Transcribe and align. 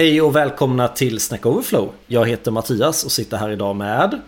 Hej 0.00 0.22
och 0.22 0.36
välkomna 0.36 0.88
till 0.88 1.20
Snack 1.20 1.46
Overflow. 1.46 1.92
Jag 2.06 2.28
heter 2.28 2.50
Mattias 2.50 3.04
och 3.04 3.12
sitter 3.12 3.36
här 3.36 3.50
idag 3.50 3.76
med... 3.76 4.20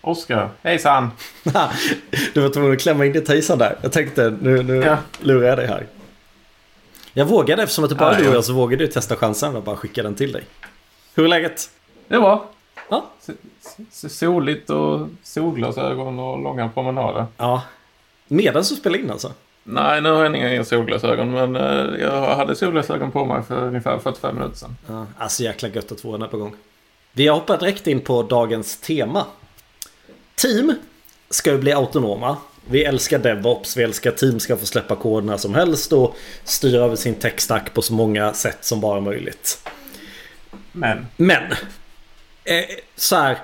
Oskar, 0.00 0.50
hejsan! 0.62 1.10
du 2.34 2.40
var 2.40 2.48
tvungen 2.48 2.72
att 2.72 2.80
klämma 2.80 3.06
in 3.06 3.12
ditt 3.12 3.28
hejsan 3.28 3.58
där. 3.58 3.78
Jag 3.82 3.92
tänkte, 3.92 4.36
nu, 4.40 4.62
nu 4.62 4.74
ja. 4.74 4.98
lurar 5.20 5.48
jag 5.48 5.58
dig 5.58 5.66
här. 5.66 5.86
Jag 7.12 7.26
vågade, 7.26 7.62
eftersom 7.62 7.84
att 7.84 7.90
det 7.90 7.96
bara 7.96 8.16
är 8.16 8.22
du 8.22 8.28
och 8.28 8.34
jag 8.34 8.44
så 8.44 8.52
vågade 8.52 8.84
jag 8.84 8.92
testa 8.92 9.16
chansen 9.16 9.56
och 9.56 9.62
bara 9.62 9.76
skicka 9.76 10.02
den 10.02 10.14
till 10.14 10.32
dig. 10.32 10.44
Hur 11.14 11.24
är 11.24 11.28
läget? 11.28 11.70
Det 12.08 12.14
är 12.14 12.20
bra. 12.20 12.50
Ja. 12.88 13.10
Soligt 13.90 14.70
och 14.70 15.08
solglasögon 15.22 16.18
och 16.18 16.42
långa 16.42 16.68
promenader. 16.68 17.26
Ja. 17.36 17.62
Medan 18.28 18.62
du 18.62 18.76
spelar 18.76 18.98
in 18.98 19.10
alltså? 19.10 19.32
Nej, 19.64 20.00
nu 20.00 20.10
har 20.10 20.24
jag 20.24 20.36
inga 20.36 20.64
solglasögon. 20.64 21.30
Men 21.30 21.56
eh, 21.56 22.00
jag 22.00 22.36
hade 22.36 22.56
solglasögon 22.56 23.10
på 23.10 23.24
mig 23.24 23.42
för 23.42 23.66
ungefär 23.66 23.98
45 23.98 24.34
minuter 24.34 24.56
sedan. 24.56 24.76
Ja, 24.86 25.06
alltså 25.18 25.42
jäkla 25.42 25.68
gött 25.68 25.92
att 25.92 26.00
få 26.00 26.12
den 26.12 26.22
här 26.22 26.28
på 26.28 26.36
gång. 26.36 26.54
Vi 27.12 27.26
har 27.26 27.34
hoppat 27.34 27.60
direkt 27.60 27.86
in 27.86 28.00
på 28.00 28.22
dagens 28.22 28.80
tema. 28.80 29.26
Team 30.34 30.74
ska 31.30 31.50
ju 31.50 31.58
bli 31.58 31.72
autonoma. 31.72 32.36
Vi 32.66 32.84
älskar 32.84 33.18
DevOps, 33.18 33.76
vi 33.76 33.82
älskar 33.82 34.10
team 34.10 34.40
ska 34.40 34.56
få 34.56 34.66
släppa 34.66 34.96
kod 34.96 35.24
när 35.24 35.36
som 35.36 35.54
helst 35.54 35.92
och 35.92 36.16
styra 36.44 36.84
över 36.84 36.96
sin 36.96 37.14
techstack 37.14 37.74
på 37.74 37.82
så 37.82 37.92
många 37.92 38.32
sätt 38.32 38.58
som 38.60 38.80
bara 38.80 39.00
möjligt. 39.00 39.68
Men. 40.72 41.06
Men. 41.16 41.42
Eh, 42.44 42.64
så 42.96 43.16
här. 43.16 43.38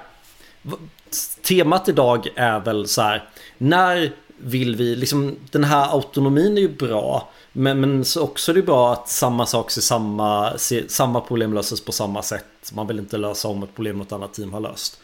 Temat 1.43 1.89
idag 1.89 2.29
är 2.37 2.61
väl 2.61 2.89
så 2.89 3.03
här. 3.03 3.29
När 3.59 4.13
vill 4.39 4.77
vi, 4.77 4.97
liksom 4.97 5.37
den 5.51 5.65
här 5.65 5.93
autonomin 5.93 6.57
är 6.57 6.61
ju 6.61 6.69
bra. 6.69 7.29
Men, 7.53 7.81
men 7.81 8.05
så 8.05 8.23
också 8.23 8.53
är 8.53 8.55
det 8.57 8.63
bra 8.63 8.93
att 8.93 9.09
samma 9.09 9.47
sak 9.47 9.71
ser 9.71 9.81
samma, 9.81 10.59
ser, 10.59 10.85
samma 10.89 11.21
problem 11.21 11.53
löses 11.53 11.81
på 11.81 11.93
samma 11.93 12.23
sätt. 12.23 12.73
Man 12.73 12.87
vill 12.87 12.99
inte 12.99 13.17
lösa 13.17 13.49
om 13.49 13.63
ett 13.63 13.75
problem 13.75 13.99
något 13.99 14.13
annat 14.13 14.35
team 14.35 14.53
har 14.53 14.61
löst. 14.61 15.01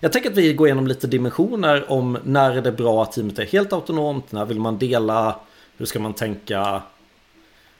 Jag 0.00 0.12
tänker 0.12 0.30
att 0.30 0.36
vi 0.36 0.52
går 0.52 0.66
igenom 0.66 0.86
lite 0.86 1.06
dimensioner 1.06 1.92
om 1.92 2.18
när 2.24 2.56
är 2.56 2.62
det 2.62 2.72
bra 2.72 3.02
att 3.02 3.12
teamet 3.12 3.38
är 3.38 3.46
helt 3.46 3.72
autonomt, 3.72 4.32
när 4.32 4.44
vill 4.44 4.60
man 4.60 4.78
dela, 4.78 5.40
hur 5.76 5.86
ska 5.86 6.00
man 6.00 6.14
tänka 6.14 6.82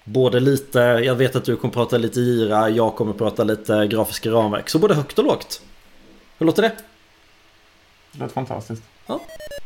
Både 0.09 0.41
lite, 0.41 0.79
jag 0.79 1.15
vet 1.15 1.37
att 1.37 1.45
du 1.45 1.57
kommer 1.57 1.75
prata 1.75 1.99
lite 1.99 2.21
gira, 2.21 2.69
jag 2.71 2.97
kommer 2.97 3.13
prata 3.13 3.45
lite 3.45 3.87
grafiska 3.87 4.31
ramverk. 4.31 4.69
Så 4.69 4.79
både 4.79 4.95
högt 4.95 5.19
och 5.19 5.25
lågt. 5.25 5.63
Hur 6.39 6.47
låter 6.47 6.63
det? 6.63 6.73
Det 8.13 8.21
låter 8.21 8.35
fantastiskt. 8.35 8.83
Ja, 9.07 9.21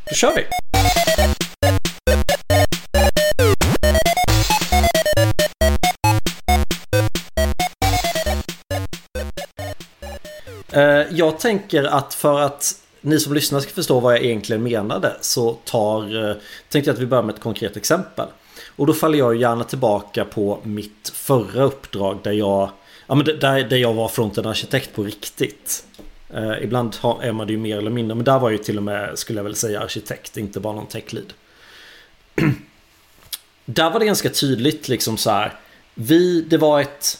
då 0.08 0.14
kör 0.14 0.34
vi! 0.36 0.42
Eh, 10.72 11.06
jag 11.10 11.38
tänker 11.38 11.84
att 11.84 12.14
för 12.14 12.40
att 12.40 12.74
ni 13.00 13.20
som 13.20 13.34
lyssnar 13.34 13.60
ska 13.60 13.70
förstå 13.70 14.00
vad 14.00 14.14
jag 14.14 14.24
egentligen 14.24 14.62
menade 14.62 15.16
så 15.20 15.52
tar, 15.52 16.28
eh, 16.30 16.36
tänkte 16.68 16.90
jag 16.90 16.94
att 16.94 17.02
vi 17.02 17.06
börjar 17.06 17.22
med 17.22 17.34
ett 17.34 17.40
konkret 17.40 17.76
exempel. 17.76 18.26
Och 18.76 18.86
då 18.86 18.92
faller 18.92 19.18
jag 19.18 19.36
gärna 19.36 19.64
tillbaka 19.64 20.24
på 20.24 20.58
mitt 20.62 21.12
förra 21.14 21.62
uppdrag 21.62 22.18
där 22.22 22.32
jag, 22.32 22.70
ja, 23.06 23.14
men 23.14 23.24
där, 23.24 23.64
där 23.68 23.76
jag 23.76 23.94
var 23.94 24.08
fronten-arkitekt 24.08 24.94
på 24.94 25.02
riktigt. 25.02 25.84
Eh, 26.32 26.62
ibland 26.62 26.96
har, 26.96 27.22
är 27.22 27.32
man 27.32 27.46
det 27.46 27.52
ju 27.52 27.58
mer 27.58 27.78
eller 27.78 27.90
mindre, 27.90 28.14
men 28.14 28.24
där 28.24 28.38
var 28.38 28.50
jag 28.50 28.58
ju 28.58 28.64
till 28.64 28.76
och 28.76 28.82
med, 28.82 29.18
skulle 29.18 29.38
jag 29.38 29.44
väl 29.44 29.54
säga, 29.54 29.80
arkitekt, 29.80 30.36
inte 30.36 30.60
bara 30.60 30.74
någon 30.74 30.86
tech-lead. 30.86 31.32
där 33.64 33.90
var 33.90 34.00
det 34.00 34.06
ganska 34.06 34.30
tydligt 34.30 34.88
liksom 34.88 35.16
så 35.16 35.30
här. 35.30 35.52
Vi, 35.94 36.42
det 36.42 36.58
var 36.58 36.80
ett 36.80 37.18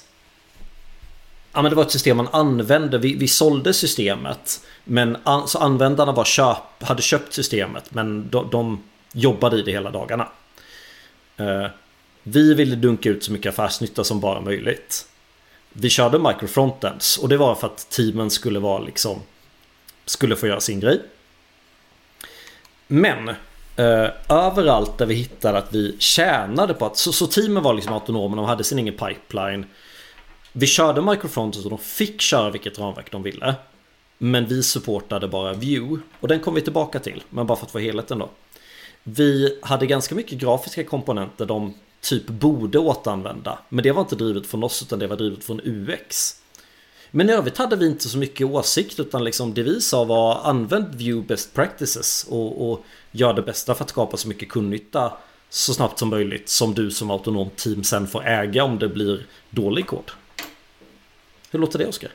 Ja 1.55 1.63
men 1.63 1.71
det 1.71 1.77
var 1.77 1.83
ett 1.83 1.91
system 1.91 2.17
man 2.17 2.29
använde. 2.33 2.99
Vi, 2.99 3.17
vi 3.17 3.29
sålde 3.29 3.73
systemet. 3.73 4.67
Men 4.85 5.17
an, 5.25 5.49
så 5.49 5.59
användarna 5.59 6.13
var 6.13 6.25
köp, 6.25 6.83
hade 6.83 7.03
köpt 7.03 7.33
systemet. 7.33 7.95
Men 7.95 8.31
de, 8.31 8.49
de 8.51 8.83
jobbade 9.13 9.59
i 9.59 9.63
det 9.63 9.73
hela 9.73 9.91
dagarna. 9.91 10.29
Eh, 11.37 11.67
vi 12.23 12.55
ville 12.55 12.77
dunka 12.77 13.11
ut 13.11 13.25
så 13.25 13.33
mycket 13.33 13.53
affärsnytta 13.53 14.05
som 14.05 14.21
bara 14.21 14.41
möjligt. 14.41 15.07
Vi 15.73 15.91
körde 15.91 16.19
microfrontends 16.19 17.19
och 17.19 17.29
det 17.29 17.37
var 17.37 17.55
för 17.55 17.67
att 17.67 17.91
teamen 17.91 18.31
skulle 18.31 18.59
vara 18.59 18.79
liksom 18.79 19.23
Skulle 20.05 20.37
få 20.37 20.47
göra 20.47 20.61
sin 20.61 20.81
grej. 20.81 21.01
Men 22.87 23.29
eh, 23.77 24.09
överallt 24.29 24.99
där 24.99 25.07
vi 25.07 25.15
hittade 25.15 25.59
att 25.59 25.75
vi 25.75 25.97
tjänade 25.99 26.75
på 26.75 26.87
att 26.87 26.97
så, 26.97 27.13
så 27.13 27.27
teamen 27.27 27.63
var 27.63 27.75
liksom 27.75 27.93
autonoma, 27.93 28.37
de 28.37 28.45
hade 28.45 28.65
sin 28.65 28.79
egen 28.79 28.95
pipeline. 28.95 29.67
Vi 30.53 30.67
körde 30.67 31.03
microfrontends 31.03 31.65
och 31.65 31.71
de 31.71 31.79
fick 31.79 32.21
köra 32.21 32.51
vilket 32.51 32.79
ramverk 32.79 33.13
de 33.13 33.23
ville. 33.23 33.55
Men 34.19 34.47
vi 34.47 34.63
supportade 34.63 35.29
bara 35.29 35.53
view 35.53 36.03
Och 36.21 36.29
den 36.29 36.41
kom 36.41 36.55
vi 36.55 36.61
tillbaka 36.61 36.99
till. 36.99 37.23
Men 37.31 37.47
bara 37.47 37.59
för 37.59 37.67
att 37.67 37.73
få 37.73 37.79
helheten 37.79 38.19
då. 38.19 38.31
Vi 39.03 39.59
hade 39.63 39.87
ganska 39.87 40.15
mycket 40.15 40.39
grafiska 40.39 40.85
komponenter 40.85 41.47
de 41.47 41.75
typ 42.03 42.27
borde 42.27 42.79
återanvända. 42.79 43.59
Men 43.69 43.83
det 43.83 43.93
var 43.93 44.03
inte 44.03 44.17
drivet 44.17 44.47
från 44.47 44.65
oss 44.65 44.83
utan 44.83 44.99
det 44.99 45.07
var 45.07 45.17
drivet 45.17 45.45
från 45.45 45.61
UX. 45.65 46.37
Men 47.11 47.31
i 47.31 47.33
övrigt 47.33 47.59
hade 47.59 47.77
vi 47.77 47.87
inte 47.87 48.09
så 48.09 48.19
mycket 48.19 48.47
åsikt 48.47 49.01
utan 49.01 49.25
liksom 49.25 49.55
det 49.55 49.63
vi 49.63 49.81
sa 49.81 50.05
var 50.05 50.41
använd 50.45 50.95
View 50.95 51.29
best 51.29 51.55
practices 51.55 52.27
och, 52.31 52.71
och 52.71 52.85
gör 53.11 53.35
det 53.35 53.43
bästa 53.43 53.75
för 53.75 53.85
att 53.85 53.91
skapa 53.91 54.17
så 54.17 54.29
mycket 54.29 54.49
kundnytta 54.49 55.13
så 55.49 55.75
snabbt 55.75 55.99
som 55.99 56.09
möjligt 56.09 56.49
som 56.49 56.75
du 56.75 56.91
som 56.91 57.11
autonomt 57.11 57.57
team 57.57 57.85
sen 57.85 58.07
får 58.07 58.27
äga 58.27 58.65
om 58.65 58.79
det 58.79 58.89
blir 58.89 59.27
dålig 59.51 59.87
kod. 59.87 60.11
Hur 61.51 61.59
låter 61.59 61.79
det 61.79 61.87
Oskar? 61.87 62.11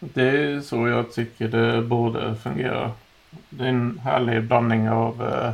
Det 0.00 0.28
är 0.28 0.60
så 0.60 0.88
jag 0.88 1.12
tycker 1.12 1.48
det 1.48 1.82
borde 1.82 2.36
fungera. 2.42 2.92
Det 3.48 3.64
är 3.64 3.68
en 3.68 3.98
härlig 3.98 4.42
blandning 4.42 4.90
av 4.90 5.22
eh, 5.22 5.52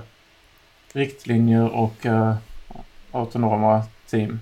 riktlinjer 0.92 1.69
och 1.69 2.06
eh, 2.06 2.36
autonoma 3.13 3.83
team. 4.11 4.41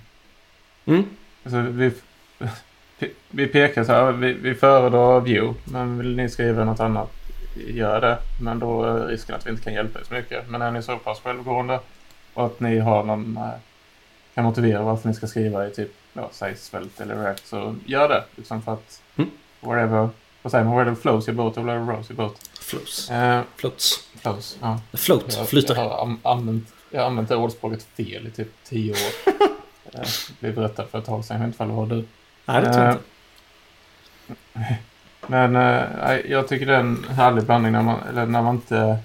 Mm. 0.87 1.05
Alltså, 1.45 1.61
vi, 1.61 1.93
vi 3.31 3.47
pekar 3.47 3.85
så 3.85 3.93
här, 3.93 4.13
vi, 4.13 4.33
vi 4.33 4.55
föredrar 4.55 5.21
View, 5.21 5.61
men 5.65 5.99
vill 5.99 6.17
ni 6.17 6.29
skriva 6.29 6.65
något 6.65 6.81
annat, 6.81 7.13
gör 7.69 8.01
det. 8.01 8.19
Men 8.41 8.59
då 8.59 8.85
är 8.85 9.07
risken 9.07 9.35
att 9.35 9.47
vi 9.47 9.51
inte 9.51 9.63
kan 9.63 9.75
hjälpa 9.75 9.99
er 9.99 10.05
så 10.05 10.15
mycket. 10.15 10.49
Men 10.49 10.63
är 10.63 10.71
ni 10.71 10.83
så 10.83 10.97
pass 10.97 11.21
självgående 11.21 11.81
och 12.35 12.47
att 12.47 12.61
ni 12.61 12.79
har 12.79 13.05
någon, 13.05 13.37
eh, 13.37 13.51
kan 14.35 14.45
motivera 14.45 14.83
varför 14.83 15.09
ni 15.09 15.15
ska 15.15 15.27
skriva 15.27 15.67
i 15.67 15.71
typ 15.71 15.93
ja, 16.13 16.29
säg 16.33 16.57
svält 16.57 17.01
eller 17.01 17.17
React 17.17 17.47
så 17.47 17.77
gör 17.87 18.09
det. 18.09 18.25
Liksom 18.37 18.63
för 18.63 18.73
att 18.73 19.03
mm. 19.17 19.31
wherever, 19.61 20.09
vad 20.43 20.51
säger 20.51 20.65
man, 20.65 20.77
wherever 20.77 20.95
flows 20.95 21.29
your 21.29 21.37
boat 21.37 21.59
or 21.59 21.63
wherever 21.63 21.93
rows 21.95 22.11
your 22.11 22.17
boat. 22.17 22.51
Flows. 22.61 23.11
Uh, 23.11 23.41
Floats. 23.57 24.09
Flows, 24.23 24.59
ja. 24.61 24.81
Float, 24.93 25.49
flyter. 25.49 25.75
Jag 25.75 25.89
har 25.89 26.19
använt, 26.23 26.73
jag 26.97 27.03
har 27.03 27.11
använt 27.11 27.29
det 27.29 27.37
ordspråket 27.37 27.83
fel 27.83 28.27
i 28.27 28.31
typ 28.31 28.49
tio 28.65 28.93
år. 28.93 29.33
uh, 29.99 30.09
blev 30.41 30.55
berättad 30.55 30.87
för 30.87 30.99
ett 30.99 31.05
tag 31.05 31.25
sedan, 31.25 31.37
jag 31.37 31.47
vet 31.47 31.55
inte 31.55 31.63
om 31.63 31.69
det 31.69 31.75
var 31.75 31.87
du. 31.87 32.05
Nej, 32.45 32.63
det 32.63 32.73
tror 32.73 32.85
jag 32.85 32.95
inte. 32.95 34.79
Men 35.27 35.57
uh, 35.57 36.31
jag 36.31 36.49
tycker 36.49 36.67
det 36.67 36.75
är 36.75 36.81
en 36.81 37.05
härlig 37.05 37.45
blandning 37.45 37.73
när 37.73 37.83
man, 37.83 38.01
eller 38.11 38.27
när 38.27 38.43
man 38.43 38.55
inte 38.55 38.99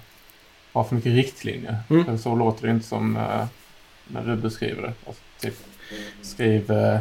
har 0.72 0.84
för 0.84 0.96
mycket 0.96 1.16
riktlinjer. 1.16 1.78
Mm. 1.90 2.18
Så 2.18 2.36
låter 2.36 2.68
det 2.68 2.74
inte 2.74 2.88
som 2.88 3.18
uh, 3.18 3.46
när 4.08 4.24
du 4.24 4.36
beskriver 4.36 4.82
det. 4.82 4.94
Alltså, 5.08 5.22
typ, 5.40 5.56
skriv 6.22 6.72
eh, 6.72 7.00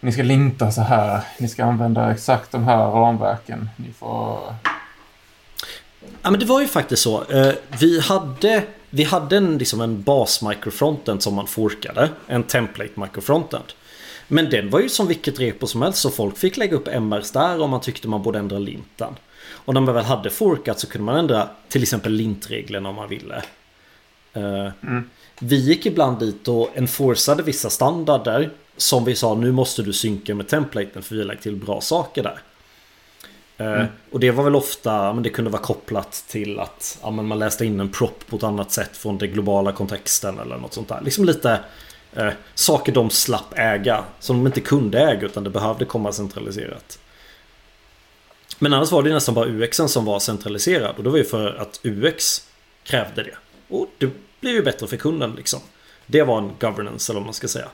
ni 0.00 0.12
ska 0.12 0.22
linta 0.22 0.70
så 0.70 0.80
här. 0.80 1.20
Ni 1.38 1.48
ska 1.48 1.64
använda 1.64 2.12
exakt 2.12 2.52
de 2.52 2.64
här 2.64 2.78
ramverken. 2.78 3.70
Ni 3.76 3.92
får... 3.92 4.54
Ja 6.22 6.30
men 6.30 6.40
det 6.40 6.46
var 6.46 6.60
ju 6.60 6.66
faktiskt 6.66 7.02
så. 7.02 7.24
Eh, 7.24 7.52
vi 7.80 8.00
hade, 8.00 8.64
vi 8.94 9.04
hade 9.04 9.36
en, 9.36 9.58
liksom 9.58 9.80
en 9.80 10.02
bas 10.02 10.42
microfrontend 10.42 11.22
som 11.22 11.34
man 11.34 11.46
forkade. 11.46 12.10
En 12.26 12.42
template 12.42 13.00
microfrontend. 13.00 13.64
Men 14.28 14.50
den 14.50 14.70
var 14.70 14.80
ju 14.80 14.88
som 14.88 15.06
vilket 15.06 15.40
repo 15.40 15.66
som 15.66 15.82
helst 15.82 15.98
så 15.98 16.10
folk 16.10 16.38
fick 16.38 16.56
lägga 16.56 16.76
upp 16.76 16.88
MRs 16.88 17.30
där 17.30 17.60
om 17.60 17.70
man 17.70 17.80
tyckte 17.80 18.08
man 18.08 18.22
borde 18.22 18.38
ändra 18.38 18.58
linten. 18.58 19.14
Och 19.44 19.74
när 19.74 19.80
man 19.80 19.94
väl 19.94 20.04
hade 20.04 20.30
forkat 20.30 20.80
så 20.80 20.86
kunde 20.86 21.04
man 21.04 21.16
ändra 21.16 21.48
till 21.68 21.82
exempel 21.82 22.12
lintreglerna 22.12 22.88
om 22.88 22.94
man 22.94 23.08
ville. 23.08 23.42
Eh, 24.32 24.68
mm. 24.82 25.10
Vi 25.40 25.56
gick 25.56 25.86
ibland 25.86 26.18
dit 26.18 26.48
och 26.48 26.70
enforcade 26.74 27.42
vissa 27.42 27.70
standarder 27.70 28.50
som 28.76 29.04
vi 29.04 29.14
sa 29.14 29.34
nu 29.34 29.52
måste 29.52 29.82
du 29.82 29.92
synka 29.92 30.34
med 30.34 30.48
templaten 30.48 31.02
för 31.02 31.14
vi 31.14 31.20
har 31.20 31.28
lagt 31.28 31.42
till 31.42 31.56
bra 31.56 31.80
saker 31.80 32.22
där. 32.22 32.38
Eh, 33.62 33.72
mm. 33.72 33.86
Och 34.10 34.20
det 34.20 34.30
var 34.30 34.44
väl 34.44 34.56
ofta, 34.56 35.12
men 35.12 35.22
det 35.22 35.30
kunde 35.30 35.50
vara 35.50 35.62
kopplat 35.62 36.24
till 36.28 36.60
att 36.60 36.98
ja, 37.02 37.10
man 37.10 37.38
läste 37.38 37.64
in 37.64 37.80
en 37.80 37.88
prop 37.88 38.24
på 38.26 38.36
ett 38.36 38.42
annat 38.42 38.72
sätt 38.72 38.96
från 38.96 39.18
den 39.18 39.32
globala 39.32 39.72
kontexten 39.72 40.38
eller 40.38 40.58
något 40.58 40.74
sånt 40.74 40.88
där. 40.88 41.00
Liksom 41.00 41.24
lite 41.24 41.60
eh, 42.12 42.30
saker 42.54 42.92
de 42.92 43.10
slapp 43.10 43.58
äga 43.58 44.04
som 44.20 44.36
de 44.36 44.46
inte 44.46 44.60
kunde 44.60 45.00
äga 45.00 45.26
utan 45.26 45.44
det 45.44 45.50
behövde 45.50 45.84
komma 45.84 46.12
centraliserat. 46.12 46.98
Men 48.58 48.72
annars 48.72 48.92
var 48.92 49.02
det 49.02 49.12
nästan 49.14 49.34
bara 49.34 49.46
UXen 49.46 49.88
som 49.88 50.04
var 50.04 50.20
centraliserad 50.20 50.96
och 50.96 51.04
det 51.04 51.10
var 51.10 51.18
ju 51.18 51.24
för 51.24 51.54
att 51.54 51.80
UX 51.82 52.46
krävde 52.84 53.22
det. 53.22 53.34
Och 53.68 53.86
det 53.98 54.10
blir 54.40 54.52
ju 54.52 54.62
bättre 54.62 54.86
för 54.86 54.96
kunden 54.96 55.32
liksom. 55.36 55.60
Det 56.06 56.22
var 56.22 56.38
en 56.38 56.50
governance 56.60 57.12
eller 57.12 57.20
vad 57.20 57.26
man 57.26 57.34
ska 57.34 57.48
säga. 57.48 57.68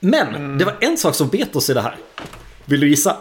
Men 0.00 0.58
det 0.58 0.64
var 0.64 0.76
en 0.80 0.96
sak 0.96 1.14
som 1.14 1.28
bet 1.28 1.56
oss 1.56 1.70
i 1.70 1.74
det 1.74 1.80
här. 1.80 1.96
Vill 2.64 2.80
du 2.80 2.88
gissa? 2.88 3.16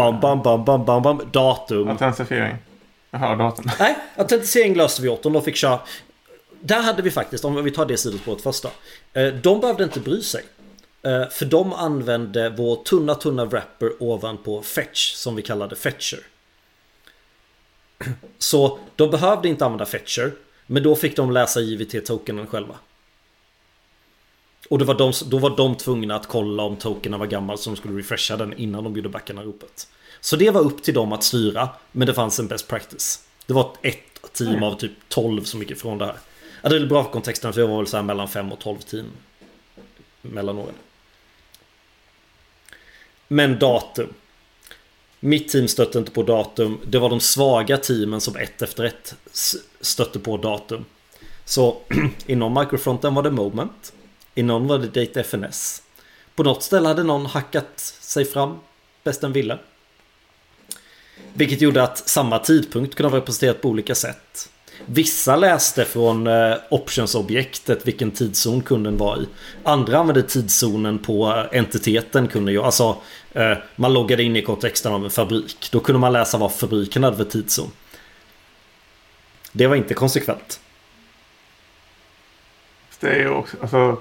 Bam, 0.00 0.20
bam, 0.20 0.42
bam, 0.42 0.64
bam, 0.64 0.84
bam, 0.84 1.02
bam. 1.02 1.30
Datum. 1.32 1.88
Autentisering. 1.88 2.56
Jaha, 3.10 3.36
datorn. 3.36 3.70
Nej, 3.78 3.96
autentisering 4.16 4.74
löste 4.74 5.02
vi 5.02 5.08
åt 5.08 5.22
dem. 5.22 5.32
De 5.32 5.42
fick 5.42 5.56
köra... 5.56 5.78
Där 6.60 6.82
hade 6.82 7.02
vi 7.02 7.10
faktiskt, 7.10 7.44
om 7.44 7.64
vi 7.64 7.70
tar 7.70 7.86
det 7.86 7.96
sidospåret 7.96 8.42
först 8.42 8.62
då. 8.62 8.70
Eh, 9.20 9.34
De 9.34 9.60
behövde 9.60 9.84
inte 9.84 10.00
bry 10.00 10.22
sig. 10.22 10.44
Eh, 11.02 11.28
För 11.28 11.44
de 11.44 11.72
använde 11.72 12.48
vår 12.50 12.76
tunna, 12.76 13.14
tunna 13.14 13.44
wrapper 13.44 14.02
ovanpå 14.02 14.62
fetch, 14.62 15.12
som 15.14 15.36
vi 15.36 15.42
kallade 15.42 15.76
fetcher. 15.76 16.18
Så 18.38 18.78
de 18.96 19.10
behövde 19.10 19.48
inte 19.48 19.64
använda 19.64 19.86
fetcher, 19.86 20.32
men 20.66 20.82
då 20.82 20.96
fick 20.96 21.16
de 21.16 21.30
läsa 21.30 21.60
JVT-tokenen 21.60 22.46
själva. 22.46 22.74
Och 24.70 24.78
då 24.78 24.84
var, 24.84 24.94
de, 24.94 25.12
då 25.26 25.38
var 25.38 25.56
de 25.56 25.76
tvungna 25.76 26.16
att 26.16 26.26
kolla 26.26 26.62
om 26.62 26.76
tokenen 26.76 27.20
var 27.20 27.26
gammal 27.26 27.58
så 27.58 27.70
de 27.70 27.76
skulle 27.76 27.98
refresha 27.98 28.36
den 28.36 28.54
innan 28.58 28.84
de 28.84 28.96
gjorde 28.96 29.08
backanropet. 29.08 29.88
Så 30.20 30.36
det 30.36 30.50
var 30.50 30.60
upp 30.60 30.82
till 30.82 30.94
dem 30.94 31.12
att 31.12 31.24
styra, 31.24 31.68
men 31.92 32.06
det 32.06 32.14
fanns 32.14 32.38
en 32.38 32.46
best 32.46 32.68
practice. 32.68 33.24
Det 33.46 33.52
var 33.52 33.72
ett 33.82 34.32
team 34.32 34.62
av 34.62 34.74
typ 34.74 34.92
12 35.08 35.44
som 35.44 35.60
gick 35.60 35.70
ifrån 35.70 35.98
det 35.98 36.06
här. 36.06 36.16
Ja, 36.62 36.68
det 36.68 36.76
är 36.76 36.86
bra 36.86 37.04
för 37.04 37.10
kontexten 37.10 37.52
för 37.52 37.60
jag 37.60 37.68
var 37.68 37.76
väl 37.76 37.86
så 37.86 37.96
här 37.96 38.04
mellan 38.04 38.28
5 38.28 38.52
och 38.52 38.58
12 38.58 38.78
team. 38.78 39.06
Mellan 40.22 40.58
åren. 40.58 40.74
Men 43.28 43.58
datum. 43.58 44.14
Mitt 45.20 45.48
team 45.48 45.68
stötte 45.68 45.98
inte 45.98 46.10
på 46.10 46.22
datum. 46.22 46.78
Det 46.86 46.98
var 46.98 47.10
de 47.10 47.20
svaga 47.20 47.76
teamen 47.76 48.20
som 48.20 48.36
ett 48.36 48.62
efter 48.62 48.84
ett 48.84 49.14
stötte 49.80 50.18
på 50.18 50.36
datum. 50.36 50.84
Så 51.44 51.76
inom 52.26 52.54
microfronten 52.54 53.14
var 53.14 53.22
det 53.22 53.30
moment. 53.30 53.92
I 54.34 54.42
någon 54.42 54.66
var 54.66 54.78
det 54.78 54.86
Date 54.86 55.20
FNS. 55.20 55.82
På 56.34 56.42
något 56.42 56.62
ställe 56.62 56.88
hade 56.88 57.02
någon 57.02 57.26
hackat 57.26 57.80
sig 58.00 58.24
fram 58.24 58.58
bäst 59.04 59.20
den 59.20 59.32
ville. 59.32 59.58
Vilket 61.34 61.60
gjorde 61.60 61.82
att 61.82 62.08
samma 62.08 62.38
tidpunkt 62.38 62.94
kunde 62.94 63.10
vara 63.10 63.20
representerat 63.20 63.62
på 63.62 63.68
olika 63.68 63.94
sätt. 63.94 64.50
Vissa 64.86 65.36
läste 65.36 65.84
från 65.84 66.26
eh, 66.26 66.54
optionsobjektet 66.70 67.88
vilken 67.88 68.10
tidszon 68.10 68.60
kunden 68.60 68.96
var 68.96 69.16
i. 69.22 69.26
Andra 69.64 69.98
använde 69.98 70.22
tidszonen 70.22 70.98
på 70.98 71.28
eh, 71.52 71.58
entiteten 71.58 72.28
kunde 72.28 72.52
ju. 72.52 72.62
Alltså 72.62 72.96
eh, 73.32 73.58
man 73.76 73.92
loggade 73.92 74.22
in 74.22 74.36
i 74.36 74.42
kontexten 74.42 74.92
av 74.92 75.04
en 75.04 75.10
fabrik. 75.10 75.68
Då 75.72 75.80
kunde 75.80 75.98
man 75.98 76.12
läsa 76.12 76.38
vad 76.38 76.52
fabriken 76.52 77.04
hade 77.04 77.16
för 77.16 77.24
tidszon. 77.24 77.70
Det 79.52 79.66
var 79.66 79.76
inte 79.76 79.94
konsekvent. 79.94 80.60
Det 83.00 83.22
är 83.22 83.30
också, 83.30 83.56
alltså. 83.60 83.96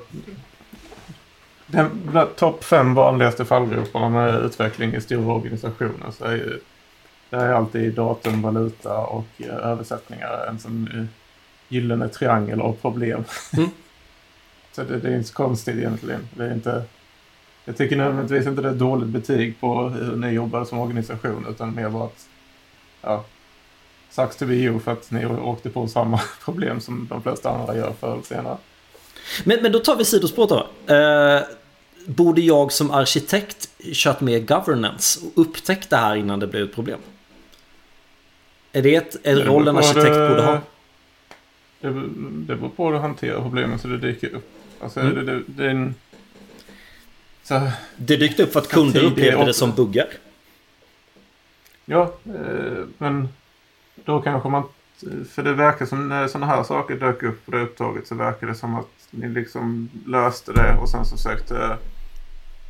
Den 1.68 1.90
topp 2.36 2.64
fem 2.64 2.94
vanligaste 2.94 3.46
fallgroparna 3.46 4.10
med 4.10 4.36
utveckling 4.36 4.94
i 4.94 5.02
stora 5.02 5.34
organisationer 5.34 6.12
så 6.12 6.26
är 6.26 6.36
ju 6.36 6.60
det 7.30 7.38
är 7.38 7.54
alltid 7.54 7.94
datum, 7.94 8.42
valuta 8.42 8.98
och 8.98 9.28
eh, 9.38 9.56
översättningar 9.56 10.46
en 10.50 10.60
sån 10.60 10.88
eh, 10.94 11.06
gyllene 11.68 12.10
triangel 12.10 12.62
av 12.62 12.74
problem. 12.74 13.24
Mm. 13.58 13.70
så 14.72 14.84
det, 14.84 15.00
det 15.00 15.10
är 15.10 15.16
inte 15.16 15.30
så 15.30 15.34
konstigt 15.34 15.76
egentligen. 15.76 16.28
Det 16.34 16.46
är 16.46 16.54
inte, 16.54 16.84
jag 17.66 17.78
tycker 17.78 17.96
nödvändigtvis 17.98 18.48
inte 18.48 18.62
det 18.62 18.70
är 18.70 18.74
dåligt 18.74 19.10
betyg 19.10 19.60
på 19.60 19.90
hur 19.90 20.16
ni 20.16 20.30
jobbar 20.30 20.66
som 20.66 20.80
organisation 20.80 21.46
utan 21.50 21.76
mer 21.76 21.90
bara 21.90 22.06
att 22.06 22.28
ja, 23.02 23.24
sucks 24.10 24.36
to 24.36 24.46
be 24.46 24.54
you 24.54 24.80
för 24.80 24.92
att 24.92 25.12
ni 25.12 25.26
åkte 25.26 25.70
på 25.70 25.88
samma 25.88 26.22
problem 26.44 26.80
som 26.80 27.08
de 27.10 27.22
flesta 27.22 27.50
andra 27.50 27.76
gör 27.76 27.94
förr 28.00 28.14
eller 28.14 28.24
senare. 28.24 28.58
Men, 29.44 29.60
men 29.62 29.72
då 29.72 29.80
tar 29.80 29.96
vi 29.96 30.06
sidospåret 30.06 30.50
då. 30.50 30.94
Eh, 30.94 31.42
borde 32.06 32.42
jag 32.42 32.72
som 32.72 32.92
arkitekt 32.92 33.70
kört 33.94 34.22
med 34.22 34.48
governance 34.48 35.20
och 35.26 35.42
upptäckt 35.42 35.90
det 35.90 35.98
här 35.98 36.16
innan 36.16 36.40
det 36.40 36.48
blev 36.48 36.64
ett 36.64 36.76
problem? 36.76 37.00
Är 38.72 38.82
det 38.82 38.96
ett, 38.96 39.16
en 39.24 39.40
roll 39.40 39.68
en 39.68 39.78
arkitekt 39.78 40.16
borde 40.16 40.42
ha? 40.42 40.62
Det, 41.82 41.90
det 42.48 42.56
beror 42.56 42.70
på 42.70 42.86
hur 42.86 42.94
du 42.94 43.00
hanterar 43.00 43.42
problemen 43.42 43.80
så 43.80 43.88
det 43.88 43.98
dyker 43.98 44.36
upp. 44.36 44.50
Alltså, 44.82 45.00
Mm. 45.00 45.16
det, 45.16 45.34
det, 45.34 45.44
det 45.48 45.66
är 45.66 45.70
en... 45.70 45.96
Så, 47.44 47.72
Det 47.98 48.18
dykte 48.18 48.44
upp 48.44 48.54
för 48.54 48.60
att 48.60 48.68
kunder 48.70 49.04
upplevde 49.04 49.46
det 49.46 49.54
som 49.54 49.72
buggar. 49.72 50.08
ja, 51.86 52.14
eh, 52.26 52.84
men 52.98 53.30
då 53.96 54.22
kanske 54.22 54.50
man... 54.50 54.64
För 55.32 55.44
det 55.44 55.54
verkar 55.54 55.86
som 55.86 56.10
när 56.10 56.28
sådana 56.28 56.46
här 56.46 56.64
saker 56.64 56.96
dök 56.96 57.24
upp 57.24 57.46
på 57.46 57.52
det 57.52 57.62
upptaget 57.62 58.08
så 58.08 58.16
verkar 58.16 58.48
det 58.48 58.56
som 58.56 58.76
att 58.76 58.99
ni 59.12 59.28
liksom 59.28 59.90
löste 60.06 60.54
det 60.54 60.78
och 60.82 60.90
sen 60.90 61.06
så 61.06 61.18
sökte 61.18 61.78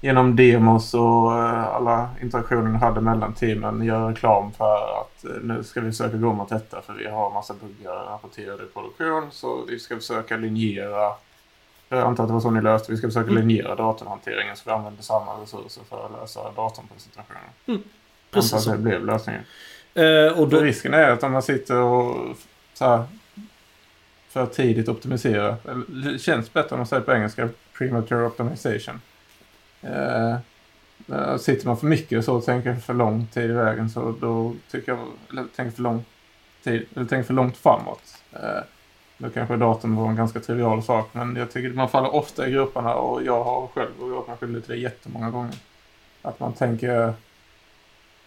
genom 0.01 0.35
demos 0.35 0.93
och 0.93 1.37
eh, 1.37 1.67
alla 1.67 2.09
interaktioner 2.21 2.71
ni 2.71 2.77
hade 2.77 3.01
mellan 3.01 3.33
teamen 3.33 3.83
göra 3.83 4.09
reklam 4.09 4.51
för 4.51 5.01
att 5.01 5.25
eh, 5.25 5.41
nu 5.41 5.63
ska 5.63 5.81
vi 5.81 5.91
försöka 5.91 6.17
gå 6.17 6.33
mot 6.33 6.49
detta 6.49 6.81
för 6.81 6.93
vi 6.93 7.09
har 7.09 7.31
massa 7.31 7.53
buggar 7.53 7.93
rapporterade 7.93 8.63
i 8.63 8.67
produktion 8.73 9.23
så 9.31 9.65
vi 9.67 9.79
ska 9.79 9.95
försöka 9.95 10.37
linjera 10.37 11.11
jag 11.91 11.99
antar 11.99 12.23
att 12.23 12.29
det 12.29 12.33
var 12.33 12.41
så 12.41 12.51
ni 12.51 12.61
löste. 12.61 12.91
Vi 12.91 12.97
ska 12.97 13.07
försöka 13.07 13.31
Mm. 13.31 13.47
linjera 13.47 13.75
datorhanteringen 13.75 14.55
så 14.55 14.61
vi 14.65 14.71
använder 14.71 15.03
samma 15.03 15.31
resurser 15.41 15.81
för 15.89 16.05
att 16.05 16.11
lösa 16.11 16.39
datorpresentationen. 16.51 17.41
Mm, 17.65 17.83
precis 18.31 18.53
antar 18.53 18.71
att 18.71 18.77
det 18.77 18.83
blev 18.83 19.05
lösningen. 19.05 19.41
Eh, 19.93 20.39
och 20.39 20.49
då, 20.49 20.59
risken 20.59 20.93
är 20.93 21.09
att 21.09 21.23
om 21.23 21.31
man 21.31 21.41
sitter 21.43 21.77
och 21.77 22.15
så 22.73 22.85
här, 22.85 23.03
för 24.29 24.45
tidigt 24.45 24.89
optimiserar. 24.89 25.55
eller 25.69 26.11
Det 26.11 26.19
känns 26.19 26.53
bättre 26.53 26.69
om 26.71 26.79
man 26.79 26.87
säger 26.87 27.03
på 27.03 27.13
engelska 27.13 27.49
premature 27.77 28.25
optimization. 28.25 29.01
Eh, 29.81 30.31
eh, 31.11 31.37
sitter 31.37 31.67
man 31.67 31.77
för 31.77 31.87
mycket 31.87 32.25
så 32.25 32.35
och 32.35 32.45
tänker 32.45 32.75
för 32.75 32.93
lång 32.93 33.27
tid 33.27 33.49
i 33.51 33.53
vägen 33.53 33.89
så 33.89 34.15
då 34.21 34.55
tycker 34.71 34.91
jag, 34.91 35.07
eller 35.29 35.43
tänker 35.55 35.75
för 35.75 35.81
lång 35.81 36.05
tid, 36.63 36.85
eller 36.95 37.05
tänker 37.05 37.27
för 37.27 37.33
långt 37.33 37.57
framåt. 37.57 38.23
Eh, 38.33 38.63
då 39.17 39.29
kanske 39.29 39.55
datorn 39.55 39.95
var 39.95 40.09
en 40.09 40.15
ganska 40.15 40.39
trivial 40.39 40.83
sak 40.83 41.09
men 41.11 41.35
jag 41.35 41.51
tycker 41.51 41.69
man 41.69 41.89
faller 41.89 42.15
ofta 42.15 42.47
i 42.47 42.51
grupperna 42.51 42.95
och 42.95 43.23
jag 43.23 43.43
har 43.43 43.67
själv 43.67 43.91
och 43.99 44.11
jag 44.11 44.25
kanske 44.25 44.45
lite 44.45 44.73
det 44.73 44.77
jättemånga 44.77 45.29
gånger. 45.29 45.55
Att 46.21 46.39
man 46.39 46.53
tänker 46.53 47.13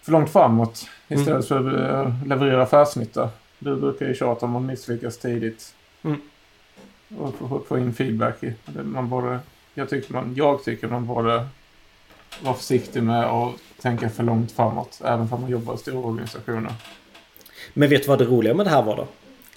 för 0.03 0.13
långt 0.13 0.31
framåt 0.31 0.89
istället 1.09 1.49
för 1.49 1.69
att 1.69 2.07
eh, 2.07 2.27
leverera 2.27 2.63
affärsnytta. 2.63 3.31
Du 3.59 3.77
brukar 3.77 4.07
ju 4.07 4.15
tjata 4.15 4.47
om 4.47 4.57
att 4.57 4.63
misslyckas 4.63 5.19
tidigt. 5.19 5.75
Mm. 6.03 6.21
Och 7.19 7.35
få, 7.35 7.63
få 7.69 7.79
in 7.79 7.95
feedback. 7.95 8.43
i. 8.43 8.55
Man 8.85 9.09
borde, 9.09 9.39
jag, 9.75 9.91
tycker 9.91 10.13
man, 10.13 10.35
jag 10.37 10.65
tycker 10.65 10.89
man 10.89 11.07
borde 11.07 11.47
vara 12.43 12.55
försiktig 12.55 13.03
med 13.03 13.25
att 13.25 13.55
tänka 13.81 14.09
för 14.09 14.23
långt 14.23 14.53
framåt. 14.53 15.01
Även 15.05 15.33
om 15.33 15.41
man 15.41 15.51
jobbar 15.51 15.75
i 15.75 15.79
stora 15.79 16.07
organisationer. 16.07 16.73
men 17.75 17.89
vet 17.89 18.03
du 18.03 18.09
vad 18.09 18.19
det 18.19 18.25
roliga 18.25 18.55
med 18.55 18.67
det 18.67 18.71
här 18.71 18.83
var 18.83 18.97
då? 18.97 19.07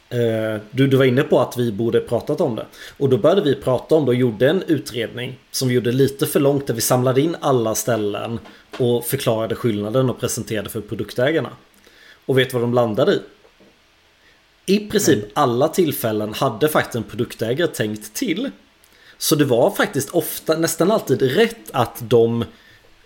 Eh, 0.10 0.62
du, 0.72 0.88
du 0.88 0.98
var 0.98 1.06
inne 1.06 1.24
på 1.24 1.40
att 1.40 1.58
vi 1.58 1.72
borde 1.72 2.00
pratat 2.00 2.42
om 2.42 2.56
det. 2.56 2.66
Och 2.98 3.10
då 3.10 3.18
började 3.18 3.42
vi 3.42 3.56
prata 3.56 3.96
om 3.96 4.06
det 4.06 4.10
och 4.10 4.16
gjorde 4.16 4.50
en 4.50 4.64
utredning 4.68 5.40
som 5.52 5.68
vi 5.68 5.74
gjorde 5.74 5.92
lite 5.92 6.26
för 6.26 6.40
långt 6.40 6.68
där 6.68 6.74
vi 6.74 6.82
samlade 6.82 7.22
in 7.22 7.36
alla 7.40 7.76
ställen 7.76 8.40
och 8.80 9.06
förklarade 9.06 9.56
skillnaden 9.56 10.10
och 10.10 10.20
presenterade 10.20 10.70
för 10.70 10.82
produktägarna. 10.82 11.50
Och 12.26 12.38
vet 12.38 12.50
du 12.50 12.54
vad 12.54 12.64
de 12.64 12.74
landade 12.74 13.12
i? 13.12 13.22
I 14.66 14.80
princip 14.80 15.26
alla 15.34 15.68
tillfällen 15.68 16.34
hade 16.34 16.68
faktiskt 16.68 16.96
en 16.96 17.04
produktägare 17.04 17.68
tänkt 17.68 18.14
till. 18.14 18.52
Så 19.18 19.36
det 19.36 19.46
var 19.46 19.72
faktiskt 19.72 20.10
ofta, 20.10 20.58
nästan 20.58 20.92
alltid 20.92 21.22
rätt 21.22 21.72
att 21.72 22.10
de 22.10 22.46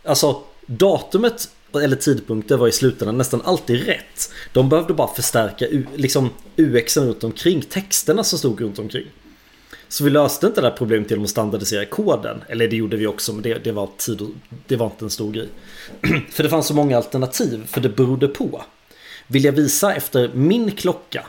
Alltså 0.04 0.42
datumet 0.66 1.50
eller 1.74 1.96
tidpunkten 1.96 2.60
var 2.60 2.68
i 2.68 2.72
slutändan 2.72 3.18
nästan 3.18 3.42
alltid 3.42 3.86
rätt. 3.86 4.32
De 4.54 4.70
behövde 4.70 4.94
bara 4.94 5.16
förstärka 5.16 5.66
liksom 5.96 6.30
UXen 6.56 7.08
runt 7.08 7.24
omkring, 7.24 7.62
texterna 7.62 8.24
som 8.24 8.40
stod 8.40 8.62
runt 8.62 8.80
omkring. 8.80 9.06
Så 9.88 10.04
vi 10.04 10.10
löste 10.10 10.48
inte 10.48 10.62
det 10.62 10.68
här 10.68 10.78
problemet 10.78 11.10
genom 11.10 11.24
att 11.24 11.30
standardisera 11.30 11.86
koden. 11.86 12.42
Eller 12.48 12.68
det 12.68 12.76
gjorde 12.76 12.98
vi 12.98 13.08
också, 13.08 13.34
men 13.34 13.42
det, 13.42 13.64
det, 13.64 13.72
var, 13.72 13.90
tid, 13.98 14.28
det 14.68 14.76
var 14.76 14.86
inte 14.86 15.06
en 15.06 15.10
stor 15.10 15.32
grej. 15.32 15.50
för 16.32 16.44
det 16.44 16.50
fanns 16.50 16.68
så 16.68 16.74
många 16.74 16.98
alternativ, 16.98 17.68
för 17.68 17.82
det 17.82 17.90
berodde 17.90 18.28
på. 18.28 18.64
Vill 19.28 19.44
jag 19.44 19.52
visa 19.52 19.94
efter 19.94 20.32
min 20.34 20.72
klocka 20.72 21.26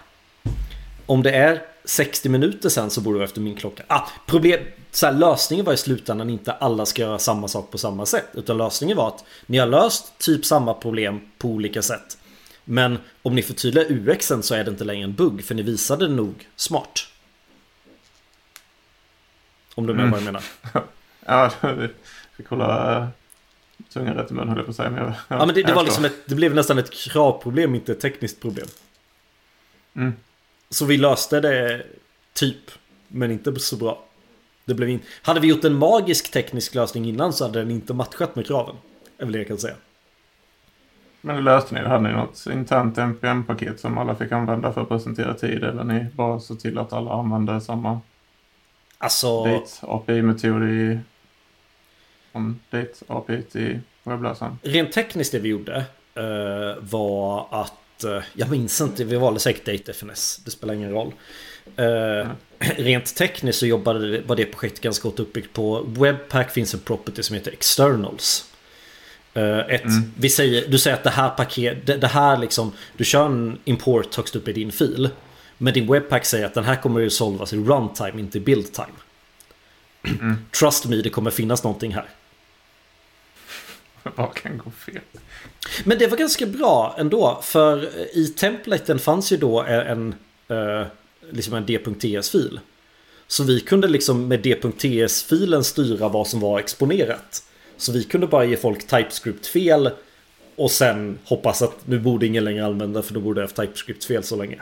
om 1.10 1.22
det 1.22 1.30
är 1.30 1.62
60 1.84 2.28
minuter 2.28 2.68
sen 2.68 2.90
så 2.90 3.00
borde 3.00 3.14
det 3.14 3.18
vara 3.18 3.24
efter 3.28 3.40
min 3.40 3.54
klocka. 3.56 3.82
Ah, 3.86 4.08
problem, 4.26 4.60
så 4.90 5.06
här, 5.06 5.12
lösningen 5.12 5.64
var 5.66 5.72
i 5.72 5.76
slutändan 5.76 6.30
inte 6.30 6.52
alla 6.52 6.86
ska 6.86 7.02
göra 7.02 7.18
samma 7.18 7.48
sak 7.48 7.70
på 7.70 7.78
samma 7.78 8.06
sätt. 8.06 8.26
Utan 8.32 8.58
lösningen 8.58 8.96
var 8.96 9.08
att 9.08 9.24
ni 9.46 9.58
har 9.58 9.66
löst 9.66 10.18
typ 10.18 10.44
samma 10.44 10.74
problem 10.74 11.20
på 11.38 11.48
olika 11.48 11.82
sätt. 11.82 12.18
Men 12.64 12.98
om 13.22 13.34
ni 13.34 13.42
förtydligar 13.42 13.92
UXen 13.92 14.42
så 14.42 14.54
är 14.54 14.64
det 14.64 14.70
inte 14.70 14.84
längre 14.84 15.04
en 15.04 15.14
bugg 15.14 15.44
för 15.44 15.54
ni 15.54 15.62
visade 15.62 16.08
det 16.08 16.14
nog 16.14 16.48
smart. 16.56 17.00
Om 19.74 19.86
du 19.86 19.92
är 19.92 19.96
med 19.96 20.04
Mm. 20.04 20.10
vad 20.10 20.20
jag 20.20 20.24
menar. 20.24 20.42
Ja, 21.26 21.50
vi 21.76 21.88
fick 22.36 22.48
hålla 22.48 23.08
tungan 23.92 24.14
rätt 24.14 24.30
i 24.30 24.34
mun 24.34 24.48
höll 24.48 24.56
jag 24.56 24.66
på 24.66 24.70
att 24.70 24.76
säga. 24.76 24.90
Men 24.90 25.04
jag, 25.04 25.12
Ja 25.28 25.46
men 25.46 25.54
det, 25.54 25.62
det 25.62 25.74
var 25.74 25.84
liksom 25.84 26.04
ett, 26.04 26.26
det 26.26 26.34
blev 26.34 26.54
nästan 26.54 26.78
ett 26.78 26.90
kravproblem, 26.92 27.74
inte 27.74 27.92
ett 27.92 28.00
tekniskt 28.00 28.40
problem. 28.40 28.66
Mm. 29.96 30.12
Så 30.70 30.84
vi 30.84 30.96
löste 30.96 31.40
det 31.40 31.82
typ. 32.32 32.70
men 33.08 33.30
inte 33.30 33.60
så 33.60 33.76
bra. 33.76 34.04
Det 34.64 34.74
blev 34.74 34.88
in... 34.88 35.00
Hade 35.22 35.40
vi 35.40 35.48
gjort 35.48 35.64
en 35.64 35.74
magisk 35.74 36.30
teknisk 36.30 36.74
lösning 36.74 37.04
innan 37.04 37.32
så 37.32 37.44
hade 37.44 37.58
den 37.58 37.70
inte 37.70 37.94
matchat 37.94 38.36
med 38.36 38.46
kraven. 38.46 38.76
Är 39.18 39.24
väl 39.24 39.32
det 39.32 39.38
jag 39.38 39.48
kan 39.48 39.58
säga. 39.58 39.74
Men 41.20 41.36
hur 41.36 41.42
löste 41.42 41.74
ni 41.74 41.80
det? 41.80 41.88
Hade 41.88 42.08
ni 42.08 42.14
något 42.14 42.46
internt 42.52 42.98
NPM-paket 42.98 43.80
som 43.80 43.98
alla 43.98 44.14
fick 44.14 44.32
använda 44.32 44.72
för 44.72 44.80
att 44.80 44.88
presentera 44.88 45.34
tid? 45.34 45.64
Eller 45.64 45.84
ni 45.84 46.06
bara 46.14 46.40
såg 46.40 46.60
till 46.60 46.78
att 46.78 46.92
alla 46.92 47.12
använde 47.12 47.60
samma 47.60 48.00
Alltså... 48.98 49.44
date 49.44 49.70
API-metod 49.82 50.62
i... 50.62 50.98
Från 52.32 52.60
date 52.70 52.92
API 53.06 53.42
till 53.42 53.80
webbläsaren? 54.02 54.58
Rent 54.62 54.92
tekniskt 54.92 55.32
det 55.32 55.38
vi 55.38 55.48
gjorde 55.48 55.76
eh, 56.14 56.82
var 56.82 57.46
att... 57.50 57.74
Eh, 58.04 58.22
jag 58.34 58.50
minns 58.50 58.80
inte, 58.80 59.04
vi 59.04 59.16
valde 59.16 59.40
säkert 59.40 59.64
DateFNS. 59.66 60.40
Det 60.44 60.50
spelar 60.50 60.74
ingen 60.74 60.90
roll. 60.90 61.12
Eh, 61.76 62.28
Rent 62.76 63.14
tekniskt 63.16 63.58
så 63.58 63.66
jobbade 63.66 64.10
det, 64.10 64.20
var 64.20 64.36
det 64.36 64.44
projektet 64.44 64.80
ganska 64.80 65.08
gott 65.08 65.20
uppbyggt 65.20 65.52
på 65.52 65.82
Webpack 65.86 66.50
finns 66.50 66.74
en 66.74 66.80
property 66.80 67.22
som 67.22 67.34
heter 67.36 67.52
Externals. 67.52 68.44
Eh, 69.34 69.58
ett, 69.58 69.84
Mm. 69.84 70.12
vi 70.16 70.28
säger, 70.30 70.68
du 70.68 70.78
säger 70.78 70.96
att 70.96 71.04
det 71.04 71.10
här 71.10 71.28
paket, 71.30 71.86
det, 71.86 71.96
det 71.96 72.06
här 72.06 72.36
liksom, 72.38 72.72
du 72.96 73.04
kör 73.04 73.26
en 73.26 73.58
import 73.64 74.14
högst 74.14 74.36
upp 74.36 74.48
i 74.48 74.52
din 74.52 74.72
fil. 74.72 75.08
Men 75.58 75.74
din 75.74 75.92
webpack 75.92 76.24
säger 76.24 76.46
att 76.46 76.54
den 76.54 76.64
här 76.64 76.76
kommer 76.76 77.06
att 77.06 77.12
solvas 77.12 77.52
i 77.52 77.56
runtime, 77.56 78.20
inte 78.20 78.38
i 78.38 78.40
build 78.40 78.72
time. 78.72 80.18
Mm. 80.20 80.36
Trust 80.60 80.86
me, 80.86 80.96
det 80.96 81.10
kommer 81.10 81.30
finnas 81.30 81.64
någonting 81.64 81.94
här. 81.94 82.08
Vad 84.16 84.34
kan 84.34 84.58
gå 84.58 84.70
fel? 84.70 85.00
Men 85.84 85.98
det 85.98 86.06
var 86.06 86.16
ganska 86.16 86.46
bra 86.46 86.94
ändå. 86.98 87.40
För 87.42 87.88
i 88.16 88.26
templaten 88.26 88.98
fanns 88.98 89.32
ju 89.32 89.36
då 89.36 89.62
en, 89.62 90.14
eh, 90.48 90.86
liksom 91.30 91.54
en 91.54 91.66
d.ts-fil. 91.66 92.60
Så 93.26 93.44
vi 93.44 93.60
kunde 93.60 93.88
liksom 93.88 94.28
med 94.28 94.40
d.ts-filen 94.40 95.64
styra 95.64 96.08
vad 96.08 96.26
som 96.26 96.40
var 96.40 96.58
exponerat. 96.58 97.42
Så 97.76 97.92
vi 97.92 98.04
kunde 98.04 98.26
bara 98.26 98.44
ge 98.44 98.56
folk 98.56 98.86
TypeScript-fel. 98.86 99.90
Och 100.56 100.70
sen 100.70 101.18
hoppas 101.24 101.62
att 101.62 101.86
nu 101.86 101.98
borde 101.98 102.26
ingen 102.26 102.44
längre 102.44 102.64
använda 102.66 103.02
för 103.02 103.14
då 103.14 103.20
borde 103.20 103.40
jag 103.40 103.46
haft 103.48 103.56
TypeScript-fel 103.56 104.22
så 104.22 104.36
länge. 104.36 104.60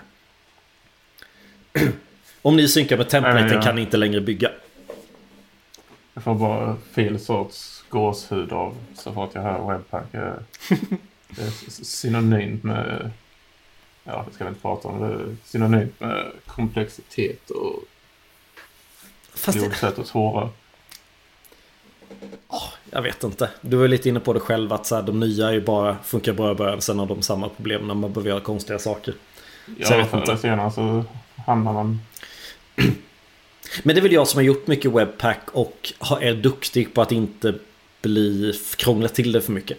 Om 2.43 2.57
ni 2.57 2.69
synkar 2.69 2.97
med 2.97 3.09
templaten 3.09 3.45
Nej, 3.47 3.55
jag- 3.55 3.63
kan 3.63 3.75
ni 3.75 3.81
inte 3.81 3.97
längre 3.97 4.21
bygga. 4.21 4.51
Jag 6.15 6.25
får 6.25 6.35
bara 6.35 6.77
fel 6.95 7.21
sorts 7.21 7.78
gåshud 7.91 8.53
av 8.53 8.77
så 8.95 9.13
fort 9.13 9.31
jag 9.35 9.43
hör 9.43 9.73
webpack. 9.73 10.15
Eh, 10.15 10.33
Det 11.37 11.43
är 11.43 11.51
synonymt 11.85 12.65
med... 12.65 13.11
Ja, 14.05 14.25
det 14.29 14.35
ska 14.35 14.45
vi 14.45 14.49
inte 14.49 14.61
prata 14.61 14.89
om. 14.89 15.01
Det 15.01 15.07
är 15.07 15.37
synonymt 15.45 16.01
med 16.01 16.27
komplexitet 16.47 17.51
och 17.51 17.83
Fast 19.35 19.59
det, 19.59 19.65
blodfett 19.65 19.99
och 19.99 20.07
tårar. 20.07 20.49
jag 22.91 23.03
vet 23.03 23.25
inte. 23.25 23.51
Du 23.61 23.77
var 23.77 23.89
lite 23.89 24.09
inne 24.09 24.21
på 24.21 24.33
det 24.33 24.41
själv 24.41 24.73
att 24.73 24.87
så 24.87 24.95
här, 24.95 25.03
de 25.03 25.21
nya 25.21 25.49
är 25.49 25.53
ju 25.53 25.61
bara, 25.61 25.97
funkar 26.05 26.33
bra 26.33 26.53
i 26.53 26.55
början. 26.55 26.81
Sen 26.81 26.99
har 26.99 27.07
de 27.07 27.23
samma 27.23 27.49
problem 27.49 27.87
när 27.87 27.95
man 27.95 28.13
behöver 28.13 28.31
göra 28.31 28.41
konstiga 28.41 28.79
saker. 28.79 29.15
Så 29.67 29.73
jag 29.79 29.91
Ja, 29.93 29.97
vet 29.97 30.11
förr 30.11 30.23
eller 30.23 30.37
senare 30.37 30.71
så 30.73 31.05
hamnar 31.47 31.73
man... 31.73 32.01
Men 33.83 33.95
det 33.95 34.01
är 34.01 34.03
väl 34.03 34.13
jag 34.13 34.29
som 34.29 34.39
har 34.39 34.43
gjort 34.43 34.67
mycket 34.67 34.93
webpack 34.93 35.49
och 35.53 35.93
är 36.21 36.35
duktig 36.35 36.95
på 36.95 37.03
att 37.03 37.13
inte 37.13 37.55
bli 38.03 38.61
krångla 38.77 39.09
till 39.09 39.33
det 39.33 39.41
för 39.41 39.53
mycket. 39.53 39.79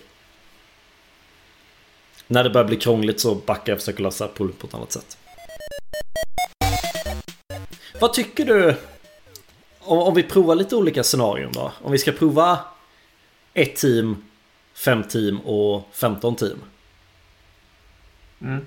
När 2.28 2.44
det 2.44 2.50
börjar 2.50 2.68
bli 2.68 2.78
krångligt 2.78 3.20
så 3.20 3.36
backar 3.36 3.72
jag 3.72 3.76
och 3.76 3.80
försöker 3.82 4.04
lösa 4.04 4.28
problem 4.28 4.58
på 4.58 4.68
ett 4.68 4.74
annat 4.74 4.92
sätt. 4.92 5.18
Vad 8.00 8.14
tycker 8.14 8.46
du? 8.46 8.76
Om, 9.80 10.00
om 10.00 10.14
vi 10.14 10.24
provar 10.24 10.56
lite 10.56 10.76
olika 10.76 11.04
scenarion 11.04 11.52
då. 11.52 11.72
Om 11.84 11.92
vi 11.92 11.98
ska 11.98 12.12
prova 12.12 12.60
ett 13.54 13.76
team, 13.76 14.24
fem 14.74 15.04
team 15.04 15.40
och 15.40 15.90
15 15.94 16.36
team. 16.36 16.62
Mm. 18.42 18.66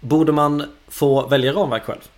Borde 0.00 0.32
man 0.32 0.64
få 0.88 1.26
välja 1.26 1.52
ramverk 1.52 1.82
själv? 1.84 2.08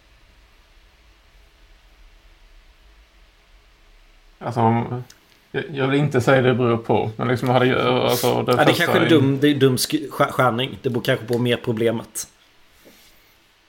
Alltså, 4.39 4.61
om- 4.61 5.05
jag 5.53 5.87
vill 5.89 6.01
inte 6.01 6.21
säga 6.21 6.43
det 6.43 6.55
beror 6.55 6.77
på. 6.77 7.11
Men 7.17 7.29
liksom 7.29 7.49
hade 7.49 7.67
jag... 7.67 7.87
Alltså, 7.87 8.43
det 8.43 8.53
Ja, 8.53 8.65
det 8.65 8.73
kanske 8.73 8.99
är 8.99 9.03
en 9.03 9.09
dum, 9.09 9.39
det 9.41 9.49
är 9.49 9.55
dum 9.55 9.77
sk- 9.77 10.11
skär- 10.11 10.31
skärning. 10.33 10.79
Det 10.83 10.91
beror 10.91 11.03
kanske 11.03 11.27
på 11.27 11.39
mer 11.39 11.57
problemet. 11.65 12.29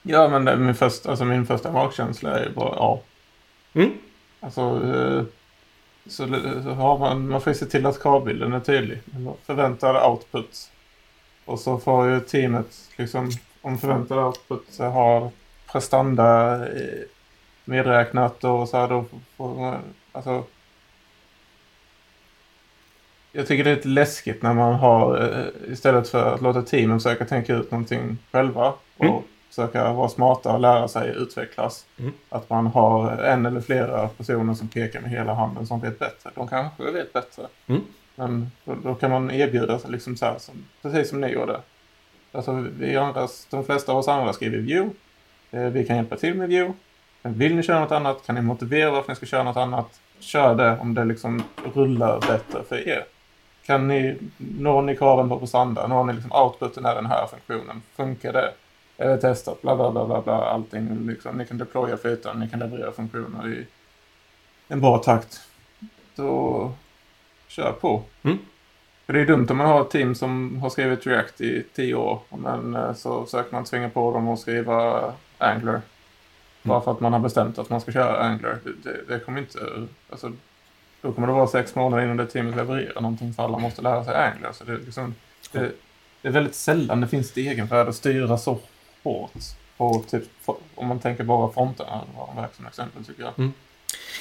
Ja, 0.02 0.28
men 0.28 0.44
det, 0.44 0.56
min, 0.56 0.74
första, 0.74 1.10
alltså, 1.10 1.24
min 1.24 1.46
första 1.46 1.72
magkänsla 1.72 2.38
är 2.38 2.50
bara 2.50 2.74
ja. 2.76 3.00
Mm. 3.72 3.92
Alltså, 4.40 4.60
eh, 4.60 5.22
så, 6.06 6.26
så 6.64 6.70
har 6.70 6.98
man, 6.98 7.28
man 7.28 7.40
får 7.40 7.52
se 7.52 7.66
till 7.66 7.86
att 7.86 8.02
kravbilden 8.02 8.52
är 8.52 8.60
tydlig. 8.60 8.98
Man 9.04 9.34
Förväntad 9.46 10.10
output. 10.10 10.70
Och 11.44 11.58
så 11.60 11.78
får 11.78 12.08
ju 12.08 12.20
teamet, 12.20 12.66
liksom, 12.96 13.30
om 13.62 13.78
förväntad 13.78 14.18
output 14.18 14.78
har 14.78 15.30
prestanda 15.72 16.54
eh, 16.66 17.00
medräknat 17.64 18.44
och 18.44 18.68
så 18.68 18.76
här, 18.76 18.88
då 18.88 19.04
får 19.36 19.54
man, 19.54 19.78
alltså. 20.12 20.44
Jag 23.32 23.46
tycker 23.46 23.64
det 23.64 23.70
är 23.70 23.76
lite 23.76 23.88
läskigt 23.88 24.42
när 24.42 24.54
man 24.54 24.74
har, 24.74 25.22
eh, 25.22 25.72
istället 25.72 26.08
för 26.08 26.34
att 26.34 26.42
låta 26.42 26.62
teamen 26.62 27.00
försöka 27.00 27.24
tänka 27.24 27.54
ut 27.54 27.70
någonting 27.70 28.18
själva 28.32 28.74
och 28.96 29.04
Mm. 29.04 29.22
försöka 29.48 29.92
vara 29.92 30.08
smarta 30.08 30.52
och 30.52 30.60
lära 30.60 30.88
sig 30.88 31.08
utvecklas. 31.16 31.86
Mm. 31.98 32.12
Att 32.28 32.50
man 32.50 32.66
har 32.66 33.10
en 33.10 33.46
eller 33.46 33.60
flera 33.60 34.08
personer 34.08 34.54
som 34.54 34.68
pekar 34.68 35.00
med 35.00 35.10
hela 35.10 35.34
handen 35.34 35.66
som 35.66 35.80
vet 35.80 35.98
bättre. 35.98 36.30
De 36.34 36.48
kanske 36.48 36.90
vet 36.90 37.12
bättre. 37.12 37.42
Mm. 37.66 37.80
Men 38.14 38.50
då, 38.64 38.74
då 38.84 38.94
kan 38.94 39.10
man 39.10 39.30
erbjuda 39.30 39.78
sig 39.78 39.90
liksom 39.90 40.16
så 40.16 40.24
här, 40.26 40.38
som, 40.38 40.54
precis 40.82 41.08
som 41.10 41.20
ni 41.20 41.26
gjorde. 41.28 41.60
Alltså, 42.32 42.52
vi 42.78 42.96
andra, 42.96 43.28
de 43.50 43.64
flesta 43.64 43.92
av 43.92 43.98
oss 43.98 44.08
andra 44.08 44.32
skriver 44.32 44.58
view. 44.58 44.90
Eh, 45.50 45.60
vi 45.62 45.84
kan 45.86 45.96
hjälpa 45.96 46.16
till 46.16 46.34
med 46.34 46.48
view. 46.48 46.74
Men 47.22 47.38
vill 47.38 47.54
ni 47.56 47.62
köra 47.62 47.80
något 47.80 47.92
annat 47.92 48.26
kan 48.26 48.34
ni 48.34 48.40
motivera 48.42 48.90
varför 48.90 49.08
ni 49.08 49.16
ska 49.16 49.26
köra 49.26 49.42
något 49.42 49.56
annat. 49.56 50.00
Kör 50.18 50.54
det 50.54 50.78
om 50.80 50.94
det 50.94 51.04
liksom 51.04 51.42
rullar 51.74 52.20
bättre 52.20 52.62
för 52.68 52.88
er. 52.88 53.04
Kan 53.66 53.88
ni, 53.88 54.18
når 54.36 54.82
ni 54.82 54.96
kraven 54.96 55.28
på 55.28 55.38
prestanda? 55.38 55.86
Når 55.86 56.04
ni 56.04 56.12
liksom 56.12 56.32
outputen 56.32 56.84
är 56.84 56.94
den 56.94 57.06
här 57.06 57.26
funktionen? 57.26 57.82
Funkar 57.96 58.32
det? 58.32 58.52
Är 58.96 59.08
det 59.08 59.20
testat? 59.20 59.62
Bla, 59.62 59.76
bla, 59.76 59.90
bla, 59.90 60.06
bla, 60.06 60.20
bla. 60.20 60.34
Allting 60.34 61.06
liksom. 61.06 61.36
Ni 61.36 61.46
kan 61.46 61.58
deploya 61.58 61.96
flyten, 61.96 62.40
ni 62.40 62.48
kan 62.48 62.58
leverera 62.60 62.92
funktioner 62.92 63.48
i 63.48 63.66
en 64.68 64.80
bra 64.80 64.98
takt. 64.98 65.40
Då 66.14 66.72
kör 67.46 67.72
på. 67.72 68.02
Mm. 68.22 68.38
För 69.06 69.12
det 69.12 69.20
är 69.20 69.26
dumt 69.26 69.46
om 69.50 69.56
man 69.56 69.66
har 69.66 69.80
ett 69.80 69.90
team 69.90 70.14
som 70.14 70.58
har 70.62 70.70
skrivit 70.70 71.06
React 71.06 71.40
i 71.40 71.64
tio 71.74 71.94
år. 71.94 72.20
Men 72.28 72.74
eh, 72.74 72.94
så 72.94 73.24
försöker 73.24 73.52
man 73.52 73.64
tvinga 73.64 73.90
på 73.90 74.12
dem 74.12 74.28
att 74.28 74.40
skriva 74.40 75.12
Angular. 75.38 75.80
Bara 76.62 76.80
för 76.80 76.92
att 76.92 77.00
man 77.00 77.12
har 77.12 77.20
bestämt 77.20 77.58
att 77.58 77.70
man 77.70 77.80
ska 77.80 77.92
köra 77.92 78.18
Angular. 78.18 78.58
Det, 78.64 78.90
det, 78.90 79.00
det 79.08 79.20
kommer 79.20 79.40
inte... 79.40 79.58
Alltså, 80.10 80.32
då 81.02 81.12
kommer 81.12 81.28
det 81.28 81.34
vara 81.34 81.46
sex 81.46 81.74
månader 81.74 82.04
innan 82.04 82.16
det 82.16 82.26
teamet 82.26 82.56
levererar 82.56 83.00
någonting 83.00 83.34
för 83.34 83.42
alla 83.42 83.58
måste 83.58 83.82
lära 83.82 84.04
sig 84.04 84.14
Angular. 84.14 84.52
Så 84.52 84.64
det, 84.64 84.72
är 84.72 84.78
liksom, 84.78 85.14
det, 85.52 85.72
det 86.22 86.28
är 86.28 86.32
väldigt 86.32 86.54
sällan 86.54 87.00
det 87.00 87.08
finns 87.08 87.30
ett 87.30 87.36
egenvärde 87.36 87.90
att 87.90 87.96
styra 87.96 88.38
så 88.38 88.58
hårt. 89.02 89.32
På 89.76 90.04
typ, 90.10 90.24
om 90.74 90.86
man 90.86 90.98
tänker 90.98 91.24
bara 91.24 91.52
fronterna 91.52 92.00
som 92.56 92.66
exempel 92.66 93.04
tycker 93.04 93.22
jag. 93.22 93.50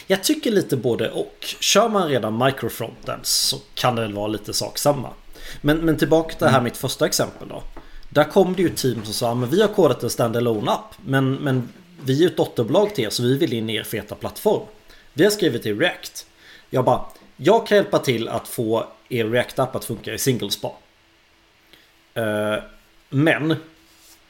Jag 0.07 0.23
tycker 0.23 0.51
lite 0.51 0.77
både 0.77 1.11
och. 1.11 1.55
Kör 1.59 1.89
man 1.89 2.09
redan 2.09 2.45
microfrontends 2.45 3.29
så 3.29 3.57
kan 3.73 3.95
det 3.95 4.01
väl 4.01 4.13
vara 4.13 4.27
lite 4.27 4.53
sak 4.53 4.77
samma. 4.77 5.09
Men, 5.61 5.77
men 5.77 5.97
tillbaka 5.97 6.35
till 6.35 6.45
det 6.45 6.51
här 6.51 6.61
mitt 6.61 6.77
första 6.77 7.05
exempel 7.05 7.47
då. 7.47 7.63
Där 8.09 8.23
kom 8.23 8.53
det 8.55 8.61
ju 8.61 8.67
ett 8.67 8.77
team 8.77 9.03
som 9.03 9.13
sa 9.13 9.35
men 9.35 9.50
vi 9.50 9.61
har 9.61 9.67
kodat 9.67 10.03
en 10.03 10.09
standalone 10.09 10.71
app 10.71 10.95
men, 11.05 11.33
men 11.33 11.69
vi 12.03 12.23
är 12.23 12.27
ett 12.27 12.38
dotterbolag 12.38 12.95
till 12.95 13.03
er 13.03 13.09
så 13.09 13.23
vi 13.23 13.38
vill 13.38 13.53
in 13.53 13.69
i 13.69 13.75
er 13.75 13.83
feta 13.83 14.15
plattform. 14.15 14.61
Vi 15.13 15.23
har 15.23 15.31
skrivit 15.31 15.65
i 15.65 15.73
React. 15.73 16.25
Jag 16.73 16.85
bara, 16.85 17.05
jag 17.37 17.67
kan 17.67 17.75
hjälpa 17.75 17.99
till 17.99 18.27
att 18.27 18.47
få 18.47 18.87
er 19.09 19.25
React-app 19.25 19.75
att 19.75 19.85
funka 19.85 20.13
i 20.13 20.17
singlespa. 20.17 20.71
Eh, 22.13 22.55
men 23.09 23.55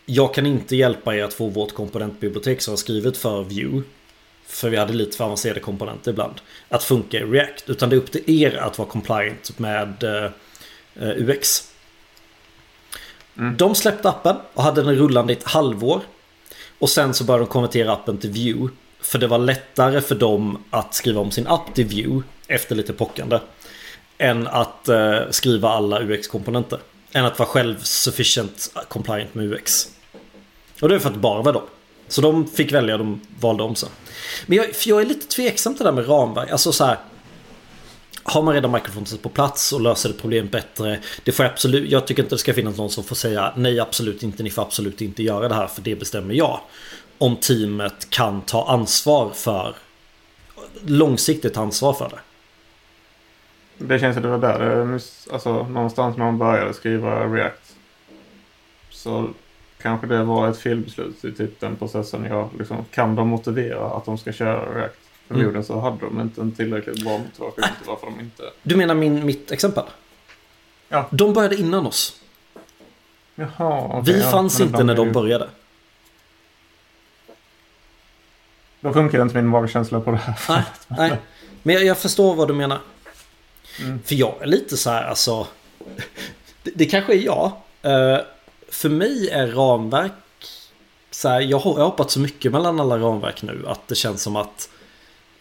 jag 0.06 0.34
kan 0.34 0.46
inte 0.46 0.76
hjälpa 0.76 1.16
er 1.16 1.24
att 1.24 1.34
få 1.34 1.48
vårt 1.48 1.74
komponentbibliotek 1.74 2.62
som 2.62 2.72
har 2.72 2.78
skrivit 2.78 3.18
för 3.18 3.44
Vue 3.44 3.84
för 4.52 4.70
vi 4.70 4.78
hade 4.78 4.94
lite 4.94 5.18
för 5.18 5.24
avancerade 5.24 5.60
komponenter 5.60 6.12
ibland. 6.12 6.42
Att 6.70 6.84
funka 6.84 7.18
i 7.18 7.24
React. 7.24 7.70
Utan 7.70 7.90
det 7.90 7.96
är 7.96 7.98
upp 7.98 8.12
till 8.12 8.44
er 8.44 8.58
att 8.58 8.78
vara 8.78 8.90
compliant 8.90 9.60
med 9.60 10.04
eh, 10.04 10.32
UX. 11.00 11.72
Mm. 13.38 13.58
De 13.58 13.76
släppte 13.76 14.10
appen 14.10 14.36
och 14.54 14.64
hade 14.64 14.84
den 14.84 14.96
rullande 14.96 15.34
i 15.34 15.36
ett 15.36 15.44
halvår. 15.44 16.02
Och 16.80 16.90
sen 16.90 17.14
så 17.14 17.24
började 17.24 17.46
de 17.46 17.50
konvertera 17.50 17.94
appen 17.94 18.18
till 18.18 18.30
Vue. 18.30 18.70
För 19.02 19.20
det 19.20 19.28
var 19.28 19.38
lättare 19.38 20.02
för 20.02 20.16
dem 20.16 20.64
att 20.70 20.94
skriva 20.94 21.22
om 21.22 21.32
sin 21.32 21.48
app 21.48 21.76
till 21.76 21.86
Vue 21.86 22.24
efter 22.48 22.76
lite 22.76 22.94
pockande. 22.94 23.40
Än 24.18 24.48
att 24.48 24.88
eh, 24.88 25.20
skriva 25.30 25.70
alla 25.70 26.02
UX-komponenter. 26.02 26.80
Än 27.12 27.26
att 27.26 27.40
vara 27.40 27.50
själv 27.50 27.80
sufficient 27.80 28.74
compliant 28.88 29.36
med 29.36 29.54
UX. 29.54 29.88
Och 30.82 30.90
det 30.90 30.96
är 30.96 31.00
för 31.00 31.08
att 31.08 31.14
det 31.14 31.20
bara 31.20 31.42
var 31.42 31.54
dem. 31.54 31.64
Så 32.08 32.22
de 32.22 32.48
fick 32.48 32.72
välja, 32.72 32.98
de 32.98 33.22
valde 33.40 33.64
om 33.64 33.76
sen. 33.76 33.90
Men 34.46 34.58
jag, 34.58 34.76
för 34.76 34.90
jag 34.90 35.02
är 35.02 35.06
lite 35.06 35.28
tveksam 35.28 35.76
till 35.76 35.84
det 35.86 35.92
där 35.92 35.96
med 35.96 36.10
ramverk. 36.10 36.52
Alltså 36.52 36.72
så 36.72 36.86
här. 36.86 36.98
Har 38.24 38.42
man 38.42 38.54
redan 38.54 38.72
microfrontet 38.72 39.22
på 39.22 39.30
plats 39.30 39.74
och 39.74 39.82
löser 39.82 40.10
det 40.10 40.16
problem 40.16 40.48
bättre. 40.48 41.00
Det 41.24 41.32
får 41.32 41.44
absolut, 41.44 41.92
jag 41.92 42.08
tycker 42.08 42.24
inte 42.24 42.36
det 42.36 42.40
ska 42.40 42.54
finnas 42.54 42.78
någon 42.78 42.90
som 42.90 43.04
får 43.04 43.16
säga 43.16 43.54
nej 43.56 43.80
absolut 43.80 44.24
inte, 44.24 44.44
ni 44.44 44.50
får 44.50 44.62
absolut 44.62 45.02
inte 45.02 45.24
göra 45.24 45.48
det 45.48 45.56
här 45.56 45.68
för 45.68 45.82
det 45.82 45.96
bestämmer 45.96 46.34
jag. 46.34 46.60
Om 47.22 47.36
teamet 47.36 48.10
kan 48.10 48.42
ta 48.42 48.68
ansvar 48.68 49.30
för 49.30 49.76
långsiktigt 50.86 51.58
ansvar 51.58 51.94
för 51.94 52.10
det. 52.10 52.20
Det 53.86 54.00
känns 54.00 54.14
som 54.14 54.24
det 54.24 54.30
var 54.30 54.38
där 54.38 55.00
alltså 55.32 55.64
någonstans 55.64 56.18
när 56.18 56.26
man 56.26 56.38
började 56.38 56.74
skriva 56.74 57.28
React. 57.28 57.76
Så 58.90 59.30
kanske 59.82 60.08
det 60.08 60.24
var 60.24 60.50
ett 60.50 60.58
felbeslut 60.58 61.26
i 61.26 61.32
typ 61.32 61.60
den 61.60 61.76
processen. 61.76 62.26
Jag, 62.26 62.50
liksom, 62.60 62.86
kan 62.92 63.16
de 63.16 63.28
motivera 63.28 63.86
att 63.86 64.06
de 64.06 64.18
ska 64.18 64.32
köra 64.32 64.80
React? 64.80 65.00
Förmodligen 65.28 65.56
mm. 65.56 65.64
så 65.64 65.80
hade 65.80 66.00
de 66.00 66.22
inte 66.22 66.42
en 66.42 66.52
tillräckligt 66.52 67.04
bra 67.04 67.18
motivation 67.18 67.64
till 67.64 67.88
varför 67.88 68.08
de 68.08 68.20
inte... 68.20 68.44
Du 68.64 68.76
menar 68.76 68.96
min, 68.96 69.26
mitt 69.26 69.52
exempel? 69.52 69.84
Ja. 70.90 71.08
De 71.12 71.34
började 71.34 71.56
innan 71.56 71.88
oss. 71.88 72.22
Jaha, 73.36 74.00
okay, 74.00 74.14
Vi 74.14 74.22
ja, 74.22 74.32
fanns 74.32 74.60
inte 74.60 74.84
när 74.84 74.96
de 74.96 75.12
började. 75.12 75.50
Då 78.82 78.94
funkar 78.94 79.22
inte 79.22 79.36
min 79.36 79.48
magkänsla 79.48 80.00
på 80.00 80.12
det 80.12 80.18
här 80.18 80.36
Nej, 80.50 80.64
nej. 80.88 81.20
men 81.64 81.76
jag, 81.76 81.84
jag, 81.84 81.98
förstår 81.98 82.36
vad 82.36 82.48
du 82.48 82.54
menar. 82.54 82.80
Mm. 83.80 84.00
För 84.06 84.16
jag 84.16 84.36
är 84.42 84.46
lite 84.46 84.78
så 84.78 84.90
här, 84.90 85.04
alltså... 85.04 85.48
Det, 86.64 86.72
det 86.76 86.86
kanske 86.86 87.14
är 87.14 87.18
jag. 87.26 87.46
Uh, 87.86 88.20
för 88.70 88.90
mig 88.90 89.30
är 89.30 89.48
ramverk... 89.48 90.12
Så 91.12 91.30
här, 91.30 91.42
jag 91.42 91.60
har 91.60 91.84
hoppat 91.84 92.12
så 92.12 92.20
mycket 92.20 92.52
mellan 92.52 92.80
alla 92.80 92.98
ramverk 92.98 93.42
nu 93.42 93.64
att 93.68 93.88
det 93.88 93.96
känns 93.96 94.22
som 94.22 94.36
att... 94.36 94.70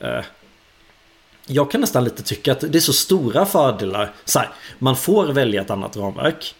Uh, 0.04 0.20
jag 1.46 1.70
kan 1.70 1.80
nästan 1.80 2.04
lite 2.04 2.22
tycka 2.22 2.52
att 2.52 2.60
det 2.60 2.78
är 2.78 2.80
så 2.80 2.92
stora 2.92 3.46
fördelar. 3.46 4.12
Så 4.24 4.38
här, 4.38 4.48
man 4.78 4.96
får 4.96 5.26
välja 5.26 5.60
ett 5.60 5.70
annat 5.70 5.96
ramverk. 5.96 6.54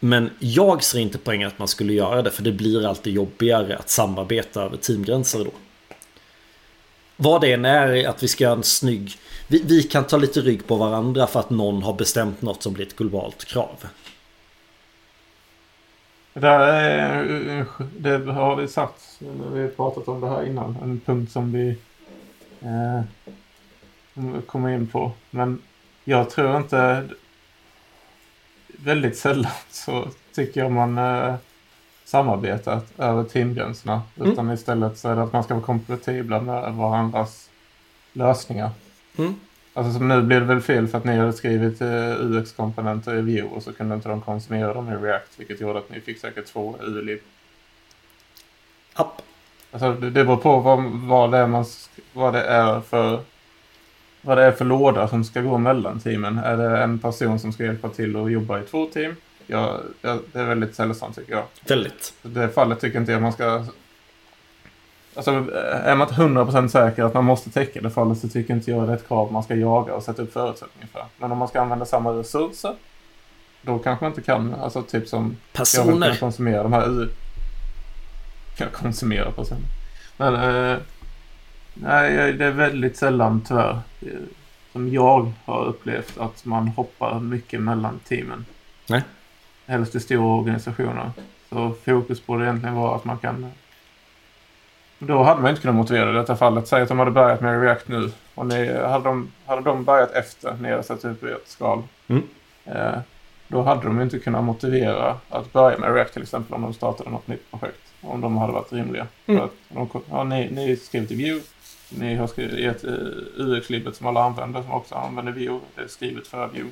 Men 0.00 0.30
jag 0.38 0.82
ser 0.82 0.98
inte 0.98 1.18
poängen 1.18 1.48
att 1.48 1.58
man 1.58 1.68
skulle 1.68 1.92
göra 1.92 2.22
det 2.22 2.30
för 2.30 2.42
det 2.42 2.52
blir 2.52 2.86
alltid 2.86 3.12
jobbigare 3.14 3.76
att 3.76 3.90
samarbeta 3.90 4.62
över 4.62 4.76
teamgränser 4.76 5.44
då. 5.44 5.50
Vad 7.16 7.40
det 7.40 7.52
än 7.52 7.64
är 7.64 8.08
att 8.08 8.22
vi 8.22 8.28
ska 8.28 8.44
göra 8.44 8.54
en 8.54 8.62
snygg... 8.62 9.16
Vi, 9.48 9.62
vi, 9.66 9.82
kan 9.82 10.04
ta 10.04 10.16
lite 10.16 10.40
rygg 10.40 10.66
på 10.66 10.76
varandra 10.76 11.26
för 11.26 11.40
att 11.40 11.50
någon 11.50 11.82
har 11.82 11.92
bestämt 11.92 12.42
något 12.42 12.62
som 12.62 12.72
blir 12.72 12.86
ett 12.86 12.96
globalt 12.96 13.44
krav. 13.44 13.86
Det, 16.32 16.48
är, 16.48 17.64
det 17.98 18.32
har 18.32 18.56
vi 18.56 18.68
sagt, 18.68 19.20
vi 19.52 19.60
har 19.60 19.68
pratat 19.68 20.08
om 20.08 20.20
det 20.20 20.28
här 20.28 20.46
innan, 20.46 20.76
en 20.82 21.00
punkt 21.00 21.32
som 21.32 21.52
vi 21.52 21.78
eh, 22.60 23.02
kommer 24.46 24.70
in 24.74 24.86
på. 24.86 25.12
Men 25.30 25.62
jag 26.04 26.30
tror 26.30 26.56
inte... 26.56 27.08
Väldigt 28.78 29.18
sällan 29.18 29.52
så 29.70 30.08
tycker 30.34 30.60
jag 30.60 30.72
man 30.72 30.98
eh, 30.98 31.34
samarbetat 32.06 32.92
över 32.98 33.24
teamgränserna. 33.24 34.02
Mm. 34.16 34.32
Utan 34.32 34.50
istället 34.50 34.98
så 34.98 35.08
är 35.08 35.16
det 35.16 35.22
att 35.22 35.32
man 35.32 35.44
ska 35.44 35.54
vara 35.54 35.64
kompatibla 35.64 36.40
med 36.40 36.74
varandras 36.74 37.50
lösningar. 38.12 38.70
Mm. 39.18 39.34
Alltså 39.74 39.92
som 39.92 40.08
nu 40.08 40.22
blev 40.22 40.40
det 40.40 40.46
väl 40.46 40.60
fel 40.60 40.88
för 40.88 40.98
att 40.98 41.04
ni 41.04 41.16
hade 41.16 41.32
skrivit 41.32 41.82
uh, 41.82 42.14
UX-komponenter 42.20 43.14
i 43.14 43.20
Vue 43.20 43.42
och 43.42 43.62
så 43.62 43.72
kunde 43.72 43.94
inte 43.94 44.08
de 44.08 44.20
konsumera 44.20 44.74
dem 44.74 44.88
i 44.88 44.94
React. 44.94 45.40
Vilket 45.40 45.60
gjorde 45.60 45.78
att 45.78 45.90
ni 45.90 46.00
fick 46.00 46.20
säkert 46.20 46.46
två 46.46 46.76
ULIB. 46.80 47.20
App. 48.94 49.22
Alltså 49.70 49.92
det, 49.92 50.10
det 50.10 50.24
beror 50.24 50.36
på 50.36 50.60
vad, 50.60 50.84
vad, 50.84 51.32
det 51.32 51.38
är 51.38 51.46
man, 51.46 51.64
vad 52.12 52.32
det 52.32 52.44
är 52.44 52.80
för 52.80 53.20
vad 54.20 54.38
det 54.38 54.44
är 54.44 54.52
för 54.52 54.64
låda 54.64 55.08
som 55.08 55.24
ska 55.24 55.40
gå 55.40 55.58
mellan 55.58 56.00
teamen. 56.00 56.38
Är 56.38 56.56
det 56.56 56.82
en 56.82 56.98
person 56.98 57.38
som 57.38 57.52
ska 57.52 57.64
hjälpa 57.64 57.88
till 57.88 58.16
och 58.16 58.30
jobba 58.30 58.60
i 58.60 58.62
två 58.62 58.86
team? 58.86 59.16
Ja, 59.46 59.80
det 60.02 60.38
är 60.40 60.44
väldigt 60.44 60.74
sällsamt 60.74 61.16
tycker 61.16 61.32
jag. 61.32 61.44
Väldigt. 61.68 62.14
Det 62.22 62.48
fallet 62.48 62.80
tycker 62.80 62.98
inte 62.98 63.12
jag 63.12 63.22
man 63.22 63.32
ska... 63.32 63.64
Alltså 65.14 65.30
är 65.62 65.96
man 65.96 66.08
inte 66.08 66.22
100% 66.22 66.68
säker 66.68 67.04
att 67.04 67.14
man 67.14 67.24
måste 67.24 67.50
täcka 67.50 67.80
det 67.80 67.90
fallet 67.90 68.18
så 68.18 68.28
tycker 68.28 68.54
inte 68.54 68.70
jag 68.70 68.86
det 68.86 68.92
är 68.92 68.96
ett 68.96 69.08
krav 69.08 69.32
man 69.32 69.42
ska 69.42 69.54
jaga 69.54 69.94
och 69.94 70.02
sätta 70.02 70.22
upp 70.22 70.32
förutsättningar 70.32 70.88
för. 70.92 71.04
Men 71.18 71.32
om 71.32 71.38
man 71.38 71.48
ska 71.48 71.60
använda 71.60 71.84
samma 71.84 72.10
resurser 72.10 72.74
då 73.62 73.78
kanske 73.78 74.04
man 74.04 74.12
inte 74.12 74.22
kan, 74.22 74.54
alltså 74.54 74.82
typ 74.82 75.08
som... 75.08 75.36
Personer. 75.52 76.08
Jag 76.08 76.20
konsumera 76.20 76.62
de 76.62 76.72
här 76.72 77.02
U... 77.02 77.08
Kan 78.56 78.68
konsumera 78.70 79.32
personer. 79.32 79.62
Men... 80.16 80.34
Eh, 80.34 80.78
nej, 81.74 82.32
det 82.32 82.44
är 82.44 82.50
väldigt 82.50 82.96
sällan 82.96 83.42
tyvärr 83.48 83.80
som 84.72 84.92
jag 84.92 85.32
har 85.44 85.64
upplevt 85.64 86.18
att 86.18 86.44
man 86.44 86.68
hoppar 86.68 87.20
mycket 87.20 87.60
mellan 87.60 87.98
teamen. 87.98 88.44
Nej 88.86 89.02
helst 89.66 89.94
i 89.94 90.00
stora 90.00 90.38
organisationer. 90.38 91.10
Så 91.48 91.74
fokus 91.84 92.26
borde 92.26 92.44
egentligen 92.44 92.74
vara 92.74 92.96
att 92.96 93.04
man 93.04 93.18
kan... 93.18 93.52
Då 94.98 95.22
hade 95.22 95.40
man 95.40 95.50
inte 95.50 95.62
kunnat 95.62 95.76
motivera 95.76 96.04
det 96.04 96.10
i 96.10 96.20
detta 96.20 96.36
fallet. 96.36 96.68
Säg 96.68 96.82
att 96.82 96.88
de 96.88 96.98
hade 96.98 97.10
börjat 97.10 97.40
med 97.40 97.62
React 97.62 97.88
nu 97.88 98.12
och 98.34 98.46
ni, 98.46 98.82
hade, 98.82 99.04
de, 99.04 99.32
hade 99.46 99.62
de 99.62 99.84
börjat 99.84 100.10
efter 100.10 100.56
ni 100.60 100.70
hade 100.70 100.82
satt 100.82 101.04
upp 101.04 101.24
ert 101.24 101.46
skal. 101.46 101.82
Mm. 102.08 102.22
Eh, 102.64 102.98
då 103.48 103.62
hade 103.62 103.82
de 103.82 104.00
inte 104.00 104.18
kunnat 104.18 104.44
motivera 104.44 105.16
att 105.28 105.52
börja 105.52 105.78
med 105.78 105.94
React 105.94 106.12
till 106.12 106.22
exempel 106.22 106.54
om 106.54 106.62
de 106.62 106.74
startade 106.74 107.10
något 107.10 107.28
nytt 107.28 107.50
projekt. 107.50 107.80
Om 108.00 108.20
de 108.20 108.36
hade 108.36 108.52
varit 108.52 108.72
rimliga. 108.72 109.06
Mm. 109.26 109.40
För 109.40 109.46
att 109.46 109.52
de, 109.68 110.02
ja, 110.10 110.24
ni, 110.24 110.50
ni 110.50 110.76
skrivit 110.76 111.10
i 111.10 111.14
Vue. 111.14 111.40
Ni 111.88 112.14
har 112.14 112.26
skrivit 112.26 112.76
ett 112.76 112.84
UX-libbet 113.36 113.96
som 113.96 114.06
alla 114.06 114.24
använder 114.24 114.62
som 114.62 114.72
också 114.72 114.94
använder 114.94 115.32
Vue. 115.32 115.60
Det 115.74 115.82
är 115.82 115.88
skrivet 115.88 116.26
för 116.26 116.48
Vue. 116.48 116.70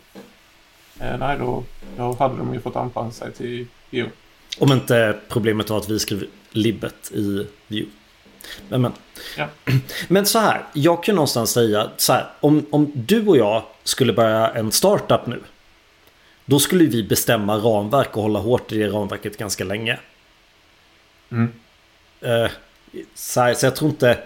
Eh, 1.00 1.18
nej, 1.18 1.38
då, 1.38 1.64
då 1.96 2.16
hade 2.18 2.36
de 2.36 2.54
ju 2.54 2.60
fått 2.60 2.76
anpassa 2.76 3.24
sig 3.24 3.32
till 3.32 3.66
Vue. 3.90 4.10
Om 4.58 4.72
inte 4.72 5.18
problemet 5.28 5.70
var 5.70 5.78
att 5.78 5.88
vi 5.88 5.98
skrev 5.98 6.24
libbet 6.50 7.12
i 7.12 7.46
Vue. 7.68 7.86
Men, 8.68 8.82
men. 8.82 8.92
Ja. 9.36 9.48
men 10.08 10.26
så 10.26 10.38
här, 10.38 10.64
jag 10.72 11.04
kan 11.04 11.14
någonstans 11.14 11.50
säga 11.50 11.90
så 11.96 12.12
här, 12.12 12.26
om, 12.40 12.66
om 12.70 12.92
du 12.94 13.26
och 13.26 13.36
jag 13.36 13.62
skulle 13.82 14.12
börja 14.12 14.50
en 14.50 14.72
startup 14.72 15.26
nu. 15.26 15.40
Då 16.44 16.58
skulle 16.58 16.84
vi 16.84 17.02
bestämma 17.02 17.56
ramverk 17.56 18.16
och 18.16 18.22
hålla 18.22 18.38
hårt 18.38 18.72
i 18.72 18.78
det 18.78 18.88
ramverket 18.88 19.36
ganska 19.36 19.64
länge. 19.64 19.98
Mm. 21.30 21.52
Uh, 22.26 22.50
så, 23.14 23.40
här, 23.40 23.54
så 23.54 23.66
jag 23.66 23.76
tror 23.76 23.90
inte... 23.90 24.18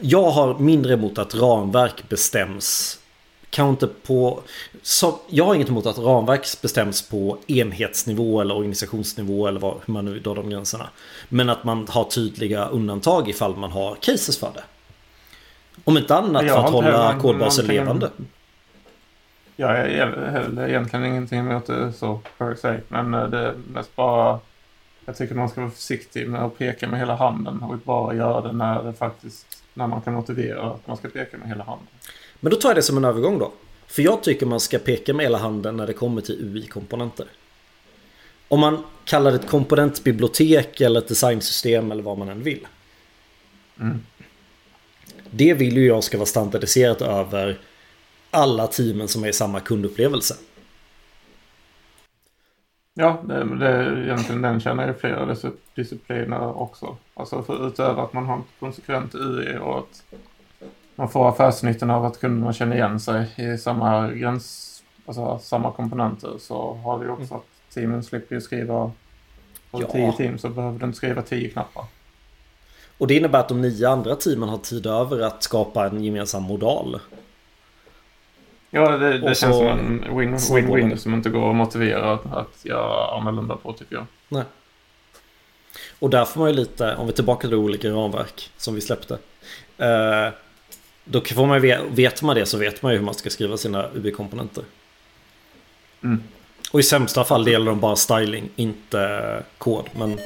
Jag 0.00 0.30
har 0.30 0.58
mindre 0.58 0.92
emot 0.92 1.18
att 1.18 1.34
ramverk 1.34 2.08
bestäms 2.08 2.98
Kanske 3.56 3.86
inte 3.86 4.00
på... 4.06 4.40
Så, 4.82 5.18
jag 5.28 5.44
har 5.44 5.54
inget 5.54 5.68
emot 5.68 5.86
att 5.86 5.98
ramverk 5.98 6.62
bestäms 6.62 7.08
på 7.08 7.38
enhetsnivå 7.46 8.40
eller 8.40 8.56
organisationsnivå 8.56 9.46
eller 9.46 9.60
vad, 9.60 9.74
hur 9.86 9.94
man 9.94 10.04
nu 10.04 10.20
drar 10.20 10.34
de 10.34 10.50
gränserna. 10.50 10.88
Men 11.28 11.50
att 11.50 11.64
man 11.64 11.86
har 11.88 12.04
tydliga 12.04 12.66
undantag 12.66 13.28
ifall 13.28 13.56
man 13.56 13.70
har 13.70 13.94
cases 13.94 14.38
för 14.38 14.50
det. 14.54 14.62
Om 15.84 15.98
inte 15.98 16.16
annat 16.16 16.42
för 16.42 16.58
att 16.58 16.70
hålla 16.70 17.18
kodbasen 17.18 17.66
levande. 17.66 18.10
Jag 19.56 19.78
är 19.78 19.86
egentligen 20.68 21.04
ingenting 21.04 21.38
emot 21.38 21.66
det 21.66 21.92
så 21.92 22.20
per 22.38 22.54
se. 22.54 22.78
Men 22.88 23.14
eh, 23.14 23.28
det 23.28 23.38
är 23.38 23.54
mest 23.72 23.96
bara... 23.96 24.38
Jag 25.04 25.16
tycker 25.16 25.34
man 25.34 25.48
ska 25.48 25.60
vara 25.60 25.70
försiktig 25.70 26.28
med 26.28 26.42
att 26.42 26.58
peka 26.58 26.88
med 26.88 27.00
hela 27.00 27.16
handen 27.16 27.62
och 27.62 27.78
bara 27.78 28.14
göra 28.14 28.40
det 28.40 28.52
när 28.52 28.82
det 28.82 28.92
faktiskt... 28.92 29.46
När 29.74 29.86
man 29.86 30.00
kan 30.00 30.14
motivera 30.14 30.62
att 30.62 30.86
man 30.86 30.96
ska 30.96 31.08
peka 31.08 31.36
med 31.38 31.48
hela 31.48 31.64
handen. 31.64 31.86
Men 32.40 32.50
då 32.50 32.56
tar 32.56 32.68
jag 32.68 32.76
det 32.76 32.82
som 32.82 32.96
en 32.96 33.04
övergång 33.04 33.38
då. 33.38 33.52
För 33.86 34.02
jag 34.02 34.22
tycker 34.22 34.46
man 34.46 34.60
ska 34.60 34.78
peka 34.78 35.14
med 35.14 35.24
hela 35.24 35.38
handen 35.38 35.76
när 35.76 35.86
det 35.86 35.92
kommer 35.92 36.22
till 36.22 36.44
UI-komponenter. 36.44 37.26
Om 38.48 38.60
man 38.60 38.84
kallar 39.04 39.30
det 39.30 39.36
ett 39.36 39.48
komponentbibliotek 39.48 40.80
eller 40.80 41.00
ett 41.00 41.08
designsystem 41.08 41.92
eller 41.92 42.02
vad 42.02 42.18
man 42.18 42.28
än 42.28 42.42
vill. 42.42 42.66
Mm. 43.80 44.02
Det 45.30 45.54
vill 45.54 45.76
ju 45.76 45.86
jag 45.86 46.04
ska 46.04 46.18
vara 46.18 46.26
standardiserat 46.26 47.02
över 47.02 47.58
alla 48.30 48.66
teamen 48.66 49.08
som 49.08 49.24
är 49.24 49.28
i 49.28 49.32
samma 49.32 49.60
kundupplevelse. 49.60 50.34
Ja, 52.94 53.22
det, 53.24 53.58
det 53.58 53.68
är 53.68 54.04
egentligen 54.04 54.42
den 54.42 54.60
känner 54.60 54.86
jag 54.86 54.96
i 54.96 54.98
flera 54.98 55.36
discipliner 55.74 56.60
också. 56.60 56.96
Alltså 57.14 57.42
för, 57.42 57.68
utöver 57.68 58.02
att 58.02 58.12
man 58.12 58.26
har 58.26 58.42
konsekvent 58.58 59.14
UI 59.14 59.58
och 59.58 59.78
att 59.78 60.04
man 60.96 61.08
får 61.08 61.28
affärsnyttan 61.28 61.90
av 61.90 62.04
att 62.04 62.20
kunderna 62.20 62.52
känner 62.52 62.76
igen 62.76 63.00
sig 63.00 63.26
i 63.36 63.58
samma 63.58 64.10
gräns, 64.10 64.82
alltså 65.06 65.38
samma 65.38 65.72
komponenter 65.72 66.30
så 66.38 66.74
har 66.74 66.98
vi 66.98 67.08
också 67.08 67.34
mm. 67.34 67.36
att 67.36 67.74
teamen 67.74 68.02
slipper 68.02 68.40
skriva 68.40 68.92
på 69.70 69.82
ja. 69.82 69.86
tio 69.86 70.12
team 70.12 70.38
så 70.38 70.48
behöver 70.48 70.78
du 70.78 70.86
inte 70.86 70.96
skriva 70.96 71.22
tio 71.22 71.48
knappar. 71.48 71.84
Och 72.98 73.06
det 73.06 73.14
innebär 73.14 73.38
att 73.38 73.48
de 73.48 73.60
nio 73.60 73.88
andra 73.88 74.16
teamen 74.16 74.48
har 74.48 74.58
tid 74.58 74.86
över 74.86 75.20
att 75.20 75.42
skapa 75.42 75.86
en 75.86 76.04
gemensam 76.04 76.42
modal. 76.42 77.00
Ja, 78.70 78.96
det, 78.96 79.18
det 79.18 79.34
känns 79.34 79.56
som 79.56 79.66
en 79.66 80.04
win-win 80.04 80.96
som 80.96 81.14
inte 81.14 81.30
går 81.30 81.50
att 81.50 81.56
motivera 81.56 82.12
att 82.12 82.64
göra 82.64 83.16
annorlunda 83.16 83.56
på 83.56 83.72
tycker 83.72 83.94
jag. 83.94 84.06
Nej. 84.28 84.44
Och 85.98 86.10
där 86.10 86.24
får 86.24 86.40
man 86.40 86.50
ju 86.50 86.56
lite, 86.56 86.96
om 86.96 87.06
vi 87.06 87.12
är 87.12 87.16
tillbaka 87.16 87.48
till 87.48 87.56
olika 87.56 87.88
ramverk 87.88 88.50
som 88.56 88.74
vi 88.74 88.80
släppte. 88.80 89.18
Eh, 89.78 90.28
då 91.08 91.20
får 91.20 91.46
man 91.46 91.62
ju, 91.62 91.76
vet 91.90 92.22
man 92.22 92.36
det 92.36 92.46
så 92.46 92.58
vet 92.58 92.82
man 92.82 92.92
ju 92.92 92.98
hur 92.98 93.04
man 93.04 93.14
ska 93.14 93.30
skriva 93.30 93.56
sina 93.56 93.88
UB-komponenter. 93.94 94.64
Mm. 96.04 96.22
Och 96.72 96.80
i 96.80 96.82
sämsta 96.82 97.24
fall 97.24 97.44
det 97.44 97.50
gäller 97.50 97.66
de 97.66 97.80
bara 97.80 97.96
styling, 97.96 98.48
inte 98.56 99.42
kod. 99.58 99.84
Men... 99.96 100.18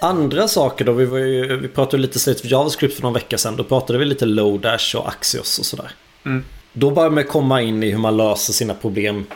Andra 0.00 0.48
saker 0.48 0.84
då, 0.84 0.92
vi, 0.92 1.04
var 1.04 1.18
ju, 1.18 1.56
vi 1.56 1.68
pratade 1.68 2.02
lite 2.02 2.18
State 2.18 2.38
of 2.38 2.44
JavaScript 2.44 2.94
för 2.94 3.02
någon 3.02 3.12
vecka 3.12 3.38
sedan. 3.38 3.56
Då 3.56 3.64
pratade 3.64 3.98
vi 3.98 4.04
lite 4.04 4.26
Lodash 4.26 4.96
och 4.96 5.08
Axios 5.08 5.58
och 5.58 5.66
sådär. 5.66 5.90
Mm. 6.24 6.44
Då 6.72 6.90
börjar 6.90 7.10
man 7.10 7.24
komma 7.24 7.62
in 7.62 7.82
i 7.82 7.90
hur 7.90 7.98
man 7.98 8.16
löser 8.16 8.52
sina 8.52 8.74
problem 8.74 9.26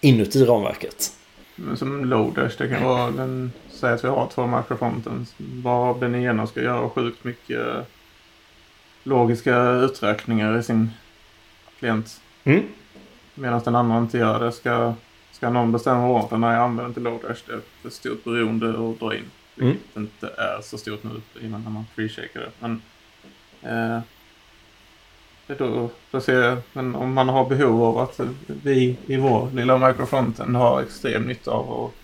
inuti 0.00 0.44
ramverket. 0.44 1.12
Men 1.56 1.76
som 1.76 2.04
Lodash, 2.04 2.54
det 2.58 2.68
kan 2.68 2.84
vara 2.84 3.10
den, 3.10 3.52
säg 3.82 3.92
att 3.92 4.04
vi 4.04 4.08
har 4.08 4.26
två 4.26 4.46
microfronten. 4.46 5.26
Varav 5.36 6.00
den 6.00 6.14
ena 6.14 6.46
ska 6.46 6.62
göra 6.62 6.90
sjukt 6.90 7.24
mycket 7.24 7.88
logiska 9.02 9.70
uträkningar 9.70 10.58
i 10.58 10.62
sin 10.62 10.90
klient. 11.78 12.20
Mm. 12.44 12.62
Medan 13.34 13.60
den 13.64 13.74
andra 13.74 13.98
inte 13.98 14.18
gör 14.18 14.40
det. 14.40 14.52
Ska, 14.52 14.94
ska 15.32 15.50
någon 15.50 15.72
bestämma 15.72 16.08
ordern 16.08 16.40
när 16.40 16.54
jag 16.54 16.62
använder 16.62 16.94
till 16.94 17.02
Lodash, 17.02 17.42
det 17.46 17.52
är 17.52 17.60
för 17.82 17.90
stort 17.90 18.24
beroende 18.24 18.68
att 18.70 19.00
dra 19.00 19.14
in. 19.14 19.30
Mm. 19.60 19.72
Vilket 19.72 19.96
inte 19.96 20.26
är 20.26 20.62
så 20.62 20.78
stort 20.78 21.02
nu 21.02 21.44
innan 21.46 21.62
när 21.62 21.70
man 21.70 21.84
freeshakar 21.94 22.40
det. 22.40 22.50
Men, 22.58 22.82
eh, 23.62 24.00
då, 25.58 25.90
då 26.10 26.20
ser 26.20 26.42
jag, 26.42 26.58
men 26.72 26.94
om 26.94 27.12
man 27.14 27.28
har 27.28 27.48
behov 27.48 27.82
av 27.82 27.98
att 27.98 28.20
vi 28.46 28.96
i 29.06 29.16
vår 29.16 29.50
lilla 29.50 29.88
microfronten 29.88 30.54
har 30.54 30.82
extrem 30.82 31.22
nytta 31.22 31.50
av 31.50 31.84
att 31.84 32.01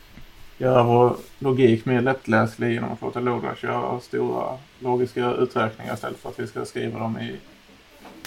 göra 0.58 0.82
vår 0.82 1.16
logik 1.38 1.84
mer 1.84 2.00
lättläslig 2.00 2.72
genom 2.72 2.92
att 2.92 3.00
låta 3.00 3.20
Lodash 3.20 3.64
göra 3.64 4.00
stora 4.00 4.58
logiska 4.78 5.32
uträkningar 5.32 5.94
istället 5.94 6.18
för 6.18 6.28
att 6.28 6.38
vi 6.38 6.46
ska 6.46 6.64
skriva 6.64 6.98
dem 6.98 7.18
i 7.18 7.36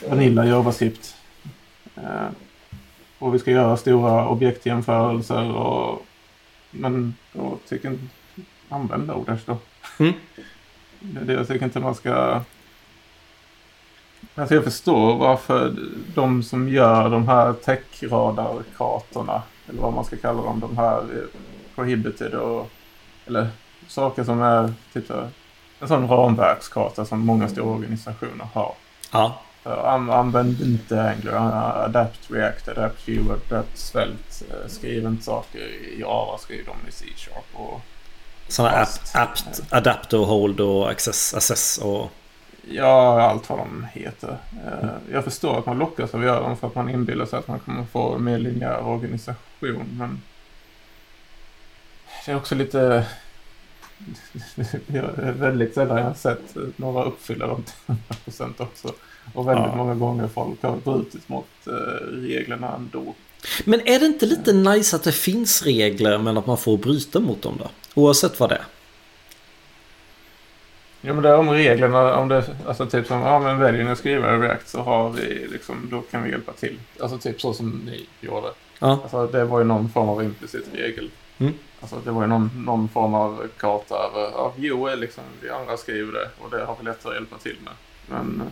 Vanilla 0.09 0.45
JavaScript. 0.45 1.15
Eh, 1.95 2.29
och 3.19 3.33
vi 3.35 3.39
ska 3.39 3.51
göra 3.51 3.77
stora 3.77 4.27
objektjämförelser 4.27 5.55
och 5.55 6.05
men 6.71 7.15
då 7.33 7.57
tycker 7.67 7.89
jag 7.89 7.99
använd 8.69 9.07
Lodash 9.07 9.41
då. 9.45 9.57
Mm. 9.97 10.13
Det 10.99 11.23
det 11.23 11.33
jag 11.33 11.47
tycker 11.47 11.65
inte 11.65 11.79
man 11.79 11.95
ska... 11.95 12.41
Alltså 14.35 14.55
jag 14.55 14.63
förstår 14.63 15.17
varför 15.17 15.75
de 16.15 16.43
som 16.43 16.69
gör 16.69 17.09
de 17.09 17.27
här 17.27 17.53
techradarkartorna, 17.53 19.41
eller 19.69 19.81
vad 19.81 19.93
man 19.93 20.05
ska 20.05 20.17
kalla 20.17 20.41
dem, 20.41 20.59
de 20.59 20.77
här 20.77 21.03
prohibited 21.75 22.33
och... 22.33 22.69
Eller 23.27 23.47
saker 23.87 24.23
som 24.23 24.41
är 24.41 24.73
typ 24.93 25.07
så- 25.07 25.27
en 25.79 25.87
sån 25.87 26.07
ramverkskarta 26.07 27.05
som 27.05 27.19
många 27.19 27.47
stora 27.47 27.71
organisationer 27.75 28.47
har. 28.53 28.73
Ja. 29.11 29.41
An- 29.63 30.09
använd 30.09 30.61
inte 30.61 31.01
Angular, 31.09 31.83
Adapt 31.85 32.31
React, 32.31 32.67
Adapt 32.67 33.07
Vue, 33.07 33.33
Adapt 33.49 33.77
Svelte. 33.77 34.45
Uh, 34.45 34.67
skriv 34.67 35.05
inte 35.05 35.23
saker 35.23 35.59
i 35.59 35.99
Java, 35.99 36.37
skriv 36.37 36.65
dem 36.65 36.75
i 36.87 36.91
C-sharp. 36.91 37.45
Och, 37.53 37.81
Sådana 38.47 38.71
Fast. 38.85 39.15
apt, 39.15 39.61
adapt 39.69 40.13
och 40.13 40.25
hold 40.27 40.59
och 40.59 40.89
access, 40.91 41.33
access 41.33 41.77
och... 41.77 42.09
ja, 42.71 43.21
allt 43.21 43.49
vad 43.49 43.59
de 43.59 43.87
heter. 43.93 44.37
Uh, 44.53 44.89
jag 45.11 45.23
förstår 45.23 45.59
att 45.59 45.65
man 45.65 45.77
lockas 45.77 46.13
av 46.13 46.19
att 46.19 46.25
göra 46.25 46.39
dem 46.41 46.57
för 46.57 46.67
att 46.67 46.75
man 46.75 46.89
inbillar 46.89 47.25
sig 47.25 47.39
att 47.39 47.47
man 47.47 47.59
kommer 47.59 47.85
få 47.85 48.15
en 48.15 48.23
mer 48.23 48.37
linjär 48.37 48.87
organisation. 48.87 49.85
Men 49.99 50.21
det 52.25 52.31
är 52.31 52.35
också 52.35 52.55
lite... 52.55 53.05
det 54.87 54.97
är 54.97 55.31
väldigt 55.31 55.73
sällan 55.73 55.97
jag 55.97 56.05
har 56.05 56.13
sett 56.13 56.55
några 56.75 57.03
uppfylla 57.03 57.47
dem 57.47 57.63
till 57.63 57.95
100% 58.33 58.53
också. 58.57 58.93
Och 59.33 59.47
väldigt 59.47 59.65
Ja. 59.65 59.75
många 59.75 59.95
gånger 59.95 60.27
folk 60.27 60.63
har 60.63 60.75
brutit 60.75 61.29
mot 61.29 61.45
uh, 61.67 61.73
reglerna 62.11 62.75
ändå. 62.75 63.15
Men 63.65 63.87
är 63.87 63.99
det 63.99 64.05
inte 64.05 64.25
lite 64.25 64.53
nice 64.53 64.95
att 64.95 65.03
det 65.03 65.11
finns 65.11 65.63
regler 65.63 66.17
men 66.17 66.37
att 66.37 66.45
man 66.47 66.57
får 66.57 66.77
bryta 66.77 67.19
mot 67.19 67.41
dem 67.41 67.55
då? 67.59 67.69
Oavsett 68.01 68.39
vad 68.39 68.49
det 68.49 68.55
är. 68.55 68.65
Ja 71.01 71.13
men 71.13 71.23
det 71.23 71.29
är 71.29 71.37
om 71.37 71.49
reglerna, 71.49 72.15
om 72.15 72.27
det, 72.27 72.43
alltså 72.67 72.85
typ 72.85 73.07
som, 73.07 73.19
ja 73.21 73.39
men 73.39 73.59
väljer 73.59 73.83
ni 73.83 73.91
att 73.91 73.97
skriva 73.97 74.35
i 74.35 74.37
React 74.37 74.69
så 74.69 74.81
har 74.81 75.09
vi 75.09 75.47
liksom, 75.51 75.87
då 75.91 76.01
kan 76.01 76.23
vi 76.23 76.29
hjälpa 76.31 76.51
till. 76.51 76.79
Alltså 76.99 77.17
typ 77.17 77.41
så 77.41 77.53
som 77.53 77.69
ni 77.85 78.05
gjorde. 78.21 78.47
Ja. 78.79 78.99
Alltså 79.03 79.27
det 79.27 79.45
var 79.45 79.59
ju 79.59 79.65
någon 79.65 79.89
form 79.89 80.09
av 80.09 80.23
implicit 80.23 80.65
regel. 80.73 81.11
Mm. 81.37 81.53
Alltså 81.81 81.99
det 82.05 82.11
var 82.11 82.21
ju 82.21 82.27
någon, 82.27 82.49
någon 82.65 82.89
form 82.89 83.13
av 83.13 83.47
karta 83.57 83.95
över, 83.95 84.21
ja 84.21 84.53
jo 84.57 84.87
är 84.87 84.95
liksom, 84.95 85.23
vi 85.41 85.49
andra 85.49 85.77
skriver 85.77 86.13
det 86.13 86.29
och 86.39 86.49
det 86.49 86.65
har 86.65 86.75
vi 86.79 86.85
lättare 86.85 87.09
att 87.11 87.15
hjälpa 87.19 87.37
till 87.37 87.55
med. 87.63 87.73
Men 88.09 88.41
eh, 88.41 88.47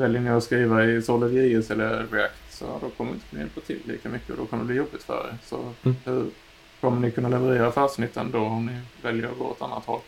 väljer 0.00 0.20
ni 0.20 0.30
att 0.30 0.44
skriva 0.44 0.84
i 0.84 1.02
SolidJS 1.02 1.70
eller 1.70 2.06
React 2.12 2.34
så 2.50 2.64
då 2.80 2.90
kommer 2.90 3.12
inte 3.12 3.26
kunna 3.30 3.42
hjälpa 3.42 3.60
till 3.60 3.80
lika 3.84 4.08
mycket 4.08 4.30
och 4.30 4.36
då 4.36 4.46
kommer 4.46 4.62
det 4.62 4.66
bli 4.66 4.76
jobbigt 4.76 5.02
för 5.02 5.28
er. 5.32 5.38
Så 5.46 5.72
Mm. 5.82 5.96
hur 6.04 6.26
kommer 6.80 7.00
ni 7.00 7.10
kunna 7.10 7.28
leverera 7.28 7.68
affärsnyttan 7.68 8.30
då 8.30 8.38
om 8.38 8.66
ni 8.66 8.78
väljer 9.02 9.28
att 9.28 9.38
gå 9.38 9.44
åt 9.44 9.62
annat 9.62 9.84
håll? 9.84 10.00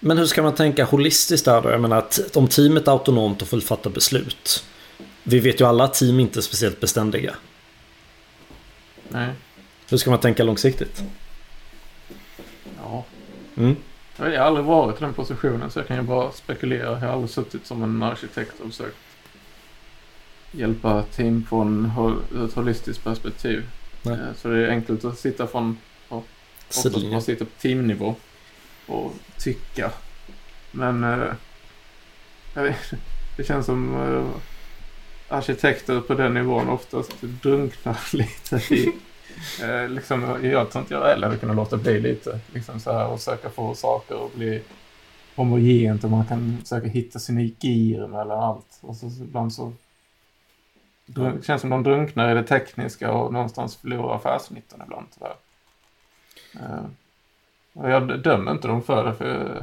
Men 0.00 0.18
hur 0.18 0.26
ska 0.26 0.42
man 0.42 0.54
tänka 0.54 0.84
holistiskt 0.84 1.44
där 1.44 1.62
då? 1.62 1.70
Jag 1.70 1.80
menar 1.80 1.98
att 1.98 2.36
om 2.36 2.48
teamet 2.48 2.88
är 2.88 2.92
autonomt 2.92 3.42
och 3.42 3.48
får 3.48 3.60
fatta 3.60 3.90
beslut. 3.90 4.64
Vi 5.22 5.40
vet 5.40 5.60
ju 5.60 5.64
alla 5.64 5.84
att 5.84 5.94
team 5.94 6.20
inte 6.20 6.38
är 6.38 6.42
speciellt 6.42 6.80
beständiga. 6.80 7.34
Nej. 9.08 9.28
Hur 9.90 9.96
ska 9.96 10.10
man 10.10 10.20
tänka 10.20 10.44
långsiktigt? 10.44 11.02
Mm. 13.56 13.76
Jag 14.16 14.24
har 14.24 14.32
aldrig 14.36 14.66
varit 14.66 14.96
i 14.96 15.04
den 15.04 15.14
positionen 15.14 15.70
så 15.70 15.78
jag 15.78 15.86
kan 15.86 15.96
ju 15.96 16.02
bara 16.02 16.32
spekulera. 16.32 16.90
Jag 16.90 16.96
har 16.96 17.08
aldrig 17.08 17.30
suttit 17.30 17.66
som 17.66 17.82
en 17.82 18.02
arkitekt 18.02 18.60
och 18.60 18.66
försökt 18.66 18.96
hjälpa 20.52 21.02
team 21.02 21.46
från 21.48 21.92
ett 22.46 22.54
holistiskt 22.54 23.04
perspektiv. 23.04 23.66
Nej. 24.02 24.14
Eh, 24.14 24.34
Så 24.36 24.48
det 24.48 24.66
är 24.66 24.70
enkelt 24.70 25.04
att 25.04 25.18
sitta 25.18 25.46
från, 25.46 25.78
oftast 26.08 26.96
man 27.12 27.22
sitter 27.22 27.44
på 27.44 27.50
teamnivå 27.60 28.14
och 28.86 29.12
tycka. 29.38 29.90
Men 30.70 31.04
eh, 31.04 31.32
vet, 32.54 32.76
det 33.36 33.44
känns 33.44 33.66
som 33.66 33.94
eh, 34.02 34.26
arkitekter 35.36 36.00
på 36.00 36.14
den 36.14 36.34
nivån 36.34 36.68
oftast 36.68 37.12
drunknar 37.20 37.98
lite 38.16 38.74
i 38.74 38.92
Eh, 39.62 39.88
liksom, 39.88 40.38
jag 40.42 40.70
tror 40.70 40.82
inte 40.82 40.94
jag 40.94 41.04
heller 41.06 41.26
hade 41.26 41.38
kunnat 41.38 41.56
låta 41.56 41.76
bli 41.76 42.00
lite. 42.00 42.40
Liksom 42.54 42.80
så 42.80 42.92
här 42.92 43.06
och 43.06 43.20
söka 43.20 43.50
få 43.50 43.74
saker 43.74 44.26
att 44.26 44.34
bli 44.34 44.62
homogent 45.36 46.04
och 46.04 46.10
man 46.10 46.26
kan 46.26 46.58
försöka 46.62 46.86
hitta 46.88 47.18
synergier 47.18 48.06
mellan 48.06 48.38
allt. 48.42 48.78
Och 48.80 48.96
så 48.96 49.06
ibland 49.06 49.52
så 49.54 49.72
drun- 51.06 51.42
känns 51.42 51.60
som 51.60 51.70
de 51.70 51.82
drunknar 51.82 52.30
i 52.30 52.34
det 52.34 52.44
tekniska 52.44 53.12
och 53.12 53.32
någonstans 53.32 53.76
förlorar 53.76 54.16
affärsnyttan 54.16 54.82
ibland 54.84 55.06
tyvärr. 55.14 55.36
Eh, 56.54 56.84
och 57.72 57.90
jag 57.90 58.20
dömer 58.22 58.52
inte 58.52 58.68
dem 58.68 58.82
för 58.82 59.04
det 59.04 59.14
för 59.14 59.62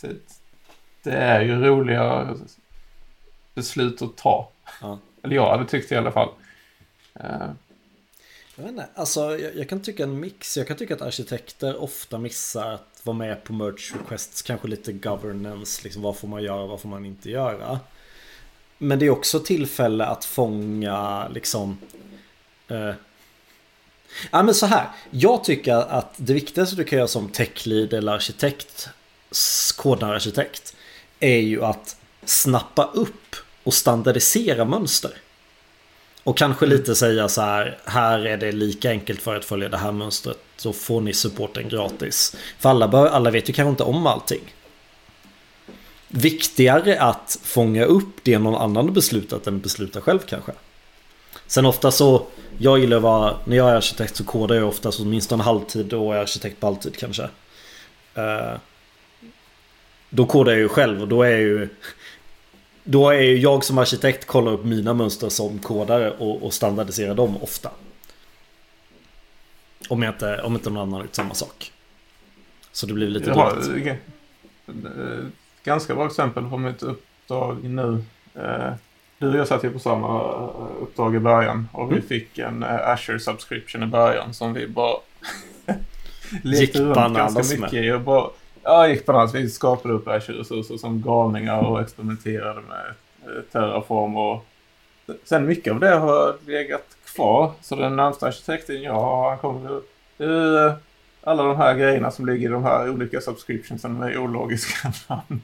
det, 0.00 0.16
det 1.02 1.12
är 1.16 1.40
ju 1.40 1.60
roliga 1.60 2.36
beslut 3.54 4.02
att 4.02 4.16
ta. 4.16 4.48
Ja. 4.80 4.98
Eller 5.22 5.36
jag 5.36 5.50
hade 5.50 5.64
tyckt 5.66 5.88
det 5.88 5.94
i 5.94 5.98
alla 5.98 6.12
fall. 6.12 6.28
Jag, 8.56 8.62
vet 8.62 8.70
inte, 8.70 8.86
alltså, 8.94 9.38
jag, 9.38 9.56
jag 9.56 9.68
kan 9.68 9.80
tycka 9.82 10.02
en 10.02 10.20
mix. 10.20 10.56
Jag 10.56 10.66
kan 10.68 10.76
tycka 10.76 10.94
att 10.94 11.02
arkitekter 11.02 11.82
ofta 11.82 12.18
missar 12.18 12.72
att 12.72 13.00
vara 13.02 13.16
med 13.16 13.44
på 13.44 13.52
merge 13.52 13.94
requests. 14.02 14.42
Kanske 14.42 14.68
lite 14.68 14.92
governance. 14.92 15.80
Liksom, 15.84 16.02
vad 16.02 16.16
får 16.16 16.28
man 16.28 16.42
göra, 16.42 16.66
vad 16.66 16.80
får 16.80 16.88
man 16.88 17.06
inte 17.06 17.30
göra. 17.30 17.80
Men 18.78 18.98
det 18.98 19.06
är 19.06 19.10
också 19.10 19.40
tillfälle 19.40 20.04
att 20.06 20.24
fånga 20.24 21.28
liksom... 21.28 21.78
Eh, 22.68 22.92
ja 24.30 24.42
men 24.42 24.54
så 24.54 24.66
här. 24.66 24.88
Jag 25.10 25.44
tycker 25.44 25.74
att 25.74 26.14
det 26.16 26.32
viktigaste 26.34 26.76
du 26.76 26.84
kan 26.84 26.96
göra 26.98 27.08
som 27.08 27.28
techlead 27.28 27.92
eller 27.92 28.12
arkitekt, 28.12 28.88
s- 29.30 29.74
arkitekt, 29.84 30.76
är 31.20 31.38
ju 31.38 31.64
att 31.64 31.96
snappa 32.24 32.84
upp 32.94 33.36
och 33.62 33.74
standardisera 33.74 34.64
mönster. 34.64 35.16
Och 36.24 36.38
kanske 36.38 36.66
lite 36.66 36.94
säga 36.94 37.28
så 37.28 37.40
här, 37.40 37.78
här 37.84 38.26
är 38.26 38.36
det 38.36 38.52
lika 38.52 38.90
enkelt 38.90 39.22
för 39.22 39.36
att 39.36 39.44
följa 39.44 39.68
det 39.68 39.76
här 39.76 39.92
mönstret. 39.92 40.38
Så 40.56 40.72
får 40.72 41.00
ni 41.00 41.12
supporten 41.12 41.68
gratis. 41.68 42.36
För 42.58 42.68
alla, 42.68 42.88
bör, 42.88 43.06
alla 43.06 43.30
vet 43.30 43.48
ju 43.48 43.52
kanske 43.52 43.70
inte 43.70 43.82
om 43.82 44.06
allting. 44.06 44.54
Viktigare 46.08 47.00
att 47.00 47.38
fånga 47.42 47.84
upp 47.84 48.16
det 48.22 48.38
någon 48.38 48.54
annan 48.54 48.92
beslutat 48.92 49.46
än 49.46 49.60
besluta 49.60 50.00
själv 50.00 50.18
kanske. 50.18 50.52
Sen 51.46 51.66
ofta 51.66 51.90
så, 51.90 52.26
jag 52.58 52.78
gillar 52.78 52.96
att 52.96 53.02
vara, 53.02 53.36
när 53.44 53.56
jag 53.56 53.70
är 53.70 53.74
arkitekt 53.74 54.16
så 54.16 54.24
kodar 54.24 54.56
jag 54.56 54.68
ofta 54.68 54.90
åtminstone 55.00 55.42
halvtid 55.42 55.92
och 55.92 56.14
är 56.14 56.18
arkitekt 56.18 56.60
på 56.60 56.66
halvtid 56.66 56.96
kanske. 56.98 57.28
Eh, 58.14 58.52
då 60.10 60.26
kodar 60.26 60.52
jag 60.52 60.60
ju 60.60 60.68
själv 60.68 61.02
och 61.02 61.08
då 61.08 61.22
är 61.22 61.30
jag 61.30 61.40
ju 61.40 61.68
då 62.84 63.10
är 63.10 63.20
ju 63.20 63.36
jag 63.38 63.64
som 63.64 63.78
arkitekt 63.78 64.26
kollar 64.26 64.52
upp 64.52 64.64
mina 64.64 64.94
mönster 64.94 65.28
som 65.28 65.58
kodare 65.58 66.10
och, 66.10 66.42
och 66.42 66.52
standardiserar 66.54 67.14
dem 67.14 67.36
ofta. 67.42 67.70
Om, 69.88 70.02
jag 70.02 70.14
inte, 70.14 70.42
om 70.42 70.54
inte 70.54 70.70
någon 70.70 70.82
annan 70.82 70.92
har 70.94 71.02
gjort 71.02 71.14
samma 71.14 71.34
sak. 71.34 71.72
Så 72.72 72.86
det 72.86 72.92
blir 72.94 73.08
lite 73.08 73.28
Jag 73.30 73.34
har 73.36 73.50
dåligt. 73.50 73.86
eh, 73.86 73.92
eh, 74.68 75.24
ganska 75.64 75.94
bra 75.94 76.06
exempel 76.06 76.44
på 76.50 76.58
mitt 76.58 76.82
uppdrag 76.82 77.64
nu. 77.64 78.04
Eh, 78.34 78.72
Du 79.18 79.28
och 79.30 79.36
jag 79.36 79.48
satt 79.48 79.64
ju 79.64 79.70
på 79.70 79.78
samma 79.78 80.20
eh, 80.20 80.82
uppdrag 80.82 81.14
i 81.14 81.18
början 81.18 81.68
och 81.72 81.90
vi 81.90 81.94
Mm. 81.94 82.06
fick 82.08 82.38
en 82.38 82.62
eh, 82.62 82.88
Azure 82.88 83.20
subscription 83.20 83.82
i 83.82 83.86
början 83.86 84.34
som 84.34 84.52
vi 84.52 84.66
bara 84.68 84.96
lekte 86.42 86.78
runt 86.82 87.16
ganska 87.16 87.56
mycket 87.60 87.94
och 87.94 88.00
bara 88.00 88.30
Ja, 88.62 88.88
gick 88.88 89.06
bananas. 89.06 89.34
Vi 89.34 89.50
skapade 89.50 89.94
upp 89.94 90.08
Azure-resurser 90.08 90.76
som 90.76 91.02
galningar 91.02 91.66
och 91.66 91.80
experimenterade 91.80 92.60
med 92.60 92.86
eh, 93.22 93.42
Terraform 93.52 94.16
och 94.16 94.44
sen 95.24 95.46
mycket 95.46 95.72
av 95.72 95.80
det 95.80 95.94
har 95.94 96.36
legat 96.46 96.96
kvar. 97.14 97.52
Så 97.60 97.76
den 97.76 97.96
närmsta 97.96 98.26
arkitekten 98.26 98.82
jag 98.82 98.92
har, 98.92 99.28
han 99.28 99.38
kommer 99.38 99.80
du, 100.16 100.66
eh, 100.66 100.74
alla 101.24 101.42
de 101.42 101.56
här 101.56 101.74
grejerna 101.74 102.10
som 102.10 102.26
ligger 102.26 102.48
i 102.48 102.52
de 102.52 102.64
här 102.64 102.90
olika 102.90 103.20
subscriptionsen 103.20 103.98
med 103.98 104.18
ologiska 104.18 104.92
namn. 105.08 105.40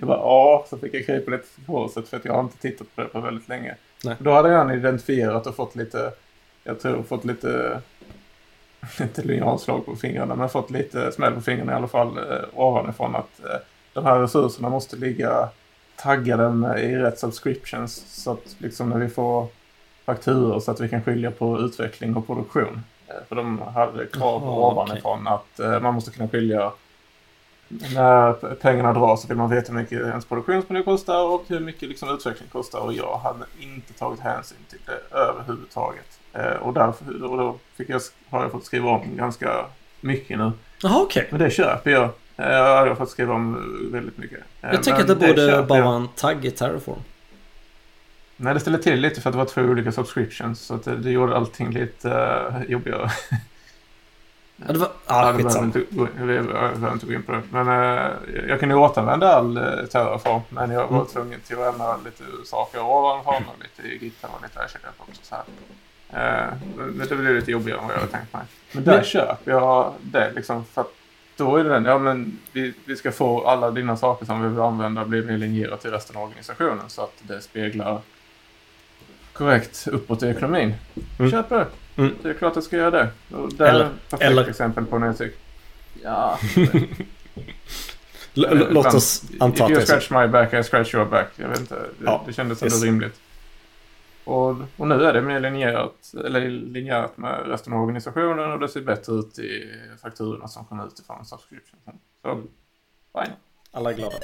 Jag 0.00 0.08
bara, 0.08 0.18
ja, 0.18 0.66
så 0.70 0.78
fick 0.78 0.94
jag 0.94 1.06
krypa 1.06 1.30
lite 1.30 1.54
till 1.54 1.64
korset 1.66 2.08
för 2.08 2.16
att 2.16 2.24
jag 2.24 2.32
har 2.32 2.40
inte 2.40 2.58
tittat 2.58 2.94
på 2.94 3.02
det 3.02 3.08
på 3.08 3.20
väldigt 3.20 3.48
länge. 3.48 3.74
Nej. 4.04 4.16
Då 4.18 4.32
hade 4.32 4.48
han 4.48 4.70
identifierat 4.70 5.46
och 5.46 5.56
fått 5.56 5.76
lite, 5.76 6.12
jag 6.64 6.80
tror 6.80 7.02
fått 7.02 7.24
lite, 7.24 7.80
inte 9.00 9.22
linjalslag 9.22 9.86
på 9.86 9.96
fingrarna, 9.96 10.34
men 10.34 10.48
fått 10.48 10.70
lite 10.70 11.12
smäll 11.12 11.32
på 11.32 11.40
fingrarna 11.40 11.72
i 11.72 11.74
alla 11.74 11.88
fall 11.88 12.18
eh, 12.18 12.44
ovanifrån 12.54 13.16
att 13.16 13.44
eh, 13.44 13.56
de 13.92 14.04
här 14.04 14.18
resurserna 14.18 14.68
måste 14.68 14.96
ligga 14.96 15.48
taggade 15.96 16.50
med, 16.50 16.84
i 16.84 16.96
rätt 16.96 17.18
subscriptions 17.18 18.22
så 18.22 18.32
att 18.32 18.56
liksom 18.58 18.90
när 18.90 18.98
vi 18.98 19.08
får 19.08 19.46
fakturor 20.04 20.60
så 20.60 20.70
att 20.70 20.80
vi 20.80 20.88
kan 20.88 21.02
skilja 21.02 21.30
på 21.30 21.60
utveckling 21.60 22.16
och 22.16 22.26
produktion. 22.26 22.82
Eh, 23.08 23.14
För 23.28 23.36
de 23.36 23.58
hade 23.58 24.06
krav 24.06 24.42
Jaha, 24.42 24.70
ovanifrån 24.70 25.28
att 25.28 25.60
eh, 25.60 25.80
man 25.80 25.94
måste 25.94 26.10
kunna 26.10 26.28
skilja 26.28 26.72
när 27.94 28.54
pengarna 28.54 28.92
dras 28.92 29.22
så 29.22 29.28
vill 29.28 29.36
man 29.36 29.50
veta 29.50 29.72
hur 29.72 29.80
mycket 29.80 30.00
ens 30.00 30.24
produktionsmiljö 30.24 30.84
kostar 30.84 31.24
och 31.24 31.44
hur 31.46 31.60
mycket 31.60 31.88
liksom 31.88 32.08
utveckling 32.08 32.48
kostar. 32.48 32.80
Och 32.80 32.92
jag 32.92 33.18
hade 33.18 33.44
inte 33.60 33.92
tagit 33.92 34.20
hänsyn 34.20 34.58
till 34.68 34.78
det 34.86 35.16
överhuvudtaget. 35.16 36.18
Eh, 36.34 36.52
och 36.52 36.72
därför 36.74 37.24
och 37.24 37.38
då 37.38 37.58
fick 37.76 37.88
jag, 37.88 38.00
har 38.30 38.42
jag 38.42 38.52
fått 38.52 38.64
skriva 38.64 38.90
om 38.90 39.16
ganska 39.16 39.64
mycket 40.00 40.38
nu. 40.38 40.52
Jaha 40.82 41.02
okej. 41.02 41.28
Men 41.30 41.40
det 41.40 41.50
köper 41.50 41.90
jag. 41.90 42.04
Eh, 42.36 42.48
jag 42.52 42.86
har 42.86 42.94
fått 42.94 43.10
skriva 43.10 43.34
om 43.34 43.88
väldigt 43.92 44.18
mycket. 44.18 44.38
Eh, 44.38 44.70
Jag 44.72 44.82
tänker 44.82 44.92
men 44.92 45.00
att 45.12 45.20
det 45.20 45.26
borde 45.28 45.62
bara 45.62 45.78
jag. 45.78 45.84
vara 45.84 45.96
en 45.96 46.08
tagg 46.08 46.44
i 46.44 46.50
Terraform. 46.50 46.98
Nej, 48.36 48.54
det 48.54 48.60
ställde 48.60 48.82
till 48.82 49.00
lite 49.00 49.20
för 49.20 49.30
att 49.30 49.34
det 49.34 49.38
var 49.38 49.44
två 49.44 49.60
olika 49.60 49.92
subscriptions. 49.92 50.60
Så 50.60 50.74
att 50.74 50.84
det, 50.84 50.96
det 50.96 51.10
gjorde 51.10 51.36
allting 51.36 51.70
lite 51.70 52.08
uh, 52.08 52.70
jobbigare. 52.70 53.10
Ja, 54.66 54.72
det 54.72 54.78
var... 54.78 54.88
Ah, 55.06 55.32
det 55.32 55.42
behöver 55.42 55.64
inte 55.64 55.80
gå- 55.90 57.12
in 57.14 57.22
på 57.22 57.32
det. 57.32 57.42
Men 57.50 57.68
eh, 57.68 58.10
jag 58.48 58.60
kunde 58.60 58.74
återanvända 58.74 59.34
all 59.34 59.58
uh, 59.58 59.84
Terraform. 59.86 60.40
Men 60.48 60.70
jag 60.70 60.86
var 60.88 60.96
Mm. 60.96 61.06
tvungen 61.06 61.40
till 61.40 61.58
att 61.62 61.72
ändra 61.74 61.96
lite 62.04 62.24
saker 62.44 62.80
ovanifrån 62.82 63.34
och 63.34 63.62
lite 63.62 63.88
i 63.88 64.04
GitHub 64.04 64.30
och 64.36 64.42
lite 64.42 64.60
Azure 64.64 64.88
och 64.98 65.08
så 65.22 65.34
här. 65.34 65.44
Men 66.12 66.98
det 67.08 67.16
blev 67.16 67.34
lite 67.34 67.50
jobbigare 67.50 67.78
än 67.80 67.84
vad 67.86 67.94
jag 67.94 68.00
hade 68.00 68.12
tänkt 68.12 68.32
mig. 68.32 68.42
Men 68.72 68.84
där 68.84 68.96
Men- 68.96 69.04
köper 69.04 69.50
jag 69.50 69.94
det 70.02 70.32
liksom. 70.36 70.64
För 70.64 70.80
att 70.80 70.92
då 71.36 71.56
är 71.56 71.64
det 71.64 71.70
den, 71.70 71.84
ja 71.84 71.98
men 71.98 72.38
vi, 72.52 72.74
vi 72.84 72.96
ska 72.96 73.12
få 73.12 73.46
alla 73.46 73.70
dina 73.70 73.96
saker 73.96 74.26
som 74.26 74.42
vi 74.42 74.48
vill 74.48 74.60
använda 74.60 75.04
bli 75.04 75.22
mer 75.22 75.38
linjerat 75.38 75.80
till 75.80 75.90
resten 75.90 76.16
av 76.16 76.22
organisationen 76.22 76.84
så 76.90 77.02
att 77.02 77.14
det 77.22 77.40
speglar 77.40 78.00
korrekt 79.32 79.88
uppåt 79.92 80.22
i 80.22 80.26
ekonomin. 80.26 80.74
Mm. 81.18 81.30
Köper 81.30 81.56
det. 81.58 81.66
Mm. 82.02 82.14
Det 82.22 82.30
är 82.30 82.34
klart 82.34 82.50
att 82.50 82.56
jag 82.56 82.64
ska 82.64 82.76
göra 82.76 82.90
det. 82.90 83.08
Och 83.36 83.52
där 83.52 83.66
Eller- 83.66 83.80
är 83.80 83.84
ett 83.84 84.10
perfekt 84.10 84.30
eller- 84.30 84.48
exempel 84.48 84.84
på 84.86 84.98
när 84.98 85.06
jag 85.06 85.18
tycker 85.18 85.36
Ja. 86.02 86.38
Låt 88.34 88.94
oss 88.94 89.22
anta 89.40 89.56
If 89.56 89.62
att 89.62 89.70
you 89.70 89.76
det 89.78 89.82
är 89.82 89.86
så. 89.86 89.92
scratch 90.00 90.10
my 90.10 90.26
back, 90.26 90.52
I 90.54 90.62
scratch 90.62 90.94
your 90.94 91.04
back. 91.06 91.28
Jag 91.36 91.48
vet 91.48 91.60
inte. 91.60 91.74
Det, 91.74 91.88
Ja, 92.04 92.22
det 92.26 92.32
kändes 92.32 92.62
ändå 92.62 92.74
yes. 92.74 92.82
rimligt. 92.84 93.20
Och, 94.24 94.56
och 94.76 94.88
nu 94.88 95.04
är 95.04 95.12
det 95.12 95.22
mer 95.22 95.40
linjärt 95.40 96.14
eller 96.24 96.48
linjärt 96.50 97.16
med 97.16 97.46
resten 97.46 97.72
av 97.72 97.82
organisationen 97.82 98.52
och 98.52 98.58
det 98.58 98.68
ser 98.68 98.80
bättre 98.80 99.12
ut 99.12 99.38
i 99.38 99.72
fakturorna 100.02 100.48
som 100.48 100.64
kommer 100.64 100.86
ut 100.86 100.98
ifrån 101.00 101.24
subscription. 101.24 101.80
Så, 102.22 102.42
fine. 103.12 103.34
Alla 103.70 103.90
är 103.90 103.94
glada. 103.94 104.16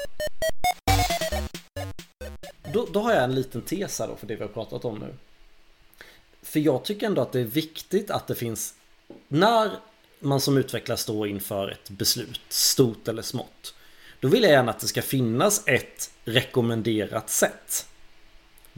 Då, 2.72 2.86
då 2.92 3.00
har 3.00 3.12
jag 3.12 3.24
en 3.24 3.34
liten 3.34 3.62
tes 3.62 3.98
här 3.98 4.08
då 4.08 4.16
för 4.16 4.26
det 4.26 4.36
vi 4.36 4.42
har 4.42 4.48
pratat 4.48 4.84
om 4.84 4.98
nu. 4.98 5.14
För 6.42 6.60
jag 6.60 6.84
tycker 6.84 7.06
ändå 7.06 7.22
att 7.22 7.32
det 7.32 7.40
är 7.40 7.44
viktigt 7.44 8.10
att 8.10 8.26
det 8.26 8.34
finns 8.34 8.74
När 9.28 9.70
man 10.20 10.40
som 10.40 10.56
utvecklare 10.56 10.98
står 10.98 11.28
inför 11.28 11.68
ett 11.70 11.90
beslut, 11.90 12.40
stort 12.48 13.08
eller 13.08 13.22
smått. 13.22 13.74
Då 14.20 14.28
vill 14.28 14.42
jag 14.42 14.52
gärna 14.52 14.70
att 14.70 14.80
det 14.80 14.86
ska 14.86 15.02
finnas 15.02 15.68
ett 15.68 16.10
rekommenderat 16.24 17.30
sätt. 17.30 17.86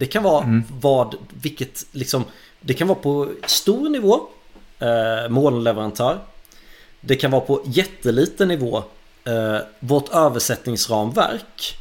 Det 0.00 0.06
kan 0.06 0.22
vara 0.22 0.42
Mm. 0.44 0.62
vad, 0.80 1.14
vilket 1.42 1.86
liksom 1.92 2.24
Det 2.60 2.74
kan 2.74 2.88
vara 2.88 2.98
på 2.98 3.28
stor 3.46 3.88
nivå 3.88 4.20
eh, 4.78 5.28
Molnleverantör 5.28 6.18
Det 7.00 7.16
kan 7.16 7.30
vara 7.30 7.40
på 7.40 7.62
jätteliten 7.64 8.48
nivå 8.48 8.82
eh, 9.24 9.58
Vårt 9.80 10.08
översättningsramverk 10.08 11.76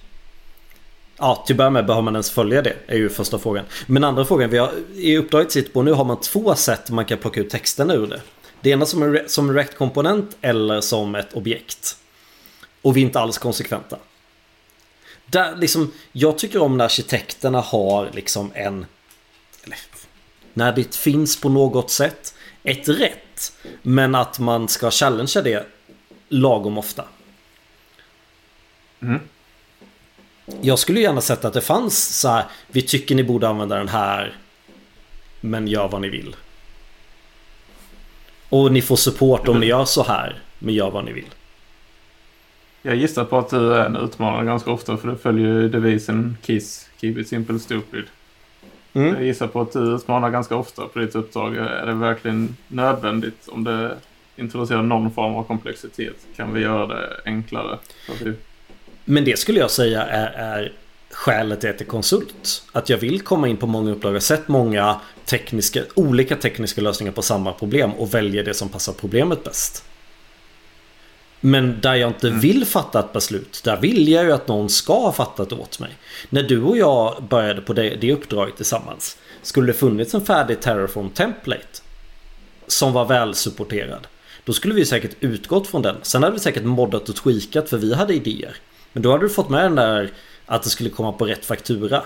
Ja, 1.18 1.44
till 1.48 1.54
att 1.54 1.58
börja 1.58 1.70
med 1.70 1.86
behöver 1.86 2.02
man 2.02 2.16
ens 2.16 2.32
följa 2.32 2.62
det? 2.62 2.76
Är 2.88 2.98
ju 2.98 3.10
första 3.10 3.40
frågan. 3.40 3.66
Men 3.88 4.04
andra 4.04 4.26
frågan, 4.26 4.50
vi 4.50 4.58
har, 4.58 4.72
i 4.96 5.18
uppdraget 5.18 5.52
sitter 5.52 5.72
på 5.72 5.82
nu 5.82 5.92
har 5.92 6.06
man 6.06 6.20
två 6.22 6.56
sätt 6.56 6.90
man 6.90 7.06
kan 7.06 7.18
plocka 7.18 7.40
ut 7.42 7.50
texterna 7.50 7.94
ur 7.94 8.08
det. 8.08 8.22
Det 8.62 8.70
ena 8.70 8.86
som 8.86 9.04
en, 9.04 9.20
som 9.30 9.50
en 9.50 9.56
React-komponent 9.56 10.38
eller 10.42 10.82
som 10.82 11.16
ett 11.16 11.34
objekt. 11.34 11.98
Och 12.82 12.98
vi 12.98 13.02
är 13.02 13.06
inte 13.06 13.20
alls 13.20 13.38
konsekventa. 13.38 13.98
Där, 15.32 15.56
liksom, 15.56 15.92
jag 16.12 16.38
tycker 16.38 16.62
om 16.62 16.78
när 16.78 16.86
arkitekterna 16.86 17.62
har 17.62 18.10
liksom 18.14 18.52
en... 18.56 18.86
Eller, 19.64 19.78
när 20.54 20.72
det 20.72 20.96
finns 20.96 21.42
på 21.42 21.50
något 21.50 21.92
sätt 21.92 22.34
ett 22.64 22.90
rätt. 22.90 23.54
Men 23.82 24.16
att 24.16 24.40
man 24.40 24.68
ska 24.68 24.92
challengea 24.92 25.42
det 25.42 25.68
lagom 26.30 26.78
ofta. 26.78 27.06
Mm. 29.02 29.20
Jag 30.62 30.80
skulle 30.80 31.00
gärna 31.00 31.22
sett 31.22 31.46
att 31.46 31.54
det 31.54 31.62
fanns 31.62 32.20
så 32.20 32.28
här. 32.28 32.46
Vi 32.68 32.82
tycker 32.82 33.16
ni 33.16 33.24
borde 33.24 33.48
använda 33.48 33.76
den 33.76 33.90
här. 33.90 34.38
Men 35.42 35.68
gör 35.68 35.88
vad 35.88 36.02
ni 36.02 36.10
vill. 36.10 36.36
Och 38.50 38.72
ni 38.72 38.82
får 38.82 38.96
support 38.96 39.48
om 39.48 39.60
ni 39.60 39.66
gör 39.66 39.86
så 39.86 40.04
här. 40.04 40.42
Men 40.60 40.74
gör 40.74 40.92
vad 40.92 41.06
ni 41.06 41.14
vill. 41.14 41.30
Jag 42.82 42.96
gissar 42.96 43.26
på 43.26 43.38
att 43.38 43.50
du 43.50 43.74
är 43.74 43.86
en 43.86 43.96
utmanare 43.96 44.46
ganska 44.46 44.72
ofta 44.72 44.98
för 44.98 45.08
du 45.08 45.16
följer 45.16 45.48
ju 45.48 45.70
devisen 45.70 46.38
KISS, 46.42 46.90
Keep 47.02 47.12
it 47.18 47.28
simple 47.28 47.60
stupid. 47.60 48.04
Mm. 48.94 49.14
Jag 49.14 49.24
gissar 49.24 49.48
på 49.48 49.62
att 49.62 49.72
du 49.72 49.96
utmanar 49.96 50.30
ganska 50.30 50.56
ofta 50.56 50.86
på 50.86 51.00
ditt 51.00 51.16
uppdrag. 51.16 51.56
Är 51.56 51.86
det 51.86 51.94
verkligen 51.94 52.56
nödvändigt 52.68 53.48
om 53.48 53.64
det 53.64 53.98
introducerar 54.36 54.82
någon 54.82 55.12
form 55.12 55.36
av 55.36 55.44
komplexitet? 55.44 56.16
Kan 56.36 56.54
vi 56.54 56.62
göra 56.62 56.88
det 56.88 57.10
enklare? 57.26 57.78
Men 59.06 59.26
det 59.26 59.40
skulle 59.40 59.60
jag 59.60 59.72
säga 59.72 60.04
är, 60.06 60.28
är 60.28 60.74
skälet 61.12 61.62
till 61.62 61.70
är 61.70 61.84
konsult. 61.84 62.64
Att 62.72 62.90
jag 62.90 62.98
vill 62.98 63.22
komma 63.22 63.48
in 63.48 63.58
på 63.58 63.68
många 63.68 63.92
uppdrag. 63.92 64.10
Jag 64.10 64.16
har 64.16 64.20
sett 64.20 64.48
många 64.48 65.02
tekniska, 65.26 65.82
olika 65.96 66.36
tekniska 66.36 66.82
lösningar 66.82 67.12
på 67.14 67.22
samma 67.22 67.54
problem 67.54 67.92
och 67.92 68.14
väljer 68.14 68.44
det 68.44 68.54
som 68.54 68.70
passar 68.70 68.94
problemet 68.94 69.44
bäst. 69.44 69.84
Men 71.42 71.82
där 71.82 71.96
jag 71.96 72.10
inte 72.10 72.28
Mm. 72.28 72.40
vill 72.40 72.66
fatta 72.66 73.00
ett 73.00 73.14
beslut, 73.14 73.62
där 73.64 73.78
vill 73.78 74.08
jag 74.08 74.26
ju 74.26 74.32
att 74.32 74.48
någon 74.48 74.70
ska 74.70 74.94
ha 74.94 75.12
fattat 75.12 75.50
det 75.50 75.56
åt 75.56 75.80
mig. 75.80 75.92
När 76.30 76.44
du 76.44 76.62
och 76.62 76.78
jag 76.78 77.24
började 77.30 77.62
på 77.62 77.74
det, 77.74 77.96
det 78.02 78.14
uppdraget 78.14 78.56
tillsammans, 78.56 79.18
skulle 79.42 79.68
det 79.68 79.74
funnits 79.74 80.14
en 80.14 80.26
färdig 80.26 80.62
Terraform 80.62 81.10
template 81.10 81.82
som 82.68 82.94
var 82.94 83.06
väl 83.06 83.36
supporterad, 83.36 84.08
då 84.44 84.54
skulle 84.54 84.74
vi 84.74 84.86
säkert 84.86 85.16
utgått 85.20 85.68
från 85.68 85.82
den. 85.82 85.96
Sen 86.02 86.24
hade 86.24 86.34
vi 86.34 86.40
säkert 86.40 86.64
moddat 86.64 87.10
och 87.10 87.16
tweakat 87.16 87.70
för 87.70 87.78
vi 87.78 87.94
hade 87.94 88.14
idéer. 88.14 88.56
Men 88.94 89.04
då 89.04 89.12
hade 89.12 89.26
du 89.26 89.30
fått 89.30 89.50
med 89.50 89.64
den 89.64 89.76
där 89.76 90.12
att 90.46 90.64
det 90.64 90.70
skulle 90.70 90.90
komma 90.90 91.12
på 91.12 91.26
rätt 91.26 91.46
faktura. 91.46 92.04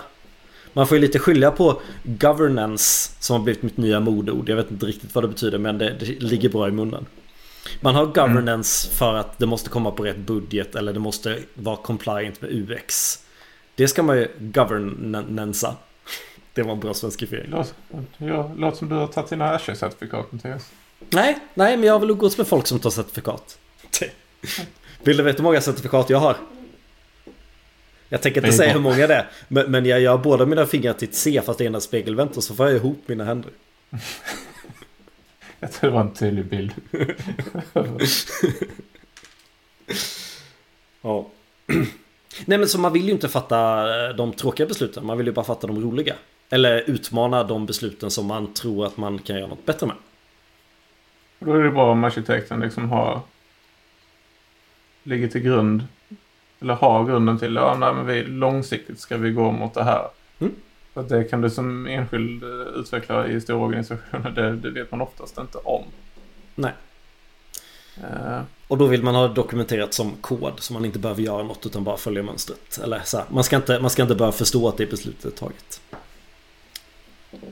Man 0.72 0.86
får 0.86 0.96
ju 0.96 1.00
lite 1.00 1.18
skilja 1.18 1.50
på 1.50 1.80
governance 2.04 3.10
som 3.20 3.36
har 3.36 3.44
blivit 3.44 3.62
mitt 3.62 3.76
nya 3.76 4.00
modord. 4.00 4.48
Jag 4.48 4.56
vet 4.56 4.70
inte 4.70 4.86
riktigt 4.86 5.14
vad 5.14 5.24
det 5.24 5.28
betyder 5.28 5.58
men 5.58 5.78
det, 5.78 5.96
det 6.00 6.22
ligger 6.22 6.48
bra 6.48 6.68
i 6.68 6.70
munnen. 6.70 7.06
Man 7.80 7.94
har 7.94 8.06
governance 8.06 8.90
för 8.90 9.14
att 9.14 9.38
det 9.38 9.46
måste 9.46 9.70
komma 9.70 9.90
på 9.90 10.04
rätt 10.04 10.16
budget 10.16 10.74
eller 10.74 10.92
det 10.92 11.00
måste 11.00 11.38
vara 11.54 11.76
compliant 11.76 12.40
med 12.40 12.50
UX. 12.50 13.18
Det 13.74 13.88
ska 13.88 14.02
man 14.02 14.16
ju 14.16 14.28
governansa. 14.38 15.76
Det 16.52 16.62
var 16.62 16.72
en 16.72 16.80
bra 16.80 16.94
svenskifiering. 16.94 17.50
Låt, 17.50 17.74
ja, 18.16 18.52
låt 18.56 18.76
som 18.76 18.88
du 18.88 18.94
har 18.94 19.06
tagit 19.06 19.30
dina 19.30 19.56
Azure-certifikat 19.56 20.32
Mattias. 20.32 20.72
Nej, 21.10 21.38
nej, 21.54 21.76
men 21.76 21.86
jag 21.86 22.00
vill 22.00 22.10
umgås 22.10 22.38
med 22.38 22.46
folk 22.46 22.66
som 22.66 22.78
tar 22.78 22.90
certifikat. 22.90 23.58
Vill 25.02 25.16
du 25.16 25.22
veta 25.22 25.36
hur 25.36 25.44
många 25.44 25.60
certifikat 25.60 26.10
jag 26.10 26.18
har? 26.18 26.36
Jag 28.08 28.22
tänker 28.22 28.44
inte 28.44 28.56
säga 28.56 28.72
hur 28.72 28.80
många 28.80 29.06
det 29.06 29.14
är. 29.14 29.30
Men, 29.48 29.70
men 29.70 29.86
jag 29.86 30.00
gör 30.00 30.18
båda 30.18 30.46
mina 30.46 30.66
fingrar 30.66 30.92
till 30.92 31.08
ett 31.08 31.14
C 31.14 31.42
fast 31.46 31.58
det 31.58 31.64
ena 31.64 31.80
spegelvänt 31.80 32.36
och 32.36 32.44
så 32.44 32.54
får 32.54 32.66
jag 32.66 32.76
ihop 32.76 33.02
mina 33.06 33.24
händer. 33.24 33.50
Jag 35.64 35.72
tror 35.72 35.90
det 35.90 35.94
var 35.94 36.00
en 36.00 36.12
tydlig 36.12 36.44
bild. 36.44 36.72
ja. 41.02 41.26
Nej 42.44 42.58
men 42.58 42.68
så 42.68 42.80
man 42.80 42.92
vill 42.92 43.04
ju 43.04 43.10
inte 43.10 43.28
fatta 43.28 43.86
de 44.12 44.32
tråkiga 44.32 44.66
besluten. 44.66 45.06
Man 45.06 45.18
vill 45.18 45.26
ju 45.26 45.32
bara 45.32 45.44
fatta 45.44 45.66
de 45.66 45.82
roliga. 45.82 46.14
Eller 46.50 46.90
utmana 46.90 47.44
de 47.44 47.66
besluten 47.66 48.10
som 48.10 48.26
man 48.26 48.54
tror 48.54 48.86
att 48.86 48.96
man 48.96 49.18
kan 49.18 49.36
göra 49.36 49.46
något 49.46 49.66
bättre 49.66 49.86
med. 49.86 49.96
Då 51.38 51.54
är 51.54 51.62
det 51.62 51.70
bra 51.70 51.92
om 51.92 52.04
arkitekten 52.04 52.60
liksom 52.60 52.90
har 52.90 53.20
ligger 55.02 55.28
till 55.28 55.40
grund 55.40 55.86
eller 56.60 56.74
har 56.74 57.04
grunden 57.04 57.38
till 57.38 57.54
ja, 57.54 57.76
nej, 57.78 57.94
men 57.94 58.06
vi, 58.06 58.24
långsiktigt 58.24 59.00
ska 59.00 59.16
vi 59.16 59.30
gå 59.30 59.52
mot 59.52 59.74
det 59.74 59.84
här. 59.84 60.08
Mm. 60.38 60.54
Att 60.94 61.08
det 61.08 61.24
kan 61.24 61.40
du 61.40 61.50
som 61.50 61.86
enskild 61.86 62.42
eh, 62.42 62.48
utvecklare 62.50 63.32
i 63.32 63.40
stora 63.40 63.58
organisationer, 63.58 64.30
det, 64.30 64.56
det 64.56 64.70
vet 64.70 64.90
man 64.90 65.00
oftast 65.00 65.38
inte 65.38 65.58
om. 65.58 65.84
Nej. 66.54 66.72
Uh, 67.98 68.40
och 68.68 68.78
då 68.78 68.86
vill 68.86 69.02
man 69.02 69.14
ha 69.14 69.28
dokumenterat 69.28 69.94
som 69.94 70.12
kod 70.20 70.52
så 70.56 70.72
man 70.72 70.84
inte 70.84 70.98
behöver 70.98 71.22
göra 71.22 71.42
något 71.42 71.66
utan 71.66 71.84
bara 71.84 71.96
följa 71.96 72.22
mönstret. 72.22 72.80
Eller 72.82 73.00
så 73.04 73.16
här, 73.16 73.26
man, 73.28 73.44
ska 73.44 73.56
inte, 73.56 73.80
man 73.80 73.90
ska 73.90 74.02
inte 74.02 74.14
behöva 74.14 74.32
förstå 74.32 74.68
att 74.68 74.76
det 74.76 74.86
beslutet 74.86 75.24
är 75.24 75.30
taget. 75.30 75.80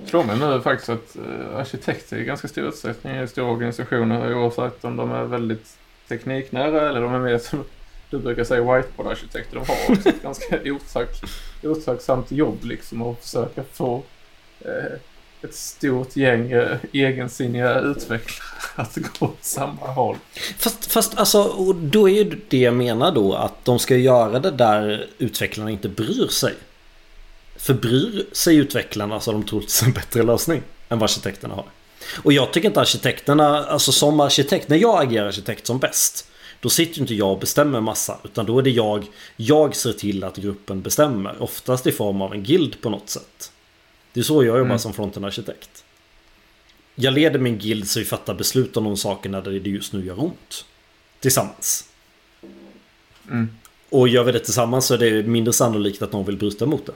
Slår 0.06 0.24
mig 0.24 0.38
nu 0.38 0.60
faktiskt 0.60 0.88
att 0.88 1.16
uh, 1.16 1.56
arkitekter 1.56 2.16
i 2.16 2.24
ganska 2.24 2.48
stor 2.48 2.64
utsträckning 2.64 3.16
i 3.16 3.28
stora 3.28 3.50
organisationer 3.50 4.34
oavsett 4.34 4.84
om 4.84 4.96
de 4.96 5.12
är 5.12 5.24
väldigt 5.24 5.76
tekniknära 6.08 6.88
eller 6.88 7.00
de 7.00 7.14
är 7.14 7.18
mer 7.18 7.38
som 7.38 7.64
du 8.12 8.18
brukar 8.18 8.44
säga 8.44 8.60
whiteboard-arkitekter. 8.60 9.54
De 9.54 9.66
har 9.66 9.76
också 9.96 10.08
ett 10.08 10.22
ganska 10.22 10.60
otack, 10.64 11.20
otacksamt 11.62 12.30
jobb 12.30 12.64
liksom 12.64 13.02
att 13.02 13.18
försöka 13.24 13.62
få 13.72 14.02
eh, 14.60 14.98
ett 15.42 15.54
stort 15.54 16.16
gäng 16.16 16.52
eh, 16.52 16.76
egensinniga 16.92 17.80
utvecklare 17.80 18.48
att 18.74 18.96
gå 18.96 19.26
åt 19.26 19.44
samma 19.44 19.86
håll. 19.86 20.16
Fast, 20.58 20.92
fast 20.92 21.18
alltså, 21.18 21.72
då 21.72 22.08
är 22.08 22.12
ju 22.12 22.40
det 22.48 22.58
jag 22.58 22.74
menar 22.74 23.12
då 23.12 23.34
att 23.34 23.64
de 23.64 23.78
ska 23.78 23.96
göra 23.96 24.38
det 24.38 24.50
där 24.50 25.06
utvecklarna 25.18 25.70
inte 25.70 25.88
bryr 25.88 26.28
sig. 26.28 26.54
För 27.56 27.74
bryr 27.74 28.26
sig 28.32 28.56
utvecklarna 28.56 29.20
så 29.20 29.32
har 29.32 29.38
de 29.38 29.46
troligtvis 29.46 29.82
en 29.82 29.92
bättre 29.92 30.22
lösning 30.22 30.62
än 30.88 30.98
vad 30.98 31.10
arkitekterna 31.10 31.54
har. 31.54 31.64
Och 32.22 32.32
jag 32.32 32.52
tycker 32.52 32.68
inte 32.68 32.80
arkitekterna, 32.80 33.64
alltså 33.64 33.92
som 33.92 34.20
arkitekt, 34.20 34.68
när 34.68 34.76
jag 34.76 35.02
agerar 35.02 35.26
arkitekt 35.26 35.66
som 35.66 35.78
bäst 35.78 36.28
då 36.62 36.68
sitter 36.68 36.96
ju 36.96 37.00
inte 37.00 37.14
jag 37.14 37.32
och 37.32 37.38
bestämmer 37.38 37.80
massa 37.80 38.18
utan 38.24 38.46
då 38.46 38.58
är 38.58 38.62
det 38.62 38.70
jag 38.70 39.06
Jag 39.36 39.76
ser 39.76 39.92
till 39.92 40.24
att 40.24 40.36
gruppen 40.36 40.82
bestämmer 40.82 41.42
Oftast 41.42 41.86
i 41.86 41.92
form 41.92 42.22
av 42.22 42.32
en 42.32 42.42
guild 42.42 42.80
på 42.80 42.90
något 42.90 43.08
sätt 43.08 43.52
Det 44.12 44.20
är 44.20 44.24
så 44.24 44.34
jag 44.34 44.58
jobbar 44.58 44.60
mm. 44.60 44.78
som 44.78 44.92
fronten-arkitekt 44.92 45.84
Jag 46.94 47.14
leder 47.14 47.38
min 47.38 47.58
guild 47.58 47.88
så 47.88 47.98
vi 47.98 48.04
fattar 48.04 48.34
beslut 48.34 48.76
om 48.76 48.84
de 48.84 48.96
sakerna 48.96 49.40
där 49.40 49.50
det 49.50 49.70
just 49.70 49.92
nu 49.92 50.06
gör 50.06 50.24
ont 50.24 50.64
Tillsammans 51.20 51.88
mm. 53.30 53.48
Och 53.88 54.08
gör 54.08 54.24
vi 54.24 54.32
det 54.32 54.40
tillsammans 54.40 54.86
så 54.86 54.94
är 54.94 54.98
det 54.98 55.22
mindre 55.22 55.52
sannolikt 55.52 56.02
att 56.02 56.12
någon 56.12 56.26
vill 56.26 56.36
bryta 56.36 56.66
mot 56.66 56.86
det 56.86 56.92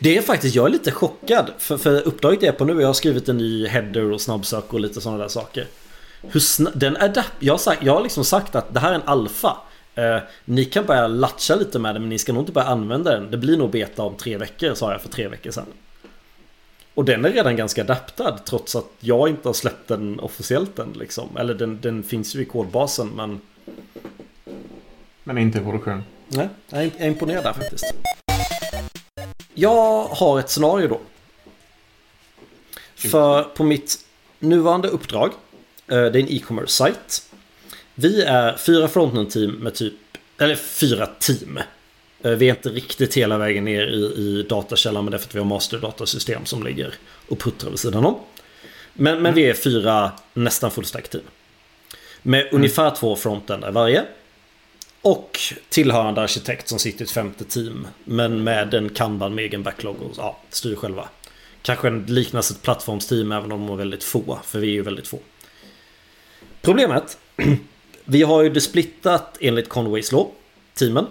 det 0.00 0.16
är 0.16 0.22
faktiskt, 0.22 0.54
jag 0.54 0.66
är 0.66 0.70
lite 0.70 0.90
chockad. 0.90 1.50
För, 1.58 1.76
för 1.76 2.08
uppdraget 2.08 2.42
jag 2.42 2.54
är 2.54 2.58
på 2.58 2.64
nu, 2.64 2.80
jag 2.80 2.86
har 2.86 2.94
skrivit 2.94 3.28
en 3.28 3.38
ny 3.38 3.66
header 3.66 4.12
och 4.12 4.20
snabbsök 4.20 4.74
och 4.74 4.80
lite 4.80 5.00
sådana 5.00 5.18
där 5.18 5.28
saker. 5.28 5.66
Hur 6.20 6.78
den 6.78 6.96
adapt 6.96 7.32
jag, 7.38 7.52
har 7.52 7.58
sagt, 7.58 7.82
jag 7.82 7.94
har 7.94 8.02
liksom 8.02 8.24
sagt 8.24 8.54
att 8.54 8.74
det 8.74 8.80
här 8.80 8.90
är 8.90 8.94
en 8.94 9.02
alfa. 9.04 9.56
Eh, 9.94 10.18
ni 10.44 10.64
kan 10.64 10.86
börja 10.86 11.06
latcha 11.06 11.54
lite 11.54 11.78
med 11.78 11.94
den 11.94 12.02
men 12.02 12.08
ni 12.08 12.18
ska 12.18 12.32
nog 12.32 12.42
inte 12.42 12.52
börja 12.52 12.66
använda 12.66 13.10
den. 13.10 13.30
Det 13.30 13.36
blir 13.36 13.56
nog 13.56 13.70
beta 13.70 14.02
om 14.02 14.16
tre 14.16 14.36
veckor 14.36 14.74
sa 14.74 14.92
jag 14.92 15.02
för 15.02 15.08
tre 15.08 15.28
veckor 15.28 15.50
sedan. 15.50 15.66
Och 16.94 17.04
den 17.04 17.24
är 17.24 17.30
redan 17.30 17.56
ganska 17.56 17.82
adaptad 17.82 18.40
trots 18.44 18.76
att 18.76 18.90
jag 19.00 19.28
inte 19.28 19.48
har 19.48 19.52
släppt 19.52 19.88
den 19.88 20.20
officiellt 20.20 20.78
än 20.78 20.92
liksom. 20.92 21.36
Eller 21.36 21.54
den, 21.54 21.80
den 21.80 22.02
finns 22.02 22.36
ju 22.36 22.42
i 22.42 22.44
kodbasen 22.44 23.08
men... 23.08 23.40
Men 25.24 25.38
inte 25.38 25.58
i 25.58 25.60
produktion. 25.60 26.04
Nej, 26.28 26.48
jag 26.68 26.82
är 26.82 27.06
imponerad 27.06 27.44
där 27.44 27.52
faktiskt. 27.52 27.84
Jag 29.54 30.04
har 30.04 30.38
ett 30.38 30.50
scenario 30.50 30.88
då. 30.88 31.00
För 32.94 33.42
på 33.42 33.64
mitt 33.64 34.04
nuvarande 34.38 34.88
uppdrag 34.88 35.30
det 35.88 35.96
är 35.96 36.16
en 36.16 36.28
e-commerce 36.28 36.72
sajt. 36.72 37.22
Vi 37.94 38.22
är 38.22 38.56
fyra 38.56 38.88
frontend-team 38.88 39.50
med 39.50 39.74
typ, 39.74 39.94
eller 40.38 40.54
fyra 40.54 41.06
team. 41.06 41.58
Eh, 42.22 42.30
vi 42.30 42.48
är 42.48 42.54
inte 42.54 42.68
riktigt 42.68 43.14
hela 43.14 43.38
vägen 43.38 43.64
ner 43.64 43.86
i, 43.86 43.96
i 43.96 44.46
datakällan 44.48 45.04
men 45.04 45.10
det 45.10 45.16
är 45.16 45.18
för 45.18 45.26
att 45.26 45.34
vi 45.34 45.38
har 45.38 45.46
masterdatasystem 45.46 46.44
som 46.44 46.62
ligger 46.62 46.94
och 47.28 47.38
puttrar 47.38 47.70
vid 47.70 47.78
sidan 47.78 48.04
om. 48.04 48.18
Men, 48.92 49.14
men 49.14 49.26
mm. 49.26 49.34
vi 49.34 49.44
är 49.44 49.54
fyra 49.54 50.12
nästan 50.34 50.70
fullstack 50.70 51.08
team. 51.08 51.24
Med 52.22 52.40
mm. 52.40 52.54
ungefär 52.54 52.90
två 52.90 53.16
frontender 53.16 53.70
varje. 53.70 54.04
Och 55.02 55.38
tillhörande 55.68 56.20
arkitekt 56.20 56.68
som 56.68 56.78
sitter 56.78 57.00
i 57.00 57.04
ett 57.04 57.10
femte 57.10 57.44
team. 57.44 57.86
Men 58.04 58.44
med 58.44 58.74
en 58.74 58.88
kanban 58.88 59.34
med 59.34 59.44
egen 59.44 59.62
backlog 59.62 60.02
och 60.02 60.12
ja, 60.16 60.38
styr 60.50 60.74
själva. 60.74 61.08
Kanske 61.62 61.90
liknas 61.90 62.50
ett 62.50 62.62
plattformsteam 62.62 63.32
även 63.32 63.52
om 63.52 63.66
de 63.66 63.72
är 63.72 63.76
väldigt 63.76 64.04
få. 64.04 64.38
För 64.44 64.58
vi 64.58 64.66
är 64.66 64.72
ju 64.72 64.82
väldigt 64.82 65.08
få. 65.08 65.18
Problemet, 66.62 67.18
vi 68.04 68.22
har 68.22 68.42
ju 68.42 68.50
det 68.50 68.60
splittat 68.60 69.36
enligt 69.40 69.68
Conways 69.68 70.12
Law, 70.12 70.26
teamen. 70.74 71.06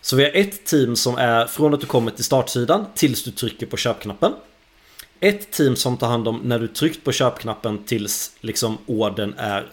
Så 0.00 0.16
vi 0.16 0.24
har 0.24 0.30
ett 0.34 0.64
team 0.64 0.96
som 0.96 1.16
är 1.16 1.46
från 1.46 1.74
att 1.74 1.80
du 1.80 1.86
kommer 1.86 2.10
till 2.10 2.24
startsidan 2.24 2.86
tills 2.94 3.22
du 3.22 3.30
trycker 3.30 3.66
på 3.66 3.76
köpknappen. 3.76 4.32
Ett 5.20 5.50
team 5.50 5.76
som 5.76 5.96
tar 5.96 6.08
hand 6.08 6.28
om 6.28 6.40
när 6.44 6.58
du 6.58 6.68
tryckt 6.68 7.04
på 7.04 7.12
köpknappen 7.12 7.84
tills 7.84 8.36
liksom 8.40 8.78
orden 8.86 9.34
är 9.38 9.66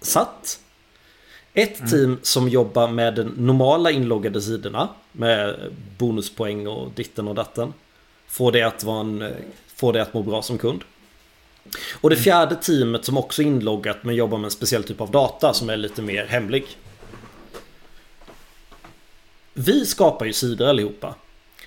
satt. 0.00 0.60
Ett 1.54 1.78
mm. 1.78 1.90
team 1.90 2.18
som 2.22 2.48
jobbar 2.48 2.88
med 2.88 3.14
de 3.14 3.22
normala 3.22 3.90
inloggade 3.90 4.42
sidorna 4.42 4.88
med 5.12 5.56
bonuspoäng 5.98 6.66
och 6.66 6.92
ditten 6.94 7.28
och 7.28 7.34
datten. 7.34 7.72
Får 8.26 8.52
det 8.52 8.62
att, 8.62 8.84
vara 8.84 9.00
en, 9.00 9.32
får 9.74 9.92
det 9.92 10.02
att 10.02 10.14
må 10.14 10.22
bra 10.22 10.42
som 10.42 10.58
kund. 10.58 10.84
Och 12.00 12.10
det 12.10 12.16
fjärde 12.16 12.56
teamet 12.56 13.04
som 13.04 13.18
också 13.18 13.42
är 13.42 13.46
inloggat 13.46 14.04
men 14.04 14.14
jobbar 14.14 14.38
med 14.38 14.44
en 14.44 14.50
speciell 14.50 14.84
typ 14.84 15.00
av 15.00 15.10
data 15.10 15.54
som 15.54 15.70
är 15.70 15.76
lite 15.76 16.02
mer 16.02 16.26
hemlig. 16.26 16.66
Vi 19.54 19.86
skapar 19.86 20.26
ju 20.26 20.32
sidor 20.32 20.68
allihopa. 20.68 21.14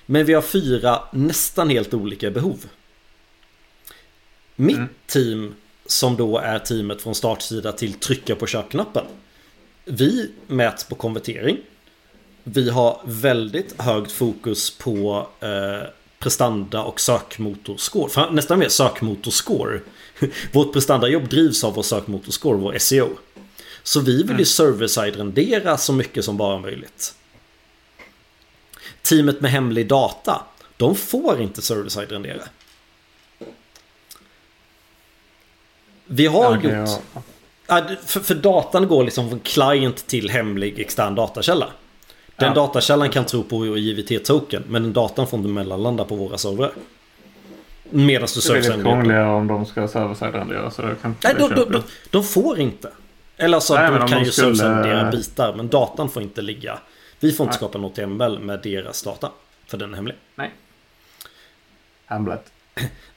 Men 0.06 0.26
vi 0.26 0.34
har 0.34 0.42
fyra 0.42 1.02
nästan 1.12 1.70
helt 1.70 1.94
olika 1.94 2.30
behov. 2.30 2.66
Mitt 4.56 4.76
mm. 4.76 4.88
team 5.06 5.54
som 5.86 6.16
då 6.16 6.38
är 6.38 6.58
teamet 6.58 7.02
från 7.02 7.14
startsida 7.14 7.72
till 7.72 7.92
trycka 7.92 8.36
på 8.36 8.46
köpknappen. 8.46 9.04
Vi 9.84 10.30
mäts 10.46 10.84
på 10.84 10.94
konvertering. 10.94 11.58
Vi 12.44 12.70
har 12.70 13.00
väldigt 13.04 13.80
högt 13.80 14.12
fokus 14.12 14.78
på 14.78 15.28
eh, 15.40 15.88
prestanda 16.22 16.82
och 16.82 17.00
sökmotorscore. 17.00 18.30
Nästan 18.30 18.58
mer 18.58 18.68
sökmotorscore. 18.68 19.80
Vårt 20.52 20.72
prestandajobb 20.72 21.28
drivs 21.28 21.64
av 21.64 21.74
vår 21.74 21.82
sökmotorscore, 21.82 22.58
vår 22.58 22.78
SEO. 22.78 23.08
Så 23.82 24.00
vi 24.00 24.16
vill 24.16 24.26
ju 24.26 24.32
mm. 24.32 24.44
server-side 24.44 25.16
rendera 25.16 25.76
så 25.76 25.92
mycket 25.92 26.24
som 26.24 26.36
bara 26.36 26.58
möjligt. 26.58 27.14
Teamet 29.02 29.40
med 29.40 29.50
hemlig 29.50 29.88
data, 29.88 30.42
de 30.76 30.96
får 30.96 31.40
inte 31.40 31.62
server-side 31.62 32.12
rendera. 32.12 32.42
Vi 36.06 36.26
har 36.26 36.58
okay, 36.58 36.80
gjort... 36.80 37.00
Ja. 37.66 37.86
För, 38.06 38.20
för 38.20 38.34
datan 38.34 38.88
går 38.88 39.04
liksom 39.04 39.28
från 39.28 39.40
client 39.40 40.06
till 40.06 40.30
hemlig 40.30 40.78
extern 40.78 41.14
datakälla. 41.14 41.72
Den 42.36 42.48
ja. 42.48 42.54
datakällan 42.54 43.10
kan 43.10 43.24
tro 43.24 43.42
på 43.42 43.78
JVT-token 43.78 44.62
men 44.68 44.82
den 44.82 44.92
datan 44.92 45.26
får 45.26 45.38
inte 45.38 45.50
mellanlanda 45.50 46.04
på 46.04 46.14
våra 46.14 46.38
servrar. 46.38 46.72
Medan 47.90 48.28
du 48.34 48.40
söker 48.40 48.60
Det 48.60 48.66
är 48.66 48.70
lite 48.70 48.82
krångligare 48.82 49.28
om 49.28 49.46
de 49.46 49.66
ska 49.66 49.88
server-side-rendera. 49.88 50.70
Så 50.70 50.82
det 50.82 50.94
kan 51.02 51.16
Nej, 51.24 51.34
de, 51.38 51.82
de, 52.10 52.24
får 52.24 52.58
inte. 52.60 52.90
Eller 53.36 53.60
så 53.60 53.74
Nej, 53.74 53.90
de 53.90 53.98
kan 53.98 54.10
de 54.10 54.24
ju 54.24 54.30
skulle... 54.30 54.56
server 54.56 55.10
bitar 55.10 55.54
men 55.54 55.68
datan 55.68 56.08
får 56.08 56.22
inte 56.22 56.42
ligga. 56.42 56.78
Vi 57.20 57.32
får 57.32 57.44
inte 57.44 57.52
Nej. 57.52 57.58
skapa 57.58 57.78
något 57.78 57.98
HTML 57.98 58.38
med 58.38 58.60
deras 58.62 59.02
data. 59.02 59.30
För 59.66 59.78
den 59.78 59.92
är 59.92 59.96
hemlig. 59.96 60.16
Nej. 60.34 60.50
Hemligt. 62.06 62.52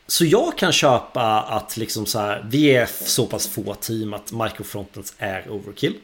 Så 0.08 0.26
jag 0.26 0.58
kan 0.58 0.72
köpa 0.72 1.42
att 1.42 1.78
liksom 1.78 2.06
så 2.06 2.20
här, 2.20 2.46
vi 2.50 2.76
är 2.76 2.86
så 2.86 3.26
pass 3.26 3.48
få 3.48 3.74
team 3.74 4.14
att 4.14 4.32
microfrontends 4.32 5.14
är 5.18 5.50
overkill. 5.50 5.96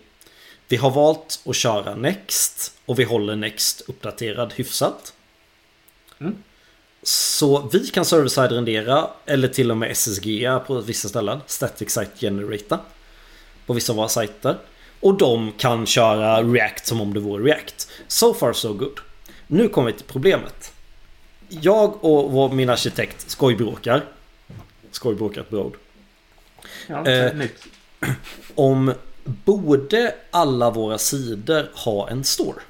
Vi 0.72 0.78
har 0.78 0.91
valt 0.91 1.39
att 1.45 1.55
köra 1.55 1.95
Next 1.95 2.74
och 2.86 2.99
vi 2.99 3.03
håller 3.03 3.36
Next 3.36 3.82
uppdaterad 3.82 4.53
hyfsat. 4.53 5.13
Mm. 6.19 6.36
Så 7.03 7.69
vi 7.74 7.88
kan 7.88 8.05
server-side 8.05 8.51
rendera 8.51 9.07
eller 9.26 9.47
till 9.47 9.72
och 9.72 9.78
med 9.78 9.91
SSG 9.91 10.49
på 10.67 10.82
vissa 10.82 11.09
ställen. 11.09 11.39
Static 11.47 11.91
Site 11.91 12.11
Generator. 12.19 12.78
På 13.65 13.74
vissa 13.74 13.93
av 13.93 13.97
våra 13.97 14.07
sajter. 14.07 14.57
Och 14.99 15.17
de 15.17 15.51
kan 15.51 15.86
köra 15.86 16.43
React 16.43 16.88
som 16.88 17.01
om 17.01 17.13
det 17.13 17.19
vore 17.19 17.43
React. 17.43 17.89
So 18.07 18.34
far 18.34 18.53
so 18.53 18.74
good. 18.74 18.99
Nu 19.47 19.67
kommer 19.67 19.91
vi 19.91 19.97
till 19.97 20.07
problemet. 20.07 20.74
Jag 21.49 22.05
och 22.05 22.32
vår, 22.32 22.49
min 22.49 22.69
arkitekt 22.69 23.30
skojbråkar. 23.30 24.05
Skojbråkar 24.91 25.41
ett 25.41 25.49
bra 25.49 25.63
ord. 25.63 25.78
Ja, 26.88 27.03
nytt. 27.34 27.67
Om 28.55 28.93
borde 29.24 30.15
alla 30.32 30.69
våra 30.69 30.97
sidor 30.97 31.69
ha 31.74 32.09
en 32.09 32.24
store? 32.24 32.61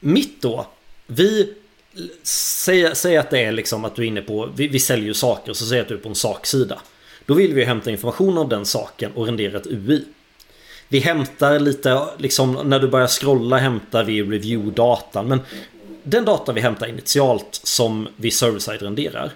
Mitt 0.00 0.42
då, 0.42 0.66
vi 1.06 1.54
säger 2.22 2.94
säg 2.94 3.16
att 3.16 3.30
det 3.30 3.44
är 3.44 3.52
liksom 3.52 3.84
att 3.84 3.94
du 3.94 4.02
är 4.02 4.06
inne 4.06 4.22
på, 4.22 4.48
vi, 4.56 4.68
vi 4.68 4.80
säljer 4.80 5.06
ju 5.06 5.14
saker 5.14 5.50
och 5.50 5.56
så 5.56 5.66
säger 5.66 5.82
att 5.82 5.88
du 5.88 5.94
är 5.94 5.98
på 5.98 6.08
en 6.08 6.14
saksida. 6.14 6.80
Då 7.26 7.34
vill 7.34 7.54
vi 7.54 7.64
hämta 7.64 7.90
information 7.90 8.38
om 8.38 8.48
den 8.48 8.66
saken 8.66 9.12
och 9.12 9.26
rendera 9.26 9.56
ett 9.56 9.66
UI. 9.66 10.04
Vi 10.88 10.98
hämtar 10.98 11.58
lite, 11.58 12.06
liksom 12.18 12.52
när 12.64 12.78
du 12.78 12.88
börjar 12.88 13.06
scrolla 13.06 13.56
hämtar 13.56 14.04
vi 14.04 14.22
review-datan. 14.22 15.28
Men 15.28 15.40
den 16.02 16.24
data 16.24 16.52
vi 16.52 16.60
hämtar 16.60 16.86
initialt 16.86 17.60
som 17.62 18.08
vi 18.16 18.30
server-side 18.30 18.82
renderar 18.82 19.32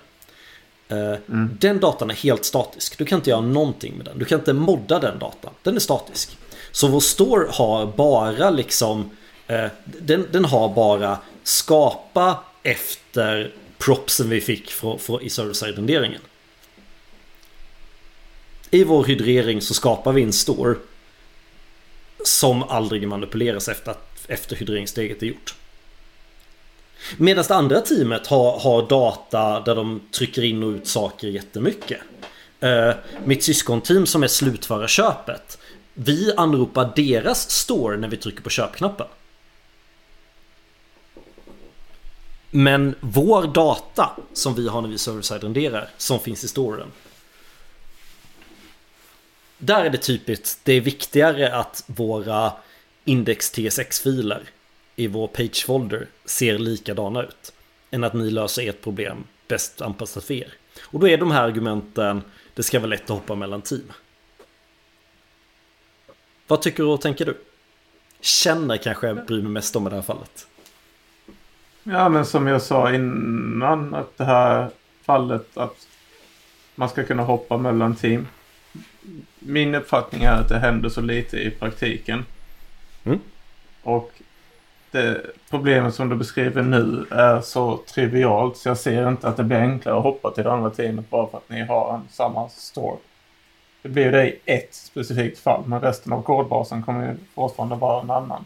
eh, 0.89 1.15
Den 1.59 1.81
datan 1.81 2.11
är 2.11 2.15
helt 2.15 2.45
statisk. 2.45 2.99
Du 2.99 3.05
kan 3.05 3.19
inte 3.19 3.31
göra 3.31 3.41
någonting 3.41 3.97
med 3.97 4.07
den. 4.07 4.19
Du 4.19 4.25
kan 4.25 4.39
inte 4.39 4.53
modda 4.53 4.99
den 4.99 5.19
datan. 5.19 5.53
Den 5.63 5.77
är 5.77 5.81
statisk. 5.81 6.37
Så 6.73 6.89
vår 6.89 7.01
store 7.01 7.47
har 7.51 7.87
bara 7.87 8.51
liksom 8.51 9.11
eh, 9.47 9.67
den, 9.85 10.27
den 10.33 10.45
har 10.45 10.75
bara 10.75 11.19
skapa 11.43 12.45
efter 12.63 13.55
propsen 13.79 14.29
vi 14.29 14.41
fick 14.41 14.71
från, 14.71 14.99
från, 14.99 15.23
i 15.23 15.31
server-side 15.31 15.77
renderingen. 15.77 16.21
I 18.71 18.85
vår 18.85 19.05
hydrering 19.05 19.61
så 19.61 19.75
skapar 19.75 20.13
vi 20.13 20.23
en 20.23 20.33
store 20.33 20.75
som 22.25 22.63
aldrig 22.63 23.09
manipuleras 23.09 23.69
efter, 23.69 23.91
att, 23.91 24.25
efter 24.29 24.57
hydreringssteget 24.57 25.23
är 25.23 25.27
gjort. 25.27 25.55
Medan 27.17 27.45
det 27.49 27.55
andra 27.55 27.81
teamet 27.81 28.27
har, 28.27 28.59
har 28.59 28.89
data 28.89 29.61
där 29.61 29.75
de 29.75 30.01
trycker 30.11 30.43
in 30.43 30.63
och 30.63 30.69
ut 30.69 30.87
saker 30.87 31.29
jättemycket. 31.29 32.01
Uh, 32.65 32.95
mitt 33.25 33.45
syskonteam 33.45 34.07
som 34.07 34.23
är 34.23 34.29
slutföra 34.29 34.89
köpet. 34.89 35.59
Vi 35.95 36.33
anropar 36.37 36.93
deras 36.97 37.51
store 37.51 37.97
när 37.97 38.09
vi 38.09 38.17
trycker 38.17 38.43
på 38.43 38.51
köpknappen. 38.51 39.07
Men 42.51 42.95
vår 43.01 43.47
data 43.47 44.11
som 44.33 44.55
vi 44.55 44.69
har 44.69 44.83
när 44.83 44.89
vi 44.89 44.99
server-side 44.99 45.43
renderar 45.43 45.89
som 45.97 46.21
finns 46.21 46.45
i 46.45 46.49
storen. 46.49 46.89
Där 49.59 49.85
är 49.85 49.91
det 49.91 49.99
typiskt. 49.99 50.61
Det 50.65 50.73
är 50.73 50.81
viktigare 50.81 51.57
att 51.57 51.85
våra 51.87 52.53
index 53.05 53.51
TSX-filer 53.51 54.43
i 54.97 55.07
vår 55.07 55.27
page 55.27 55.65
folder 55.67 56.07
ser 56.25 56.59
likadana 56.59 57.23
ut. 57.23 57.53
Än 57.91 58.05
att 58.05 58.15
ni 58.15 58.31
löser 58.31 58.69
ert 58.69 58.83
problem 58.83 59.25
bäst 59.49 59.81
anpassat 59.81 60.25
för 60.25 60.35
er. 60.35 60.55
Och 60.83 61.01
då 61.01 61.09
är 61.09 61.19
de 61.19 61.31
här 61.31 61.43
argumenten 61.43 62.23
det 62.55 62.63
ska 62.63 62.79
vara 62.79 62.89
lätt 62.89 63.03
att 63.03 63.09
hoppa 63.09 63.35
mellan 63.35 63.63
team. 63.63 63.93
Vad 66.47 66.63
tycker 66.63 66.85
och 66.85 67.01
tänker 67.01 67.25
du? 67.27 67.39
Känner 68.21 68.77
kanske 68.77 69.07
jag 69.07 69.27
bryr 69.27 69.43
mig 69.43 69.51
mest 69.53 69.77
om 69.77 69.87
i 69.87 69.91
det 69.91 69.97
här 69.97 70.03
fallet. 70.03 70.47
Ja, 71.83 72.09
men 72.09 72.27
som 72.27 72.47
jag 72.47 72.63
sa 72.63 72.95
innan, 72.95 73.95
att 73.95 74.19
det 74.19 74.25
här 74.25 74.71
fallet 75.03 75.57
att 75.57 75.87
man 76.75 76.89
ska 76.89 77.05
kunna 77.05 77.23
hoppa 77.23 77.57
mellan 77.57 77.97
team. 77.97 78.27
Min 79.39 79.75
uppfattning 79.75 80.23
är 80.23 80.33
att 80.33 80.49
det 80.49 80.59
händer 80.59 80.89
så 80.89 81.01
lite 81.01 81.37
i 81.37 81.51
praktiken. 81.51 82.25
Mm. 83.05 83.21
Och 83.83 84.22
det 84.93 85.27
problemet 85.51 85.95
som 85.95 86.09
du 86.09 86.17
beskriver 86.17 86.63
nu 86.63 87.07
är 87.11 87.41
så 87.41 87.77
trivialt 87.77 88.57
så 88.57 88.69
jag 88.69 88.79
ser 88.79 89.09
inte 89.09 89.29
att 89.29 89.37
det 89.37 89.45
blir 89.45 89.59
enklare 89.59 89.97
att 89.97 90.03
hoppa 90.03 90.31
till 90.31 90.45
det 90.45 90.53
andra 90.53 90.71
teamet 90.71 91.11
bara 91.11 91.27
för 91.27 91.39
att 91.39 91.49
ni 91.49 91.63
har 91.63 91.95
en 91.95 92.09
samma 92.11 92.49
store. 92.49 92.97
Det 93.83 93.89
blir 93.89 94.13
det 94.13 94.29
i 94.29 94.39
ett 94.45 94.75
specifikt 94.75 95.39
fall, 95.39 95.63
men 95.67 95.81
resten 95.81 96.13
av 96.13 96.23
kodbasen 96.23 96.83
kommer 96.83 97.09
ju 97.09 97.17
fortfarande 97.35 97.77
vara 97.77 98.03
en 98.03 98.11
annan. 98.11 98.45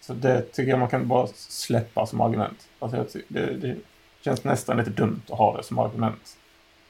Så 0.00 0.12
det 0.12 0.42
tycker 0.42 0.70
jag 0.70 0.78
man 0.78 0.88
kan 0.88 1.08
bara 1.08 1.26
släppa 1.34 2.06
som 2.06 2.20
argument. 2.20 2.68
Alltså 2.78 2.96
jag 2.96 3.06
det, 3.28 3.54
det 3.54 3.76
känns 4.20 4.44
nästan 4.44 4.76
lite 4.76 4.90
dumt 4.90 5.22
att 5.28 5.38
ha 5.38 5.56
det 5.56 5.62
som 5.62 5.78
argument. 5.78 6.36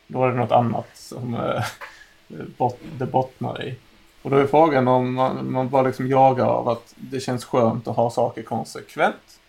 Då 0.07 0.24
är 0.24 0.28
det 0.28 0.36
något 0.36 0.53
annat 0.53 0.88
som 0.94 1.34
eh, 1.34 1.40
äh, 2.28 2.44
bot, 2.57 2.78
det 2.98 3.07
bottnar 3.07 3.62
i. 3.62 3.76
Och 4.22 4.30
då 4.30 4.36
är 4.36 4.46
frågan 4.46 4.88
om 4.88 5.14
man, 5.14 5.52
man 5.52 5.68
bara 5.68 5.82
liksom 5.82 6.08
jagar 6.08 6.46
av 6.46 6.68
att 6.68 6.94
det 6.96 7.20
känns 7.20 7.44
skönt 7.44 7.88
att 7.88 7.96
ha 7.96 8.10
saker 8.10 8.42
konsekvent. 8.42 9.40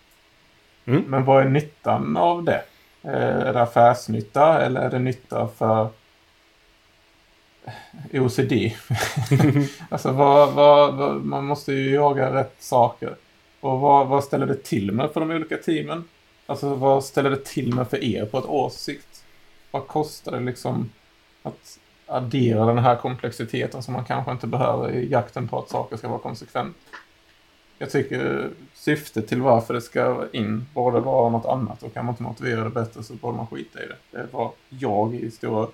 Mm. 0.84 1.02
Men 1.02 1.24
vad 1.24 1.44
är 1.44 1.48
nyttan 1.48 2.16
av 2.16 2.44
det? 2.44 2.64
Eh, 3.02 3.12
Är 3.48 3.52
det 3.52 3.62
affärsnytta 3.62 4.62
eller 4.62 4.80
är 4.80 4.90
det 4.90 4.98
nytta 4.98 5.48
för 5.48 5.88
OCD? 8.12 8.52
alltså 9.88 10.12
vad, 10.12 10.52
vad, 10.52 10.94
vad, 10.94 11.24
man 11.24 11.44
måste 11.44 11.72
ju 11.72 11.94
jaga 11.94 12.34
rätt 12.34 12.56
saker. 12.58 13.16
Och 13.60 13.80
vad, 13.80 14.06
vad 14.06 14.24
ställer 14.24 14.46
det 14.46 14.62
till 14.64 14.92
med 14.92 15.10
för 15.10 15.20
de 15.20 15.30
olika 15.30 15.56
teamen? 15.56 16.04
Alltså 16.46 16.74
vad 16.74 17.04
ställer 17.04 17.30
det 17.30 17.44
till 17.44 17.74
med 17.74 17.88
för 17.88 18.04
er 18.04 18.24
på 18.24 18.38
ett 18.38 18.46
års 18.46 18.72
sikt? 18.72 19.24
Vad 19.70 19.86
kostar 19.86 20.32
det 20.32 20.40
liksom 20.40 20.90
att 21.42 21.78
addera 22.12 22.66
den 22.66 22.78
här 22.78 22.96
komplexiteten 22.96 23.82
som 23.82 23.94
man 23.94 24.04
kanske 24.04 24.32
inte 24.32 24.46
behöver 24.46 24.90
i 24.90 25.08
jakten 25.10 25.48
på 25.48 25.58
att 25.58 25.68
saker 25.68 25.96
ska 25.96 26.08
vara 26.08 26.18
konsekvent? 26.18 26.76
Jag 27.78 27.90
tycker 27.90 28.50
syftet 28.74 29.28
till 29.28 29.40
varför 29.42 29.74
det 29.74 29.80
ska 29.80 30.26
in 30.32 30.66
borde 30.74 31.00
vara 31.00 31.30
något 31.30 31.46
annat 31.46 31.82
och 31.82 31.94
kan 31.94 32.04
man 32.04 32.12
inte 32.12 32.22
motivera 32.22 32.64
det 32.64 32.70
bättre 32.70 33.02
så 33.02 33.14
borde 33.14 33.36
man 33.36 33.46
skita 33.46 33.82
i 33.82 33.86
det. 33.86 33.96
Det 34.10 34.26
var 34.32 34.50
jag 34.68 35.14
i 35.14 35.30
stora 35.30 35.68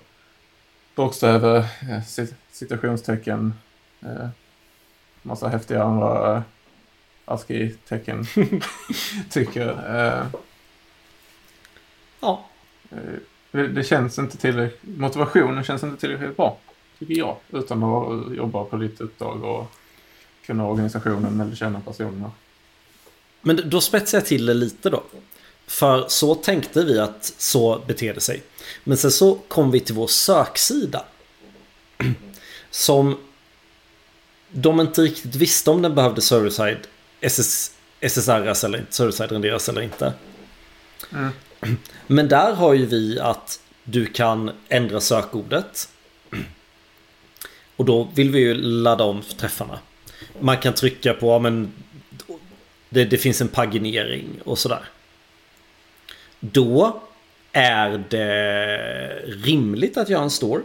bokstäver, 0.95 1.57
eh, 1.57 2.03
cit- 2.07 2.35
citationstecken, 2.51 3.53
eh, 4.01 4.27
massa 5.21 5.47
häftiga 5.47 5.83
andra 5.83 6.35
eh, 6.35 6.41
ASCII-tecken 7.25 8.25
tycker. 9.29 9.77
Ja, 12.21 12.45
det, 13.51 13.83
känns 13.83 14.19
inte 14.19 14.37
tillräckligt, 14.37 14.97
motivationen 14.97 15.63
känns 15.63 15.83
inte 15.83 15.99
tillräckligt 15.99 16.37
bra, 16.37 16.57
tycker 16.99 17.13
jag. 17.13 17.37
Utan 17.49 17.83
att 17.83 18.35
jobba 18.35 18.63
på 18.63 18.77
ditt 18.77 19.01
uppdrag 19.01 19.43
och 19.43 19.71
kunna 20.45 20.67
organisationen 20.67 21.39
eller 21.41 21.55
känna 21.55 21.79
personerna. 21.79 22.31
Men 23.41 23.69
då 23.69 23.81
spetsar 23.81 24.17
jag 24.17 24.25
till 24.25 24.45
det 24.45 24.53
lite 24.53 24.89
då. 24.89 25.03
För 25.67 26.05
så 26.07 26.35
tänkte 26.35 26.85
vi 26.85 26.99
att 26.99 27.33
så 27.37 27.81
beter 27.87 28.13
det 28.13 28.21
sig. 28.21 28.43
Men 28.83 28.97
sen 28.97 29.11
så 29.11 29.35
kom 29.35 29.71
vi 29.71 29.79
till 29.79 29.95
vår 29.95 30.07
söksida. 30.07 31.05
Som 32.71 33.17
de 34.51 34.79
inte 34.79 35.01
riktigt 35.01 35.35
visste 35.35 35.71
om 35.71 35.81
den 35.81 35.95
behövde 35.95 36.21
server-side 36.21 36.87
SS, 37.21 37.71
SSRs 37.99 38.63
eller 38.63 38.79
inte, 38.79 38.93
server-side 38.93 39.31
renderas 39.31 39.69
eller 39.69 39.81
inte. 39.81 40.13
Mm. 41.13 41.29
Men 42.07 42.27
där 42.27 42.53
har 42.53 42.73
ju 42.73 42.85
vi 42.85 43.19
att 43.19 43.59
du 43.83 44.05
kan 44.05 44.51
ändra 44.69 45.01
sökordet. 45.01 45.89
Och 47.75 47.85
då 47.85 48.09
vill 48.15 48.31
vi 48.31 48.39
ju 48.39 48.53
ladda 48.53 49.03
om 49.03 49.21
träffarna. 49.21 49.79
Man 50.39 50.57
kan 50.57 50.73
trycka 50.73 51.13
på, 51.13 51.27
ja, 51.27 51.39
men 51.39 51.73
det, 52.89 53.05
det 53.05 53.17
finns 53.17 53.41
en 53.41 53.47
paginering 53.47 54.29
och 54.43 54.59
sådär. 54.59 54.83
Då 56.39 57.01
är 57.51 58.03
det 58.09 59.21
rimligt 59.25 59.97
att 59.97 60.09
göra 60.09 60.23
en 60.23 60.29
store. 60.29 60.61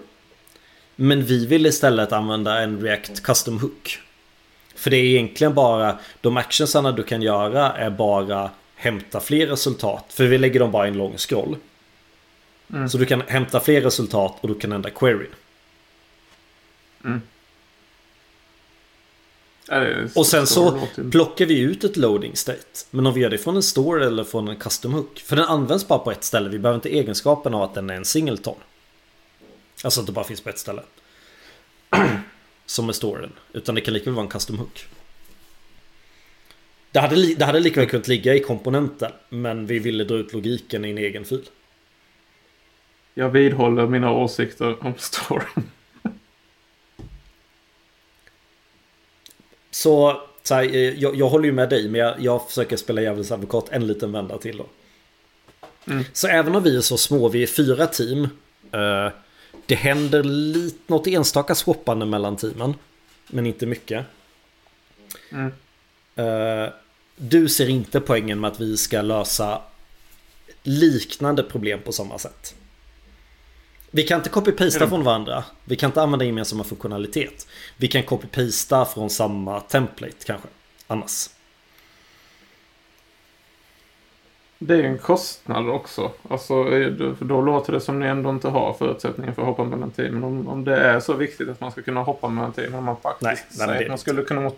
Men 0.97 1.25
vi 1.25 1.47
vill 1.47 1.67
istället 1.67 2.13
använda 2.13 2.61
en 2.61 2.81
React 2.81 3.23
Custom 3.23 3.61
Hook. 3.61 3.99
För 4.75 4.91
det 4.91 4.97
är 4.97 5.05
egentligen 5.05 5.55
bara 5.55 5.99
de 6.21 6.37
actionsarna 6.37 6.93
du 6.93 7.03
kan 7.03 7.23
göra 7.23 7.73
är 7.73 7.91
bara 7.91 8.51
hämta 8.85 9.21
fler 9.21 9.47
resultat. 9.47 10.05
För 10.09 10.27
vi 10.27 10.39
lägger 10.39 10.61
dem 10.61 10.71
bara 10.71 10.87
i 10.87 10.91
en 10.91 10.97
lång 10.97 11.19
scroll. 11.19 11.57
Mm. 12.73 12.89
Så 12.89 12.99
du 12.99 13.07
kan 13.07 13.21
hämta 13.21 13.61
fler 13.61 13.81
resultat 13.81 14.39
och 14.41 14.49
du 14.49 14.55
kan 14.55 14.73
ändra 14.73 14.91
query. 14.91 15.27
Ja, 19.69 19.79
det 19.81 19.87
är 19.87 20.11
Och 20.15 20.27
sen 20.27 20.47
så 20.47 20.89
plockar 21.11 21.47
vi 21.47 21.61
ut 21.61 21.85
ett 21.85 21.97
loading 21.97 22.37
state. 22.37 22.59
Men 22.91 23.07
om 23.07 23.15
vi 23.15 23.21
gör 23.21 23.31
det 23.31 23.39
från 23.39 23.57
en 23.57 23.63
store 23.63 24.07
eller 24.07 24.25
från 24.25 24.49
en 24.49 24.57
custom 24.57 24.93
hook. 24.93 25.19
För 25.19 25.37
den 25.37 25.45
används 25.45 25.89
bara 25.89 25.99
på 25.99 26.11
ett 26.13 26.25
ställe. 26.25 26.49
Vi 26.49 26.59
behöver 26.59 26.77
inte 26.77 26.95
egenskapen 26.95 27.55
av 27.55 27.63
att 27.63 27.75
den 27.75 27.91
är 27.91 27.95
en 27.95 28.05
singleton. 28.05 28.57
Alltså 29.85 30.01
att 30.01 30.07
det 30.07 30.13
bara 30.13 30.25
finns 30.25 30.41
på 30.41 30.49
ett 30.49 30.59
ställe. 30.59 30.83
Som 32.67 32.89
är 32.89 32.93
storen. 32.93 33.33
Utan 33.53 33.75
det 33.75 33.81
kan 33.81 33.95
lika 33.95 34.05
väl 34.05 34.15
vara 34.15 34.25
en 34.25 34.31
custom 34.31 34.59
hook. 34.59 34.87
Det 36.95 37.01
hade, 37.01 37.17
li- 37.17 37.35
det 37.35 37.45
hade 37.45 37.61
lika 37.61 37.81
väl 37.81 37.89
kunnat 37.89 38.09
ligga 38.09 38.35
i 38.35 38.41
komponenten. 38.41 39.13
Men 39.29 39.67
vi 39.67 39.79
ville 39.79 40.05
dra 40.05 40.15
ut 40.15 40.33
logiken 40.33 40.85
i 40.85 40.91
en 40.91 40.99
egen 40.99 41.25
fil. 41.25 41.49
Jag 43.15 43.29
vidhåller 43.31 43.87
mina 43.87 44.13
åsikter 44.13 44.85
om 44.87 44.95
storyn. 44.99 45.71
Så, 49.71 50.23
så 50.43 50.55
här, 50.55 50.65
eh, 50.65 50.91
jag, 51.01 51.17
jag 51.17 51.29
håller 51.29 51.45
ju 51.45 51.53
med 51.53 51.69
dig 51.69 51.89
men 51.89 52.01
jag, 52.01 52.21
jag 52.21 52.47
försöker 52.49 52.77
spela 52.77 53.03
djävulens 53.03 53.33
advokat 53.33 53.69
en 53.71 53.87
liten 53.87 54.13
vända 54.13 54.39
till 54.39 54.57
då. 54.57 54.67
Mm. 55.93 56.05
Så 56.13 56.29
även 56.29 56.57
om 56.57 56.63
vi 56.63 56.77
är 56.77 56.81
så 56.81 56.97
små, 56.99 57.29
vi 57.29 57.43
är 57.43 57.47
fyra 57.47 57.87
team. 57.87 58.29
Eh, 58.73 59.09
Det 59.67 59.75
händer 59.75 60.23
lite, 60.23 60.79
något 60.87 61.07
enstaka 61.07 61.55
swappande 61.55 62.07
mellan 62.07 62.37
teamen. 62.37 62.75
Men 63.27 63.47
inte 63.47 63.67
mycket. 63.67 64.07
Mm. 65.33 65.53
Eh, 66.17 66.69
du 67.17 67.49
ser 67.49 67.69
inte 67.69 68.01
poängen 68.01 68.41
med 68.41 68.51
att 68.51 68.61
vi 68.61 68.77
ska 68.77 69.03
lösa 69.03 69.63
liknande 70.63 71.43
problem 71.43 71.81
på 71.85 71.93
samma 71.93 72.19
sätt. 72.19 72.55
Vi 73.91 74.03
kan 74.03 74.19
inte 74.19 74.31
copy-pasta 74.31 74.89
från 74.89 75.05
varandra. 75.05 75.45
Vi 75.65 75.77
kan 75.77 75.91
inte 75.91 76.03
använda 76.03 76.25
gemensamma 76.25 76.65
funktionalitet. 76.65 77.47
Vi 77.77 77.89
kan 77.89 78.03
copy-pasta 78.03 78.85
från 78.85 79.11
samma 79.11 79.61
template 79.61 80.25
kanske. 80.27 80.49
Annars. 80.87 81.31
Det 84.59 84.75
är 84.75 84.83
en 84.83 84.99
kostnad 84.99 85.69
också. 85.69 86.11
Alltså, 86.29 86.65
då 87.21 87.41
låter 87.41 87.73
det 87.73 87.81
som 87.81 88.01
ni 88.01 88.07
ändå 88.07 88.31
inte 88.31 88.49
har 88.49 88.73
förutsättningar 88.73 89.33
för 89.33 89.43
att 89.43 89.49
hoppa 89.49 89.65
mellan 89.65 89.91
teamen. 89.91 90.25
Om, 90.25 90.49
om 90.49 90.65
det 90.65 90.77
är 90.77 91.01
så 91.01 91.13
viktigt 91.13 91.49
att 91.49 91.61
man 91.61 91.73
ska 91.73 91.83
kunna 91.83 92.03
hoppa 92.03 92.29
mellan 92.29 92.53
teamen. 92.53 92.75
Om 92.75 92.85
man 92.85 92.97
faktiskt 92.97 93.23
Nej, 93.23 93.37
nej, 93.51 93.69
säger 93.69 93.83
att 93.83 93.89
man 93.89 93.99
skulle 93.99 94.23
kunna... 94.23 94.51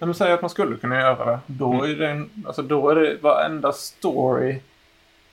Nej, 0.00 0.06
men 0.06 0.14
säg 0.14 0.32
att 0.32 0.40
man 0.42 0.50
skulle 0.50 0.76
kunna 0.76 1.00
göra 1.00 1.24
det. 1.30 1.38
Då, 1.46 1.72
Mm. 1.72 1.84
är 1.90 1.94
det 1.94 2.08
en, 2.10 2.30
alltså, 2.46 2.62
då 2.62 2.88
är 2.90 2.94
det 2.94 3.16
varenda 3.22 3.72
story. 3.72 4.58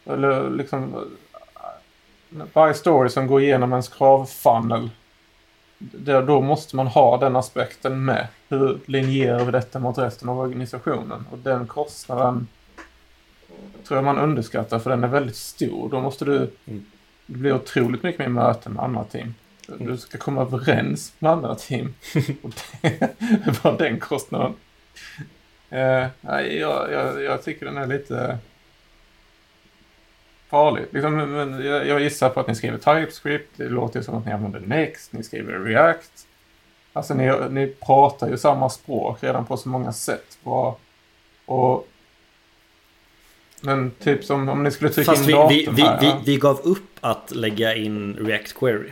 Eller 0.05 0.49
liksom... 0.49 0.95
Varje 2.53 2.74
story 2.74 3.09
som 3.09 3.28
går 3.28 3.41
igenom 3.41 3.72
ens 3.72 3.89
kravfunnel. 3.89 4.89
Där, 5.78 6.22
då 6.22 6.41
måste 6.41 6.76
man 6.76 6.88
ha 6.88 7.18
den 7.18 7.36
aspekten 7.36 8.05
med. 8.05 8.28
Hur 8.49 8.80
linjerar 8.86 9.45
vi 9.45 9.51
detta 9.51 9.80
mot 9.80 9.97
resten 9.97 10.30
av 10.30 10.39
organisationen? 10.39 11.26
Och 11.32 11.38
den 11.38 11.68
kostnaden 11.68 12.47
tror 13.88 13.97
jag 13.97 14.03
man 14.05 14.18
underskattar 14.18 14.80
för 14.80 14.89
den 14.89 15.03
är 15.03 15.07
väldigt 15.07 15.36
stor. 15.36 15.89
Då 15.89 16.01
måste 16.01 16.26
du... 16.26 16.36
Mm. 16.66 16.86
Det 17.26 17.38
blir 17.38 17.53
otroligt 17.53 18.03
mycket 18.03 18.20
mer 18.20 18.28
möten 18.28 18.74
med 18.74 18.84
andra 18.84 19.03
team. 19.03 19.34
Du 19.68 19.97
ska 19.97 20.18
komma 20.18 20.41
överens 20.41 21.14
med 21.20 21.32
andra 21.32 21.55
team. 21.55 21.93
Och 22.41 22.51
det 22.82 23.64
bara 23.64 23.78
den 23.78 23.99
kostnaden. 23.99 24.53
Eh, 25.70 26.07
nej, 26.22 26.57
jag, 26.57 26.91
jag, 26.91 27.24
jag 27.24 27.43
tycker 27.43 27.66
den 27.66 27.78
är 27.78 27.88
lite 27.88 28.38
farlig. 30.49 30.86
Liksom, 30.91 31.16
men 31.16 31.66
jag, 31.66 31.88
jag 31.88 32.01
gissar 32.01 32.30
på 32.30 32.39
att 32.39 32.47
ni 32.47 32.55
skriver 32.55 32.78
TypeScript. 32.78 33.57
Det 33.57 33.70
låter 33.70 34.01
som 34.01 34.16
att 34.16 34.26
ni 34.26 34.32
använder 34.32 34.59
Next. 34.59 35.14
Ni 35.14 35.24
skriver 35.24 35.59
React. 35.59 36.28
Alltså 36.93 37.14
ni, 37.14 37.34
ni 37.49 37.68
pratar 37.68 38.30
ju 38.30 38.38
samma 38.38 38.70
språk 38.70 39.24
redan 39.24 39.45
på 39.45 39.57
så 39.57 39.70
många 39.70 39.93
sätt. 39.93 40.38
Och, 40.43 40.80
och 41.45 41.88
men 43.61 43.91
typ 43.91 44.24
som 44.24 44.49
om 44.49 44.64
ni 44.64 44.72
skulle 44.72 44.89
trycka 44.89 45.11
Fast 45.11 45.22
in 45.22 45.28
vi, 45.28 45.34
datorn 45.34 45.76
vi, 45.76 45.82
vi, 45.82 45.82
här. 45.82 45.99
vi, 46.01 46.32
vi 46.32 46.38
gav 46.38 46.59
upp 46.59 46.97
att 47.01 47.32
lägga 47.36 47.76
in 47.76 48.16
React 48.16 48.53
Query. 48.53 48.89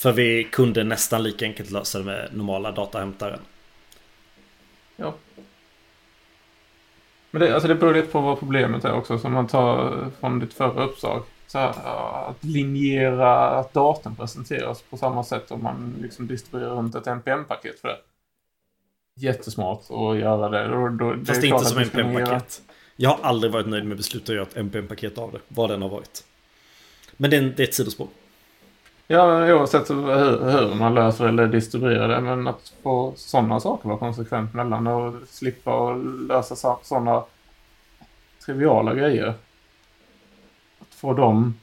För 0.00 0.12
vi 0.12 0.44
kunde 0.44 0.84
nästan 0.84 1.22
lika 1.22 1.44
enkelt 1.44 1.70
lösa 1.70 1.98
det 1.98 2.04
med 2.04 2.28
normala 2.32 2.72
datahämtaren. 2.72 3.40
Ja. 4.96 5.14
Men 7.30 7.42
det, 7.42 7.54
alltså 7.54 7.68
det 7.68 7.74
beror 7.74 7.94
lite 7.94 8.08
på 8.08 8.20
vad 8.20 8.38
problemet 8.38 8.84
är 8.84 8.92
också. 8.92 9.18
Som 9.18 9.32
man 9.32 9.46
tar 9.48 10.06
från 10.20 10.38
ditt 10.38 10.54
förra 10.54 10.84
uppdrag. 10.84 11.22
Så 11.46 11.58
här, 11.58 11.74
att 12.30 12.44
linjera 12.44 13.36
att 13.50 13.72
datorn 13.72 14.16
presenteras 14.16 14.82
på 14.82 14.96
samma 14.96 15.24
sätt 15.24 15.50
om 15.50 15.62
man 15.62 15.94
liksom 16.02 16.26
distribuerar 16.26 16.74
runt 16.74 16.94
ett 16.94 17.06
NPM-paket 17.06 17.80
för 17.80 17.88
det. 17.88 17.98
Jättesmart 19.16 19.80
att 19.90 20.18
göra 20.18 20.48
det. 20.48 20.68
Då, 20.68 20.88
då, 20.88 21.12
det 21.12 21.26
Fast 21.26 21.42
är 21.44 21.48
klart 21.48 21.60
inte 21.60 21.72
som 21.72 21.82
NPM-paket. 21.82 22.62
Jag 22.96 23.10
har 23.10 23.18
aldrig 23.22 23.52
varit 23.52 23.66
nöjd 23.66 23.84
med 23.84 23.96
beslutet 23.96 24.28
att 24.28 24.34
göra 24.34 24.46
ett 24.46 24.56
NPM-paket 24.56 25.18
av 25.18 25.32
det. 25.32 25.40
Vad 25.48 25.70
den 25.70 25.82
har 25.82 25.88
varit. 25.88 26.24
Men 27.16 27.30
det 27.30 27.36
är, 27.36 27.42
en- 27.42 27.54
det 27.56 27.62
är 27.62 27.66
ett 27.68 27.74
sidospår. 27.74 28.08
Ja, 29.12 29.54
oavsett 29.54 29.90
hur, 29.90 30.50
hur 30.50 30.74
man 30.74 30.94
löser 30.94 31.28
eller 31.28 31.46
distribuerar 31.46 32.08
det. 32.08 32.20
Men 32.20 32.46
att 32.46 32.72
få 32.82 33.12
sådana 33.16 33.60
saker 33.60 33.88
vara 33.88 33.98
konsekvent 33.98 34.54
mellan 34.54 34.86
och 34.86 35.14
slippa 35.28 35.76
och 35.76 36.04
lösa 36.04 36.76
sådana 36.82 37.24
triviala 38.44 38.94
grejer. 38.94 39.34
Att 40.78 40.94
få 40.94 41.12
dem 41.12 41.54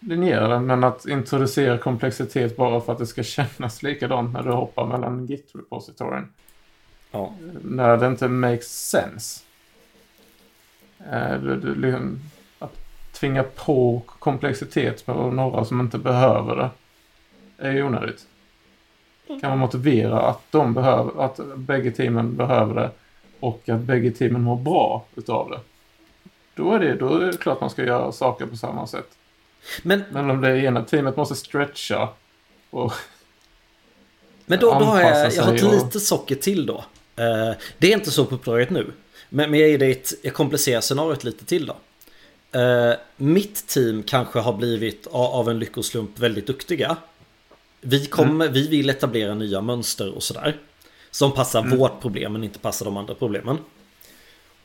linjerade. 0.00 0.60
Men 0.60 0.84
att 0.84 1.06
introducera 1.06 1.78
komplexitet 1.78 2.56
bara 2.56 2.80
för 2.80 2.92
att 2.92 2.98
det 2.98 3.06
ska 3.06 3.22
kännas 3.56 3.82
likadant 3.82 4.32
när 4.32 4.42
du 4.42 4.50
hoppar 4.50 4.86
mellan 4.86 5.26
Git-repositorien. 5.26 6.32
Ja. 7.10 7.34
När 7.62 7.96
det 7.96 8.06
inte 8.06 8.28
makes 8.28 8.88
sense. 8.90 9.44
Eh, 10.98 11.40
det, 11.40 11.56
det, 11.56 11.74
liksom, 11.74 12.20
tvinga 13.20 13.42
på 13.42 14.02
komplexitet 14.06 15.06
på 15.06 15.12
några 15.12 15.64
som 15.64 15.80
inte 15.80 15.98
behöver 15.98 16.56
det 16.56 16.70
är 17.66 17.72
ju 17.72 17.82
onödigt. 17.82 18.26
Kan 19.26 19.50
man 19.50 19.58
motivera 19.58 20.20
att 20.20 20.40
de 20.50 20.74
behöver, 20.74 21.24
att 21.24 21.40
bägge 21.56 21.90
teamen 21.90 22.36
behöver 22.36 22.74
det 22.74 22.90
och 23.40 23.68
att 23.68 23.80
bägge 23.80 24.10
teamen 24.10 24.42
mår 24.42 24.56
bra 24.56 25.04
utav 25.14 25.50
det. 25.50 25.60
Då 26.54 26.72
är 26.72 26.78
det, 26.78 26.94
då 26.94 27.14
är 27.14 27.26
det 27.26 27.36
klart 27.36 27.60
man 27.60 27.70
ska 27.70 27.84
göra 27.84 28.12
saker 28.12 28.46
på 28.46 28.56
samma 28.56 28.86
sätt. 28.86 29.08
Men, 29.82 30.02
Men 30.12 30.30
om 30.30 30.40
det 30.40 30.58
ena 30.58 30.84
teamet 30.84 31.16
måste 31.16 31.34
stretcha 31.34 32.08
och 32.70 32.92
men 34.46 34.58
då, 34.58 34.66
då 34.70 34.84
har 34.84 35.00
jag, 35.00 35.32
jag 35.32 35.42
har 35.42 35.54
ett 35.54 35.64
och- 35.64 35.72
litet 35.72 36.02
socker 36.02 36.34
till 36.34 36.66
då. 36.66 36.84
Eh, 37.16 37.56
det 37.78 37.92
är 37.92 37.92
inte 37.92 38.10
så 38.10 38.24
på 38.24 38.34
uppdraget 38.34 38.70
nu. 38.70 38.92
Men, 39.28 39.50
men 39.50 39.60
jag, 39.60 39.68
ger 39.68 39.78
dig 39.78 39.90
ett, 39.90 40.12
jag 40.22 40.34
komplicerar 40.34 40.80
scenariot 40.80 41.24
lite 41.24 41.44
till 41.44 41.66
då. 41.66 41.76
Eh, 42.52 42.92
mitt 43.16 43.66
team 43.66 44.02
kanske 44.02 44.38
har 44.38 44.52
blivit 44.52 45.06
av 45.10 45.50
en 45.50 45.58
lyckoslump 45.58 46.18
väldigt 46.18 46.46
duktiga. 46.46 46.96
Vi, 47.80 48.06
kommer, 48.06 48.48
vi 48.48 48.68
vill 48.68 48.90
etablera 48.90 49.34
nya 49.34 49.60
mönster 49.60 50.14
och 50.14 50.22
sådär. 50.22 50.56
Som 51.10 51.32
passar 51.32 51.76
vårt 51.76 52.00
problem 52.00 52.32
men 52.32 52.44
inte 52.44 52.58
passar 52.58 52.84
de 52.84 52.96
andra 52.96 53.14
problemen. 53.14 53.58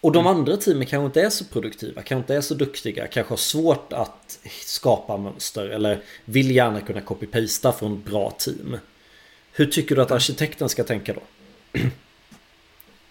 Och 0.01 0.11
de 0.11 0.27
andra 0.27 0.57
teamen 0.57 0.86
kanske 0.86 1.05
inte 1.05 1.21
är 1.21 1.29
så 1.29 1.45
produktiva, 1.45 2.01
kanske 2.01 2.15
inte 2.15 2.36
är 2.36 2.41
så 2.41 2.53
duktiga, 2.53 3.07
kanske 3.07 3.31
har 3.31 3.38
svårt 3.38 3.93
att 3.93 4.39
skapa 4.65 5.17
mönster 5.17 5.65
eller 5.65 6.01
vill 6.25 6.51
gärna 6.51 6.81
kunna 6.81 7.01
copy-pasta 7.01 7.71
från 7.71 8.01
bra 8.01 8.31
team. 8.31 8.77
Hur 9.51 9.65
tycker 9.65 9.95
du 9.95 10.01
att 10.01 10.11
arkitekten 10.11 10.69
ska 10.69 10.83
tänka 10.83 11.13
då? 11.13 11.21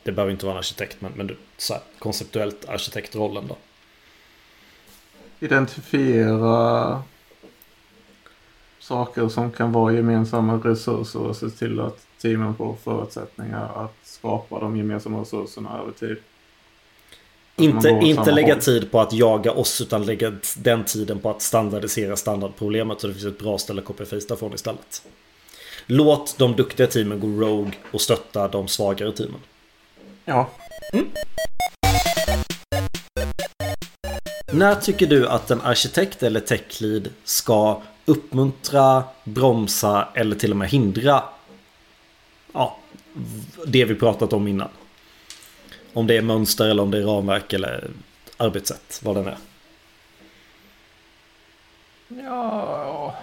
Det 0.03 0.13
behöver 0.13 0.33
inte 0.33 0.47
vara 0.47 0.55
en 0.55 0.59
arkitekt 0.59 1.01
men, 1.01 1.13
men 1.13 1.27
du, 1.27 1.37
så 1.57 1.73
här, 1.73 1.83
konceptuellt 1.99 2.69
arkitektrollen 2.69 3.47
då. 3.49 3.57
Identifiera 5.41 7.03
saker 8.79 9.29
som 9.29 9.51
kan 9.51 9.73
vara 9.73 9.93
gemensamma 9.93 10.57
resurser 10.57 11.21
och 11.21 11.37
se 11.37 11.51
till 11.51 11.81
att 11.81 12.07
teamen 12.23 12.55
får 12.55 12.77
förutsättningar 12.85 13.85
att 13.85 13.97
skapa 14.03 14.61
de 14.61 14.77
gemensamma 14.77 15.21
resurserna 15.21 15.79
över 15.79 15.93
tid. 15.93 16.17
Inte, 17.57 17.89
inte 17.89 18.33
lägga 18.33 18.55
håll. 18.55 18.63
tid 18.63 18.91
på 18.91 19.01
att 19.01 19.13
jaga 19.13 19.53
oss 19.53 19.81
utan 19.81 20.07
lägga 20.07 20.33
den 20.57 20.85
tiden 20.85 21.19
på 21.19 21.31
att 21.31 21.43
standardisera 21.43 22.17
standardproblemet 22.17 23.01
så 23.01 23.07
det 23.07 23.15
finns 23.15 23.27
ett 23.27 23.39
bra 23.39 23.59
ställe 23.59 23.81
att 23.81 23.87
copy-pasta 23.87 24.37
från 24.37 24.55
istället. 24.55 25.03
Låt 25.87 26.39
de 26.39 26.57
duktiga 26.57 26.87
teamen 26.87 27.21
gå 27.21 27.27
rogue 27.27 27.73
och 27.93 28.01
stötta 28.01 28.49
de 28.49 28.69
svagare 28.69 29.13
teamen. 29.13 29.41
Ja, 30.25 30.51
När 34.55 34.75
tycker 34.75 35.07
du 35.07 35.29
att 35.29 35.51
en 35.51 35.61
arkitekt 35.61 36.23
eller 36.23 36.41
techlead 36.41 37.09
ska 37.25 37.83
uppmuntra, 38.05 39.05
bromsa 39.25 40.09
eller 40.15 40.37
till 40.37 40.51
och 40.51 40.57
med 40.57 40.69
hindra 40.69 41.23
ja, 42.53 42.79
det 43.67 43.85
vi 43.85 43.95
pratat 43.95 44.33
om 44.33 44.49
innan? 44.49 44.69
Om 45.93 46.07
det 46.07 46.17
är 46.17 46.23
mönster 46.23 46.69
eller 46.69 46.83
om 46.83 46.91
det 46.91 46.99
är 46.99 47.03
ramverk 47.03 47.53
eller 47.53 47.91
arbetssätt, 48.37 49.01
vad 49.05 49.17
den 49.17 49.27
är. 49.27 49.39
ja, 52.09 53.17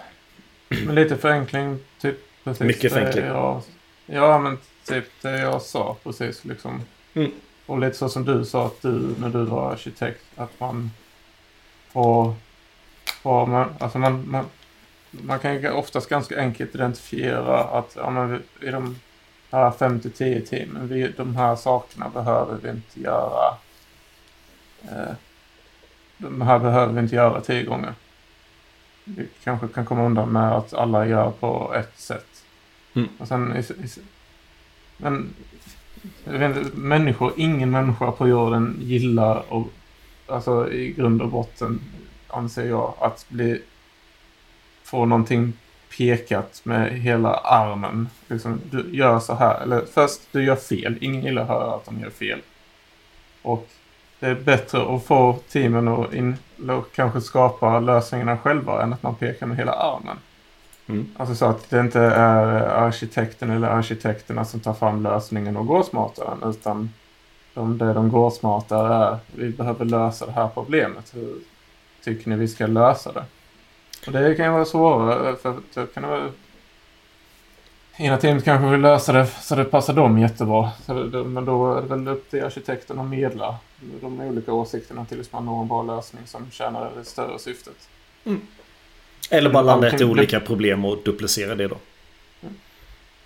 med 0.68 0.94
lite 0.94 1.16
förenkling 1.16 1.78
typ. 2.00 2.16
Precis, 2.44 2.60
Mycket 2.60 2.82
det 2.82 2.90
förenkling. 2.90 3.24
Jag, 3.24 3.62
ja, 4.06 4.38
men 4.38 4.58
typ 4.84 5.04
det 5.22 5.38
jag 5.38 5.62
sa 5.62 5.96
precis 6.02 6.44
liksom. 6.44 6.82
Mm. 7.14 7.30
Och 7.66 7.78
lite 7.78 7.96
så 7.96 8.08
som 8.08 8.24
du 8.24 8.44
sa 8.44 8.66
att 8.66 8.82
du, 8.82 9.14
när 9.18 9.28
du 9.28 9.44
var 9.44 9.72
arkitekt, 9.72 10.24
att 10.36 10.60
man 10.60 10.90
får, 11.92 12.34
får 13.22 13.46
man, 13.46 13.74
alltså 13.80 13.98
man, 13.98 14.30
man, 14.30 14.44
man 15.10 15.38
kan 15.38 15.54
ju 15.54 15.70
oftast 15.70 16.08
ganska 16.08 16.40
enkelt 16.40 16.74
identifiera 16.74 17.64
att 17.64 17.96
ja, 17.96 18.10
men 18.10 18.30
vi- 18.32 18.68
i 18.68 18.70
de 18.70 18.96
här 19.50 19.70
5-10 19.70 20.46
teamen, 20.46 20.88
vi, 20.88 21.08
de 21.16 21.36
här 21.36 21.56
sakerna 21.56 22.08
behöver 22.08 22.58
vi 22.62 22.70
inte 22.70 23.00
göra. 23.00 23.54
Eh, 24.82 25.14
de 26.18 26.40
här 26.42 26.58
behöver 26.58 26.92
vi 26.92 27.00
inte 27.00 27.14
göra 27.16 27.40
tio 27.40 27.62
gånger. 27.64 27.94
Vi 29.04 29.28
kanske 29.44 29.68
kan 29.68 29.86
komma 29.86 30.04
undan 30.06 30.28
med 30.32 30.52
att 30.52 30.74
alla 30.74 31.06
gör 31.06 31.30
på 31.30 31.74
ett 31.74 31.98
sätt. 32.00 32.44
Mm. 32.94 33.08
Och 33.18 33.28
sen, 33.28 33.56
i, 33.56 33.60
i, 33.60 33.88
men 34.96 35.34
jag 36.24 36.32
vet 36.32 36.56
inte, 36.56 36.76
människor, 36.76 37.32
ingen 37.36 37.70
människa 37.70 38.12
på 38.12 38.28
jorden 38.28 38.76
gillar 38.80 39.52
och 39.52 39.68
alltså 40.32 40.72
i 40.72 40.92
grund 40.92 41.22
och 41.22 41.28
botten 41.28 41.80
anser 42.28 42.68
jag 42.68 42.94
att 43.00 43.26
bli 43.28 43.62
få 44.82 45.04
någonting 45.04 45.52
pekat 45.96 46.60
med 46.64 46.92
hela 46.92 47.34
armen. 47.34 48.08
Liksom, 48.28 48.60
du 48.70 48.96
gör 48.96 49.18
så 49.18 49.34
här. 49.34 49.62
Eller 49.62 49.84
först, 49.94 50.20
du 50.32 50.44
gör 50.44 50.56
fel. 50.56 50.98
Ingen 51.00 51.22
gillar 51.22 51.42
att 51.42 51.48
höra 51.48 51.74
att 51.74 51.84
de 51.84 52.00
gör 52.00 52.10
fel. 52.10 52.40
Och 53.42 53.68
det 54.20 54.26
är 54.26 54.34
bättre 54.34 54.94
att 54.96 55.04
få 55.04 55.38
teamen 55.48 55.88
att 55.88 56.14
in, 56.14 56.36
kanske 56.94 57.20
skapa 57.20 57.80
lösningarna 57.80 58.38
själva 58.38 58.82
än 58.82 58.92
att 58.92 59.02
man 59.02 59.14
pekar 59.14 59.46
med 59.46 59.56
hela 59.56 59.72
armen. 59.72 60.16
Mm. 60.86 61.08
Alltså 61.16 61.34
så 61.34 61.46
att 61.46 61.70
det 61.70 61.80
inte 61.80 62.00
är 62.00 62.46
arkitekten 62.60 63.50
eller 63.50 63.68
arkitekterna 63.68 64.44
som 64.44 64.60
tar 64.60 64.74
fram 64.74 65.02
lösningen 65.02 65.56
och 65.56 65.66
går 65.66 65.82
smartare. 65.82 66.50
Utan 66.50 66.90
de, 67.54 67.78
det 67.78 67.92
de 67.92 68.10
går 68.10 68.30
smartare 68.30 68.94
är, 68.94 69.18
vi 69.34 69.48
behöver 69.48 69.84
lösa 69.84 70.26
det 70.26 70.32
här 70.32 70.48
problemet. 70.54 71.14
Hur 71.14 71.34
tycker 72.04 72.30
ni 72.30 72.36
vi 72.36 72.48
ska 72.48 72.66
lösa 72.66 73.12
det? 73.12 73.24
Och 74.06 74.12
det 74.12 74.34
kan 74.34 74.46
ju 74.46 74.52
vara 74.52 74.64
svårare 74.64 75.36
för 75.36 75.56
det 75.74 75.94
kan 75.94 76.02
vara 76.02 76.28
Ena 77.96 78.16
teamet 78.16 78.44
kanske 78.44 78.68
vill 78.68 78.80
lösa 78.80 79.12
det 79.12 79.26
så 79.26 79.54
det 79.54 79.64
passar 79.64 79.94
dem 79.94 80.18
jättebra. 80.18 80.70
Det, 80.86 81.24
men 81.24 81.44
då 81.44 81.74
är 81.74 81.82
det 81.82 81.88
väl 81.88 82.08
upp 82.08 82.30
till 82.30 82.44
arkitekten 82.44 82.98
att 82.98 83.06
medla 83.06 83.56
de 84.00 84.20
olika 84.20 84.52
åsikterna 84.52 85.04
tills 85.04 85.32
man 85.32 85.46
når 85.46 85.62
en 85.62 85.68
bra 85.68 85.82
lösning 85.82 86.22
som 86.26 86.50
tjänar 86.50 86.90
det 86.96 87.04
större 87.04 87.38
syftet. 87.38 87.88
Mm. 88.24 88.40
Eller 89.30 89.50
bara 89.50 89.62
landa 89.62 89.98
i 89.98 90.04
olika 90.04 90.40
problem 90.40 90.84
och 90.84 90.98
duplicera 91.04 91.54
det 91.54 91.68
då. 91.68 91.76
Mm. 92.42 92.54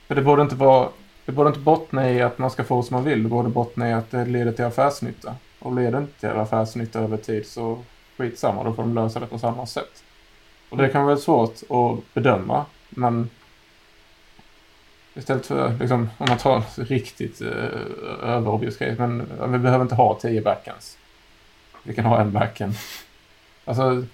För 0.07 0.15
det 0.15 0.23
borde 0.23 0.43
inte 0.43 0.55
vara... 0.55 0.89
Det 1.27 1.33
borde 1.33 1.49
inte 1.49 1.61
bottna 1.61 2.11
i 2.11 2.23
att 2.23 2.39
man 2.39 2.51
ska 2.51 2.65
få 2.65 2.83
som 2.83 2.95
man 2.95 3.05
vill. 3.05 3.23
Det 3.23 3.29
borde 3.29 3.49
bottna 3.49 3.91
i 3.91 3.93
att 3.93 4.11
det 4.11 4.25
leder 4.25 4.53
till 4.53 4.65
affärsnytta. 4.65 5.35
Och 5.59 5.75
leder 5.75 5.91
det 5.91 5.99
inte 5.99 6.21
till 6.21 6.29
affärsnytta 6.29 7.01
över 7.01 7.17
tid 7.17 7.47
så 7.47 7.79
skitsamma, 8.17 8.65
då 8.65 8.73
får 8.73 8.83
de 8.83 8.95
lösa 8.95 9.21
det 9.21 9.27
på 9.27 9.39
samma 9.39 9.67
sätt. 9.67 10.05
Och 10.69 10.77
det 10.77 10.89
kan 10.89 11.05
vara 11.05 11.17
svårt 11.17 11.63
att 11.71 12.15
bedöma, 12.15 12.65
men 12.89 13.31
Istället 15.17 15.47
för, 15.47 15.79
liksom, 15.81 16.11
om 16.19 16.27
man 16.29 16.39
tar 16.39 16.63
riktigt 16.85 17.41
eh, 17.41 17.49
överobvious 18.23 18.77
grej, 18.77 18.95
men 18.99 19.29
vi 19.53 19.59
behöver 19.59 19.83
inte 19.83 19.95
ha 19.95 20.19
tio 20.21 20.43
backends. 20.43 20.99
Vi 21.83 21.95
kan 21.95 22.05
ha 22.05 22.21
en 22.21 22.33
backend. 22.33 22.75
Alltså, 23.65 24.05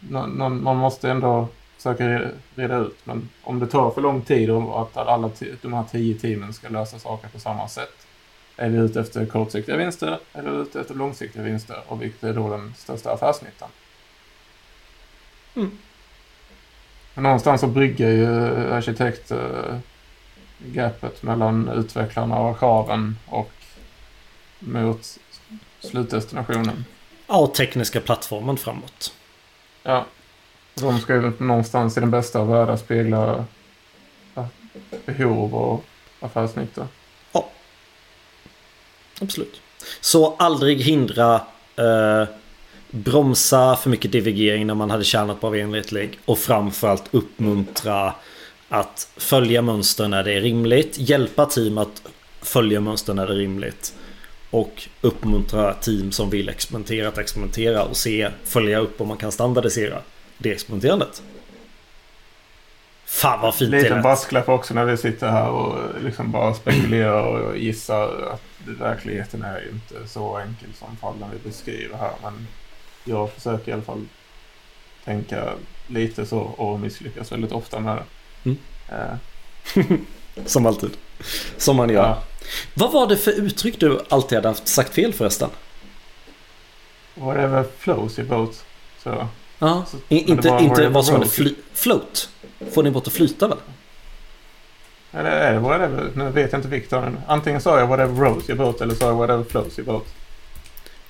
någon, 0.00 0.62
man 0.62 0.76
måste 0.76 1.10
ändå 1.10 1.48
försöka 1.82 2.30
reda 2.54 2.76
ut. 2.76 2.96
Men 3.04 3.28
om 3.42 3.58
det 3.58 3.66
tar 3.66 3.90
för 3.90 4.00
lång 4.00 4.22
tid 4.22 4.50
och 4.50 4.82
att 4.82 4.96
alla 4.96 5.30
de 5.62 5.72
här 5.72 5.84
tio 5.90 6.18
teamen 6.18 6.52
ska 6.52 6.68
lösa 6.68 6.98
saker 6.98 7.28
på 7.28 7.40
samma 7.40 7.68
sätt. 7.68 8.06
Är 8.56 8.68
vi 8.68 8.78
ute 8.78 9.00
efter 9.00 9.26
kortsiktiga 9.26 9.76
vinster 9.76 10.18
eller 10.32 10.50
är 10.50 10.54
vi 10.54 10.62
ute 10.62 10.80
efter 10.80 10.94
långsiktiga 10.94 11.42
vinster? 11.42 11.76
Och 11.88 12.02
vilket 12.02 12.24
är 12.24 12.34
då 12.34 12.50
den 12.50 12.74
största 12.76 13.12
affärsnyttan? 13.12 13.68
Mm. 15.54 15.78
Någonstans 17.14 17.60
så 17.60 17.66
brygger 17.66 18.10
ju 18.10 18.26
arkitekt 18.72 19.30
eh, 19.30 19.76
gapet 20.58 21.22
mellan 21.22 21.68
utvecklarna 21.68 22.38
och 22.38 22.58
kraven 22.58 23.18
och 23.26 23.52
mot 24.58 25.18
slutdestinationen. 25.80 26.84
Ja, 27.26 27.38
och 27.38 27.54
tekniska 27.54 28.00
plattformen 28.00 28.56
framåt. 28.56 29.14
Ja. 29.82 30.06
De 30.74 31.00
ska 31.00 31.14
ju 31.14 31.32
någonstans 31.38 31.96
i 31.96 32.00
den 32.00 32.10
bästa 32.10 32.40
av 32.40 32.48
världar 32.48 32.76
spegla 32.76 33.44
behov 35.06 35.54
och 35.54 35.84
affärsnytta. 36.20 36.88
Ja. 37.32 37.48
Absolut. 39.20 39.60
Så 40.00 40.36
aldrig 40.36 40.80
hindra 40.80 41.34
eh, 41.76 42.28
bromsa 42.90 43.76
för 43.76 43.90
mycket 43.90 44.12
divergering 44.12 44.66
när 44.66 44.74
man 44.74 44.90
hade 44.90 45.04
tjänat 45.04 45.40
på 45.40 45.56
enhetlig 45.56 46.18
och 46.24 46.38
framförallt 46.38 47.04
uppmuntra 47.10 48.14
att 48.68 49.08
följa 49.16 49.62
mönster 49.62 50.08
när 50.08 50.24
det 50.24 50.32
är 50.32 50.40
rimligt, 50.40 50.98
hjälpa 50.98 51.46
team 51.46 51.78
att 51.78 52.02
följa 52.40 52.80
mönster 52.80 53.14
när 53.14 53.26
det 53.26 53.32
är 53.32 53.36
rimligt 53.36 53.94
och 54.50 54.88
uppmuntra 55.00 55.74
team 55.74 56.12
som 56.12 56.30
vill 56.30 56.48
experimentera 56.48 57.08
att 57.08 57.18
experimentera 57.18 57.82
och 57.82 57.96
se, 57.96 58.30
följa 58.44 58.78
upp 58.78 59.00
om 59.00 59.08
man 59.08 59.16
kan 59.16 59.32
standardisera 59.32 59.98
det 60.42 60.52
experimenterandet. 60.52 61.22
Fan 63.04 63.40
vad 63.40 63.54
fint 63.54 63.70
det 63.70 63.78
är. 63.78 63.82
Liten 63.82 64.02
brasklapp 64.02 64.48
också 64.48 64.74
när 64.74 64.84
vi 64.84 64.96
sitter 64.96 65.28
här 65.28 65.48
och 65.48 66.02
liksom 66.02 66.32
bara 66.32 66.54
spekulerar 66.54 67.22
och 67.22 67.56
gissar 67.58 68.32
att 68.32 68.42
verkligheten 68.78 69.42
är 69.42 69.60
ju 69.60 69.70
inte 69.70 70.08
så 70.08 70.36
enkel 70.36 70.68
som 70.74 70.96
fallen 70.96 71.30
vi 71.32 71.48
beskriver 71.48 71.96
här. 71.96 72.12
Men 72.22 72.46
jag 73.04 73.32
försöker 73.32 73.70
i 73.70 73.74
alla 73.74 73.82
fall 73.82 74.04
tänka 75.04 75.52
lite 75.86 76.26
så 76.26 76.38
och 76.38 76.80
misslyckas 76.80 77.32
väldigt 77.32 77.52
ofta 77.52 77.80
med 77.80 77.96
det. 77.96 78.50
Mm. 78.50 78.58
Uh. 78.92 79.96
Som 80.46 80.66
alltid. 80.66 80.90
Som 81.56 81.76
man 81.76 81.90
gör. 81.90 82.02
Ja. 82.02 82.22
Vad 82.74 82.92
var 82.92 83.06
det 83.06 83.16
för 83.16 83.32
uttryck 83.32 83.80
du 83.80 84.00
alltid 84.08 84.38
hade 84.38 84.48
haft 84.48 84.68
sagt 84.68 84.94
fel 84.94 85.12
förresten? 85.12 85.50
Whatever 87.14 87.64
flows 87.78 88.18
your 88.18 88.28
boat. 88.28 88.64
Så. 89.02 89.28
Ja, 89.62 89.84
så, 89.90 89.96
inte, 90.08 90.58
inte 90.60 90.88
vad 90.88 91.04
som 91.04 91.14
hade 91.14 91.54
float. 91.72 92.30
Får 92.72 92.82
din 92.82 92.92
båt 92.92 93.06
att 93.06 93.12
flyta 93.12 93.48
väl? 93.48 93.58
Eller 95.12 95.30
är 95.30 95.52
det 95.52 95.58
whatever? 95.60 96.10
Nu 96.14 96.30
vet 96.30 96.52
jag 96.52 96.58
inte 96.58 96.68
Viktor. 96.68 97.16
Antingen 97.26 97.60
sa 97.60 97.78
jag 97.78 97.86
whatever 97.86 98.24
rows 98.24 98.50
your 98.50 98.58
boat 98.58 98.80
eller 98.80 98.94
sa 98.94 99.06
jag 99.06 99.14
whatever 99.14 99.44
flows 99.44 99.78
your 99.78 99.86
boat. 99.92 100.06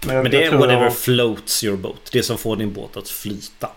Men, 0.07 0.16
jag, 0.16 0.22
Men 0.22 0.32
det 0.32 0.44
är 0.44 0.53
whatever 0.53 0.82
jag... 0.82 0.96
floats 0.96 1.64
your 1.64 1.76
boat. 1.76 2.11
Det 2.12 2.22
som 2.22 2.38
får 2.38 2.57
din 2.57 2.72
båt 2.72 2.96
att 2.96 3.09
flyta. 3.09 3.70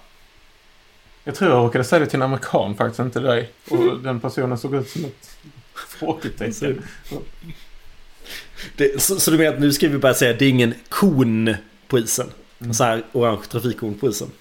Jag 1.24 1.36
tror 1.36 1.52
jag 1.52 1.58
råkade 1.58 1.84
säga 1.84 2.00
det 2.00 2.06
till 2.06 2.16
en 2.16 2.22
amerikan 2.22 2.76
faktiskt, 2.76 3.00
inte 3.00 3.20
dig. 3.20 3.52
Och 3.70 4.00
den 4.00 4.20
personen 4.20 4.58
såg 4.58 4.76
ut 4.76 4.90
som 4.90 5.06
ett 5.06 5.38
frågetecken. 5.74 6.84
så, 8.98 9.20
så 9.20 9.32
du 9.32 9.38
menar 9.38 9.54
att 9.54 9.60
nu 9.60 9.74
ska 9.74 9.88
vi 9.88 9.98
bara 9.98 10.14
säga 10.14 10.32
att 10.32 10.40
det 10.40 10.46
är 10.46 10.50
ingen 10.50 10.74
kon 10.90 11.56
på 11.88 12.00
isen? 12.00 12.32
Mm. 12.60 12.74
Så 12.74 12.84
här 12.84 13.04
orange 13.12 13.44
trafikkon 13.50 13.94
på 13.94 14.10
isen? 14.10 14.32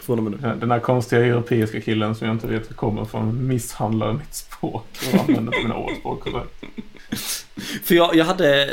Från 0.00 0.18
och 0.18 0.24
med 0.24 0.32
nu. 0.32 0.56
Den 0.60 0.70
här 0.70 0.80
konstiga 0.80 1.26
europeiska 1.26 1.80
killen 1.80 2.14
som 2.14 2.26
jag 2.26 2.36
inte 2.36 2.46
vet 2.46 2.76
kommer 2.76 3.04
från 3.04 3.46
misshandlar 3.46 4.12
mitt 4.12 4.34
språk 4.34 4.86
och 5.12 5.20
använder 5.20 5.62
mina 5.62 5.76
ordspråk 5.76 6.20
korrekt. 6.20 6.64
För 7.84 7.94
jag, 7.94 8.16
jag 8.16 8.24
hade... 8.24 8.70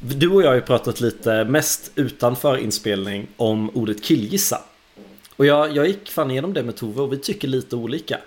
Du 0.00 0.28
och 0.28 0.42
jag 0.42 0.48
har 0.48 0.54
ju 0.54 0.60
pratat 0.60 1.00
lite 1.00 1.44
mest 1.44 1.90
utanför 1.94 2.56
inspelning 2.56 3.26
om 3.36 3.70
ordet 3.70 4.04
killgissa. 4.04 4.60
Och 5.36 5.46
jag, 5.46 5.76
jag 5.76 5.86
gick 5.86 6.10
fan 6.10 6.30
igenom 6.30 6.52
det 6.54 6.62
med 6.62 6.76
Tove 6.76 7.02
och 7.02 7.12
vi 7.12 7.18
tycker 7.18 7.48
lite 7.48 7.76
olika. 7.76 8.18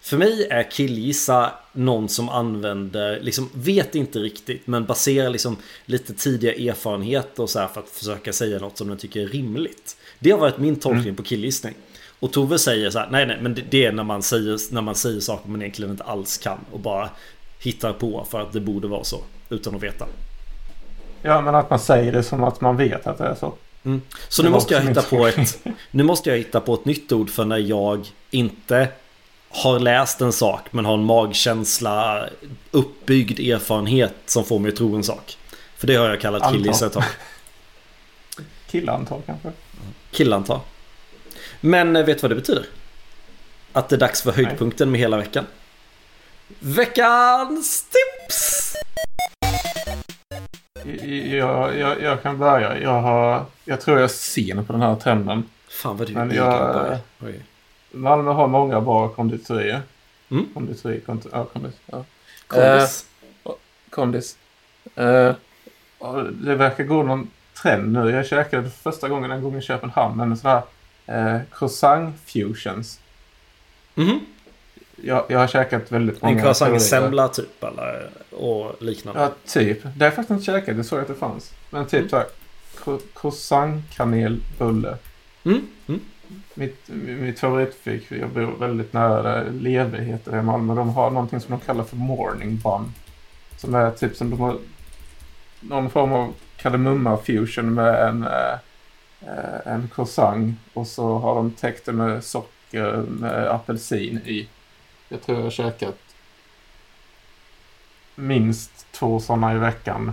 För 0.00 0.16
mig 0.16 0.46
är 0.50 0.70
killgissa 0.70 1.52
någon 1.72 2.08
som 2.08 2.28
använder, 2.28 3.20
liksom 3.20 3.48
vet 3.52 3.94
inte 3.94 4.18
riktigt 4.18 4.66
men 4.66 4.84
baserar 4.84 5.30
liksom 5.30 5.56
lite 5.86 6.14
tidiga 6.14 6.70
erfarenheter 6.70 7.42
och 7.42 7.50
så 7.50 7.58
här 7.58 7.68
för 7.68 7.80
att 7.80 7.88
försöka 7.88 8.32
säga 8.32 8.58
något 8.58 8.78
som 8.78 8.88
den 8.88 8.98
tycker 8.98 9.20
är 9.20 9.28
rimligt. 9.28 9.96
Det 10.20 10.30
har 10.30 10.38
varit 10.38 10.58
min 10.58 10.76
tolkning 10.76 11.04
mm. 11.04 11.16
på 11.16 11.22
killgissning. 11.22 11.74
Och 12.20 12.32
Tove 12.32 12.58
säger 12.58 12.90
så 12.90 12.98
här, 12.98 13.08
nej 13.10 13.26
nej 13.26 13.38
men 13.40 13.54
det, 13.54 13.62
det, 13.70 13.84
är 13.84 13.92
när 13.92 14.04
man, 14.04 14.22
säger, 14.22 14.74
när 14.74 14.82
man 14.82 14.94
säger 14.94 15.20
saker 15.20 15.48
man 15.48 15.62
egentligen 15.62 15.90
inte 15.90 16.04
alls 16.04 16.38
kan 16.38 16.58
och 16.72 16.80
bara 16.80 17.10
hittar 17.58 17.92
på 17.92 18.26
för 18.30 18.40
att 18.40 18.52
det 18.52 18.60
borde 18.60 18.88
vara 18.88 19.04
så 19.04 19.20
utan 19.48 19.74
att 19.74 19.82
veta. 19.82 20.06
Ja 21.22 21.40
men 21.40 21.54
att 21.54 21.70
man 21.70 21.78
säger 21.78 22.12
det 22.12 22.22
som 22.22 22.44
att 22.44 22.60
man 22.60 22.76
vet 22.76 23.06
att 23.06 23.18
det 23.18 23.24
är 23.24 23.34
så. 23.34 23.52
Mm. 23.84 24.02
Så 24.28 24.42
nu 24.42 24.50
måste 24.50 24.74
jag 24.74 24.80
hitta 24.80 25.02
på 25.02 25.26
ett 25.26 25.58
Nu 25.90 26.02
måste 26.02 26.30
jag 26.30 26.36
hitta 26.36 26.60
på 26.60 26.74
ett 26.74 26.84
nytt 26.84 27.12
ord 27.12 27.30
för 27.30 27.44
när 27.44 27.58
jag 27.58 28.06
inte 28.30 28.88
har 29.48 29.78
läst 29.78 30.20
en 30.20 30.32
sak 30.32 30.60
men 30.70 30.84
har 30.84 30.94
en 30.94 31.04
magkänsla 31.04 32.26
uppbyggd 32.70 33.40
erfarenhet 33.40 34.14
som 34.26 34.44
får 34.44 34.58
mig 34.58 34.68
att 34.68 34.76
tro 34.76 34.94
en 34.94 35.04
sak. 35.04 35.36
För 35.76 35.86
det 35.86 35.94
har 35.94 36.08
jag 36.08 36.20
kallat 36.20 36.52
killgissa 36.52 36.86
ett 36.86 36.92
tag. 36.92 37.04
Killantal 38.70 39.22
kanske? 39.26 39.52
Killantal. 40.10 40.60
Men 41.60 41.96
eh, 41.96 42.04
vet 42.04 42.18
du 42.18 42.22
vad 42.22 42.30
det 42.30 42.34
betyder? 42.34 42.66
Att 43.72 43.88
det 43.88 43.96
är 43.96 44.00
dags 44.00 44.22
för 44.22 44.32
höjdpunkten 44.32 44.90
med 44.90 45.00
hela 45.00 45.16
veckan. 45.16 45.46
Veckans 46.58 47.86
tips! 47.90 48.74
Jag, 51.30 51.78
jag, 51.78 52.02
jag 52.02 52.22
kan 52.22 52.38
börja. 52.38 52.78
Jag, 52.78 53.00
har, 53.00 53.44
jag 53.64 53.80
tror 53.80 53.98
jag 53.98 54.10
ser 54.10 54.62
på 54.62 54.72
den 54.72 54.82
här 54.82 54.96
trenden. 54.96 55.44
Fan 55.68 55.96
vad 55.96 56.06
du 56.06 56.14
Men 56.14 56.34
jag, 56.34 56.98
Malmö 57.90 58.30
har 58.30 58.48
många 58.48 58.80
bra 58.80 59.08
konditorier. 59.08 59.82
Mm. 60.30 60.48
Konditori, 60.54 61.00
konditori, 61.00 61.32
ja, 61.34 61.44
kondis. 61.44 61.74
Ja. 61.86 62.04
Kondis. 62.46 63.06
Uh, 63.46 63.52
kondis. 63.90 64.36
Uh, 64.98 65.34
det 66.30 66.54
verkar 66.54 66.84
gå 66.84 67.02
någon 67.02 67.30
trend 67.62 67.92
nu. 67.92 68.10
Jag 68.10 68.26
käkade 68.26 68.70
första 68.70 69.08
gången 69.08 69.30
en 69.30 69.42
gång 69.42 69.56
i 69.56 69.60
Köpenhamn 69.60 70.20
en 70.20 70.36
sån 70.36 70.50
här 70.50 71.34
uh, 71.36 71.40
croissant 71.50 72.16
fusions. 72.26 73.00
Mm 73.96 74.20
jag, 75.02 75.24
jag 75.28 75.38
har 75.38 75.46
käkat 75.46 75.92
väldigt 75.92 76.22
många. 76.22 76.36
En 76.36 76.42
croissant-semla 76.42 77.28
typ 77.28 77.64
eller 77.64 78.10
och 78.30 78.82
liknande? 78.82 79.20
Ja, 79.20 79.32
typ. 79.46 79.82
Det 79.82 79.88
har 79.88 80.04
jag 80.04 80.14
faktiskt 80.14 80.30
inte 80.30 80.44
käkat. 80.44 80.76
Det 80.76 80.84
såg 80.84 80.98
jag 80.98 81.02
att 81.02 81.08
det 81.08 81.14
fanns. 81.14 81.52
Men 81.70 81.86
typ 81.86 81.98
mm. 81.98 82.08
så 82.08 82.16
här. 82.16 82.26
Croissant 83.14 83.84
kanelbulle. 83.96 84.96
Mm. 85.44 85.66
Mm. 85.86 86.00
mitt, 86.54 86.88
mitt 87.04 87.40
favoritfik, 87.40 88.06
jag 88.08 88.30
bor 88.30 88.58
väldigt 88.58 88.92
nära 88.92 89.42
Leve 89.42 89.98
heter 89.98 90.32
det 90.32 90.38
i 90.38 90.42
Malmö. 90.42 90.74
De 90.74 90.88
har 90.88 91.10
någonting 91.10 91.40
som 91.40 91.50
de 91.50 91.66
kallar 91.66 91.84
för 91.84 91.96
morning 91.96 92.56
bun. 92.56 92.92
Som 93.56 93.74
är 93.74 93.90
typ 93.90 94.16
som 94.16 94.30
de 94.30 94.40
har 94.40 94.56
någon 95.60 95.90
form 95.90 96.12
av 96.12 96.34
kardemumma 96.62 97.16
fusion 97.16 97.74
med 97.74 98.08
en, 98.08 98.22
äh, 98.22 98.58
en 99.64 99.90
croissant. 99.94 100.58
Och 100.72 100.86
så 100.86 101.18
har 101.18 101.34
de 101.34 101.50
täckt 101.50 101.86
det 101.86 101.92
med 101.92 102.24
socker 102.24 103.04
med 103.08 103.50
apelsin 103.50 104.18
i. 104.18 104.48
Jag 105.08 105.22
tror 105.22 105.38
jag 105.38 105.44
har 105.44 105.50
käkat 105.50 105.98
minst 108.14 108.86
två 108.92 109.20
sådana 109.20 109.54
i 109.54 109.58
veckan. 109.58 110.12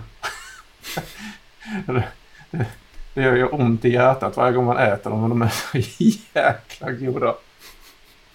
det, 1.86 2.04
det, 2.50 2.66
det 3.14 3.22
gör 3.22 3.36
ju 3.36 3.46
ont 3.46 3.84
i 3.84 3.88
hjärtat 3.88 4.36
varje 4.36 4.52
gång 4.52 4.64
man 4.64 4.78
äter 4.78 5.10
dem, 5.10 5.20
men 5.20 5.30
de 5.30 5.42
är 5.42 5.48
så 5.48 5.78
jäkla 6.34 6.90
goda. 6.90 7.34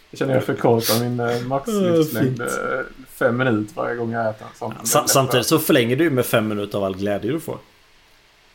Jag 0.10 0.20
känner 0.20 0.34
jag 0.34 0.44
förkortar 0.44 1.00
min 1.00 1.20
eh, 1.20 1.42
maxlivslängd 1.42 2.42
eh, 2.42 2.48
fem 3.08 3.38
minuter 3.38 3.76
varje 3.76 3.96
gång 3.96 4.12
jag 4.12 4.30
äter 4.30 4.48
en 4.48 4.74
sån. 4.86 5.08
Samtidigt 5.08 5.46
så 5.46 5.60
förlänger 5.60 5.96
du 5.96 6.10
med 6.10 6.26
fem 6.26 6.48
minuter 6.48 6.78
av 6.78 6.84
all 6.84 6.96
glädje 6.96 7.32
du 7.32 7.40
får. 7.40 7.58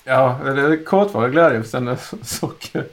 Ja, 0.08 0.38
är 0.44 0.84
kortvarig 0.84 1.32
glädje 1.32 1.64
sen 1.64 1.96
socker... 2.22 2.86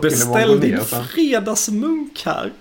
Beställ 0.00 0.60
din 0.60 0.80
fredagsmunk 0.80 2.22
här. 2.26 2.52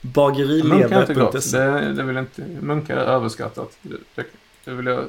Bagerilever.se 0.00 1.58
det, 1.58 1.92
det 1.92 2.02
vill 2.02 2.16
inte... 2.16 2.42
Munkar 2.42 2.96
är 2.96 3.00
överskattat. 3.00 3.78
Det, 3.82 3.96
det, 4.14 4.26
det 4.64 4.70
vill 4.70 4.86
jag... 4.86 5.04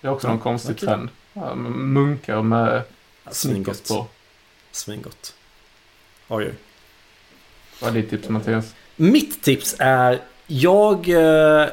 Det 0.00 0.08
är 0.08 0.12
också 0.12 0.26
ja, 0.26 0.32
någon 0.32 0.40
konstig 0.40 0.74
okay. 0.74 0.86
trend. 0.86 1.08
Ja, 1.32 1.54
munkar 1.54 2.42
med 2.42 2.82
ja, 3.24 3.30
på. 3.88 4.06
Svingott. 4.72 5.34
Oj, 6.28 6.44
oj. 6.44 6.54
Vad 7.80 7.90
är 7.90 7.94
ditt 7.94 8.10
tips 8.10 8.28
Mattias? 8.28 8.74
Mitt 8.96 9.42
tips 9.42 9.76
är 9.78 10.20
jag... 10.46 11.08
Äh, 11.08 11.68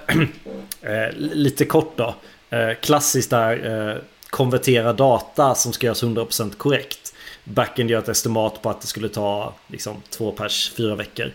lite 1.16 1.66
kort 1.66 1.97
då. 1.97 2.16
Äh, 2.54 2.74
klassiskt 2.82 3.30
där. 3.30 3.91
Äh, 3.91 3.97
konvertera 4.30 4.93
data 4.93 5.56
som 5.56 5.74
ska 5.74 5.86
göras 5.86 6.04
100% 6.04 6.56
korrekt. 6.58 7.14
Backend 7.43 7.89
gör 7.89 7.99
ett 7.99 8.10
estimat 8.10 8.62
på 8.62 8.70
att 8.70 8.82
det 8.82 8.88
skulle 8.88 9.10
ta 9.10 9.54
liksom 9.68 10.01
två 10.10 10.32
pers 10.32 10.72
fyra 10.78 10.95
veckor. 10.95 11.32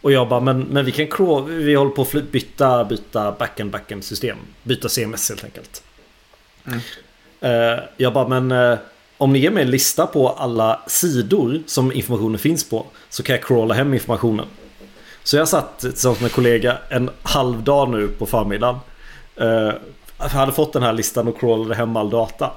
Och 0.00 0.12
jag 0.12 0.28
bara, 0.28 0.40
men, 0.40 0.60
men 0.60 0.84
vi 0.84 0.92
kan 0.92 1.06
crawl, 1.06 1.50
vi 1.50 1.74
håller 1.74 1.90
på 1.90 2.02
att 2.02 2.32
byta, 2.32 2.84
byta 2.84 3.32
backend 3.32 3.70
backend 3.70 4.04
system. 4.04 4.36
Byta 4.62 4.88
CMS 4.88 5.28
helt 5.28 5.44
enkelt. 5.44 5.82
Mm. 6.66 6.80
Uh, 7.44 7.80
jag 7.96 8.12
bara, 8.12 8.28
men 8.28 8.52
uh, 8.52 8.78
om 9.18 9.32
ni 9.32 9.38
ger 9.38 9.50
mig 9.50 9.62
en 9.62 9.70
lista 9.70 10.06
på 10.06 10.28
alla 10.28 10.82
sidor 10.86 11.62
som 11.66 11.92
informationen 11.92 12.38
finns 12.38 12.70
på 12.70 12.86
så 13.08 13.22
kan 13.22 13.36
jag 13.36 13.44
crawla 13.44 13.74
hem 13.74 13.94
informationen. 13.94 14.46
Så 15.22 15.36
jag 15.36 15.48
satt 15.48 15.78
tillsammans 15.78 16.20
med 16.20 16.28
en 16.28 16.34
kollega 16.34 16.78
en 16.88 17.10
halv 17.22 17.62
dag 17.62 17.90
nu 17.90 18.08
på 18.08 18.26
förmiddagen. 18.26 18.78
Jag 20.22 20.28
hade 20.28 20.52
fått 20.52 20.72
den 20.72 20.82
här 20.82 20.92
listan 20.92 21.28
och 21.28 21.40
crawlade 21.40 21.74
hem 21.74 21.96
all 21.96 22.10
data. 22.10 22.50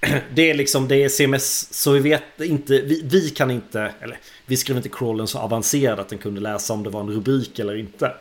Det 0.34 0.50
är 0.50 0.54
liksom, 0.54 0.88
det 0.88 1.04
är 1.04 1.08
CMS, 1.08 1.74
så 1.74 1.92
vi 1.92 2.00
vet 2.00 2.40
inte, 2.40 2.80
vi, 2.80 3.02
vi 3.04 3.30
kan 3.30 3.50
inte, 3.50 3.92
eller 4.00 4.18
vi 4.46 4.56
skrev 4.56 4.76
inte 4.76 4.88
crawlen 4.88 5.26
så 5.26 5.38
avancerad 5.38 6.00
att 6.00 6.08
den 6.08 6.18
kunde 6.18 6.40
läsa 6.40 6.72
om 6.72 6.82
det 6.82 6.90
var 6.90 7.00
en 7.00 7.10
rubrik 7.10 7.58
eller 7.58 7.76
inte. 7.76 8.12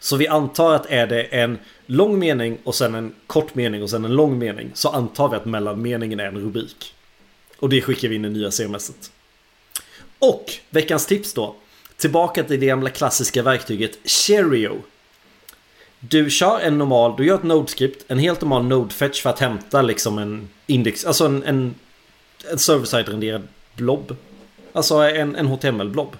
Så 0.00 0.16
vi 0.16 0.28
antar 0.28 0.74
att 0.74 0.86
är 0.86 1.06
det 1.06 1.22
en 1.22 1.58
lång 1.86 2.18
mening 2.18 2.58
och 2.64 2.74
sen 2.74 2.94
en 2.94 3.14
kort 3.26 3.54
mening 3.54 3.82
och 3.82 3.90
sen 3.90 4.04
en 4.04 4.14
lång 4.14 4.38
mening 4.38 4.70
så 4.74 4.88
antar 4.88 5.28
vi 5.28 5.36
att 5.36 5.44
mellanmeningen 5.44 6.20
är 6.20 6.26
en 6.26 6.38
rubrik. 6.38 6.94
Och 7.58 7.68
det 7.68 7.80
skickar 7.80 8.08
vi 8.08 8.14
in 8.14 8.24
i 8.24 8.30
nya 8.30 8.50
CMSet. 8.50 9.12
Och 10.18 10.52
veckans 10.70 11.06
tips 11.06 11.34
då. 11.34 11.56
Tillbaka 11.96 12.44
till 12.44 12.60
det 12.60 12.66
gamla 12.66 12.90
klassiska 12.90 13.42
verktyget 13.42 13.98
Cherio. 14.04 14.82
Du 16.00 16.30
kör 16.30 16.60
en 16.60 16.78
normal, 16.78 17.14
du 17.16 17.26
gör 17.26 17.34
ett 17.34 17.42
node-script, 17.42 18.04
en 18.08 18.18
helt 18.18 18.40
normal 18.40 18.64
node-fetch 18.64 19.22
för 19.22 19.30
att 19.30 19.38
hämta 19.38 19.82
liksom 19.82 20.18
en 20.18 20.48
index, 20.66 21.04
alltså 21.04 21.26
en, 21.26 21.42
en, 21.42 21.74
en 22.50 22.58
server-side 22.58 23.08
renderad 23.08 23.48
blob. 23.74 24.16
Alltså 24.72 24.94
en, 24.94 25.36
en 25.36 25.46
HTML-blob. 25.46 26.16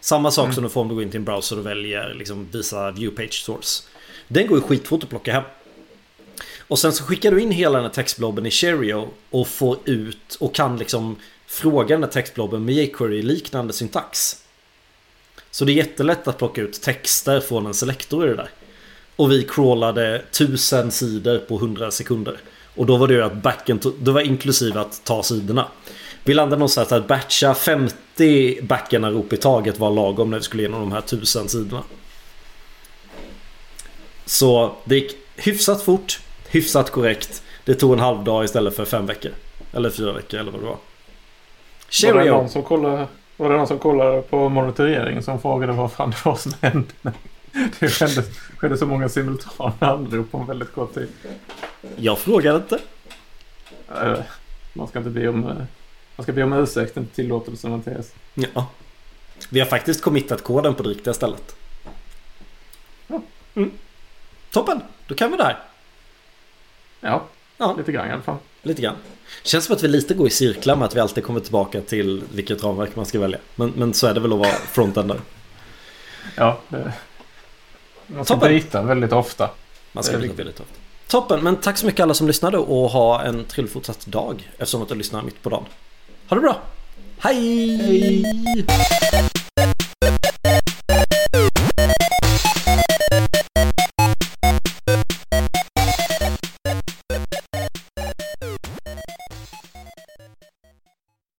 Samma 0.00 0.30
sak 0.30 0.44
mm. 0.44 0.54
som 0.54 0.64
du 0.64 0.70
får 0.70 0.80
om 0.80 0.88
du 0.88 0.94
går 0.94 1.02
in 1.02 1.10
till 1.10 1.18
en 1.18 1.24
browser 1.24 1.58
och 1.58 1.66
väljer 1.66 2.14
liksom 2.14 2.48
visa 2.52 2.90
view 2.90 3.22
page 3.22 3.44
source. 3.44 3.82
Den 4.28 4.46
går 4.46 4.58
ju 4.58 4.62
skitfort 4.62 5.02
att 5.02 5.10
plocka 5.10 5.32
hem. 5.32 5.42
Och 6.68 6.78
sen 6.78 6.92
så 6.92 7.04
skickar 7.04 7.30
du 7.30 7.40
in 7.40 7.50
hela 7.50 7.78
den 7.78 7.86
här 7.86 7.92
textblobben 7.92 8.46
i 8.46 8.50
Cheerio 8.50 9.08
och 9.30 9.48
får 9.48 9.78
ut 9.84 10.36
och 10.40 10.54
kan 10.54 10.76
liksom 10.78 11.16
fråga 11.46 11.96
den 11.96 12.02
här 12.02 12.10
textblobben 12.10 12.64
med 12.64 12.74
jQuery-liknande 12.74 13.72
syntax. 13.72 14.42
Så 15.50 15.64
det 15.64 15.72
är 15.72 15.74
jättelätt 15.74 16.28
att 16.28 16.38
plocka 16.38 16.60
ut 16.60 16.82
texter 16.82 17.40
från 17.40 17.66
en 17.66 17.74
selektor 17.74 18.26
i 18.26 18.28
det 18.28 18.36
där. 18.36 18.50
Och 19.18 19.32
vi 19.32 19.44
crawlade 19.44 20.22
tusen 20.32 20.90
sidor 20.90 21.38
på 21.38 21.54
100 21.54 21.90
sekunder. 21.90 22.36
Och 22.76 22.86
då 22.86 22.96
var 22.96 23.08
det 23.08 23.14
ju 23.14 23.22
att 23.22 23.34
backen, 23.34 23.80
det 23.98 24.10
var 24.10 24.20
inklusive 24.20 24.80
att 24.80 25.04
ta 25.04 25.22
sidorna. 25.22 25.66
Vi 26.24 26.34
landade 26.34 26.58
någonstans 26.58 26.92
att 26.92 27.08
batcha 27.08 27.54
50 27.54 28.62
backenarop 28.62 29.32
i 29.32 29.36
taget 29.36 29.78
var 29.78 29.90
lagom 29.90 30.30
när 30.30 30.38
vi 30.38 30.44
skulle 30.44 30.62
igenom 30.62 30.80
de 30.80 30.92
här 30.92 31.00
tusen 31.00 31.48
sidorna. 31.48 31.82
Så 34.24 34.72
det 34.84 34.94
gick 34.94 35.16
hyfsat 35.36 35.82
fort, 35.82 36.20
hyfsat 36.48 36.90
korrekt. 36.90 37.42
Det 37.64 37.74
tog 37.74 37.92
en 37.92 38.00
halv 38.00 38.24
dag 38.24 38.44
istället 38.44 38.76
för 38.76 38.84
fem 38.84 39.06
veckor. 39.06 39.32
Eller 39.72 39.90
fyra 39.90 40.12
veckor 40.12 40.40
eller 40.40 40.52
vad 40.52 40.60
det 40.60 40.66
var. 40.66 40.78
Cheerio. 41.88 42.16
Var 42.16 42.24
det 42.24 42.30
någon 42.30 42.48
som 42.48 42.62
kollade, 42.62 43.06
var 43.36 43.50
det 43.50 43.56
någon 43.56 43.66
som 43.66 43.78
kollade 43.78 44.22
på 44.22 44.48
monitoreringen 44.48 45.22
som 45.22 45.40
frågade 45.40 45.72
vad 45.72 45.92
fan 45.92 46.10
det 46.10 46.24
var 46.24 46.36
som 46.36 46.52
hände? 46.60 46.92
Det 47.80 47.88
skedde, 47.88 48.24
skedde 48.56 48.78
så 48.78 48.86
många 48.86 49.08
simultana 49.08 49.74
anrop 49.80 50.30
på 50.30 50.38
en 50.38 50.46
väldigt 50.46 50.72
kort 50.72 50.94
tid. 50.94 51.08
Jag 51.96 52.18
frågade 52.18 52.56
inte. 52.56 52.78
Eh, 53.88 54.18
man 54.72 54.88
ska 54.88 54.98
inte 54.98 55.10
be 55.10 55.28
om, 55.28 55.44
eh, 55.48 55.56
man 56.16 56.22
ska 56.22 56.32
be 56.32 56.42
om 56.42 56.52
ursäkt, 56.52 56.96
inte 56.96 57.14
tillåtelse 57.14 57.68
Mattias. 57.68 58.12
Ja. 58.34 58.66
Vi 59.48 59.60
har 59.60 59.66
faktiskt 59.66 60.02
committat 60.02 60.44
koden 60.44 60.74
på 60.74 60.82
det 60.82 60.88
riktiga 60.88 61.14
stället. 61.14 61.56
Ja. 63.06 63.22
Mm. 63.54 63.70
Toppen, 64.50 64.80
då 65.06 65.14
kan 65.14 65.30
vi 65.30 65.36
det 65.36 65.44
här. 65.44 65.58
Ja, 67.00 67.24
ja, 67.56 67.74
lite 67.78 67.92
grann 67.92 68.08
i 68.08 68.12
alla 68.12 68.22
fall. 68.22 68.36
Lite 68.62 68.82
grann. 68.82 68.96
Känns 69.42 69.64
som 69.64 69.76
att 69.76 69.82
vi 69.82 69.88
lite 69.88 70.14
går 70.14 70.26
i 70.26 70.30
cirklar 70.30 70.76
med 70.76 70.84
att 70.84 70.96
vi 70.96 71.00
alltid 71.00 71.24
kommer 71.24 71.40
tillbaka 71.40 71.80
till 71.80 72.22
vilket 72.32 72.64
ramverk 72.64 72.96
man 72.96 73.06
ska 73.06 73.20
välja. 73.20 73.38
Men, 73.54 73.72
men 73.76 73.94
så 73.94 74.06
är 74.06 74.14
det 74.14 74.20
väl 74.20 74.32
att 74.32 74.38
vara 74.38 74.50
frontender. 74.50 75.20
ja, 76.36 76.60
det... 76.68 76.92
man 78.08 78.24
ska 78.24 78.34
Toppen. 78.34 78.48
byta 78.48 78.82
väldigt 78.82 79.12
ofta. 79.12 79.50
Man 79.92 80.04
ska 80.04 80.18
byta 80.18 80.34
väldigt 80.34 80.60
ofta. 80.60 80.74
Toppen, 81.08 81.40
men 81.40 81.56
tack 81.56 81.78
så 81.78 81.86
mycket 81.86 82.00
alla 82.00 82.14
som 82.14 82.26
lyssnade 82.26 82.58
och 82.58 82.90
ha 82.90 83.22
en 83.22 83.44
trevlig 83.44 83.72
fortsatt 83.72 84.06
dag 84.06 84.50
eftersom 84.58 84.82
att 84.82 84.88
du 84.88 84.94
lyssnar 84.94 85.22
mitt 85.22 85.42
på 85.42 85.50
dagen. 85.50 85.64
Ha 86.28 86.34
det 86.34 86.40
bra! 86.40 86.60
Hej! 87.18 87.76
Hej. 89.12 89.30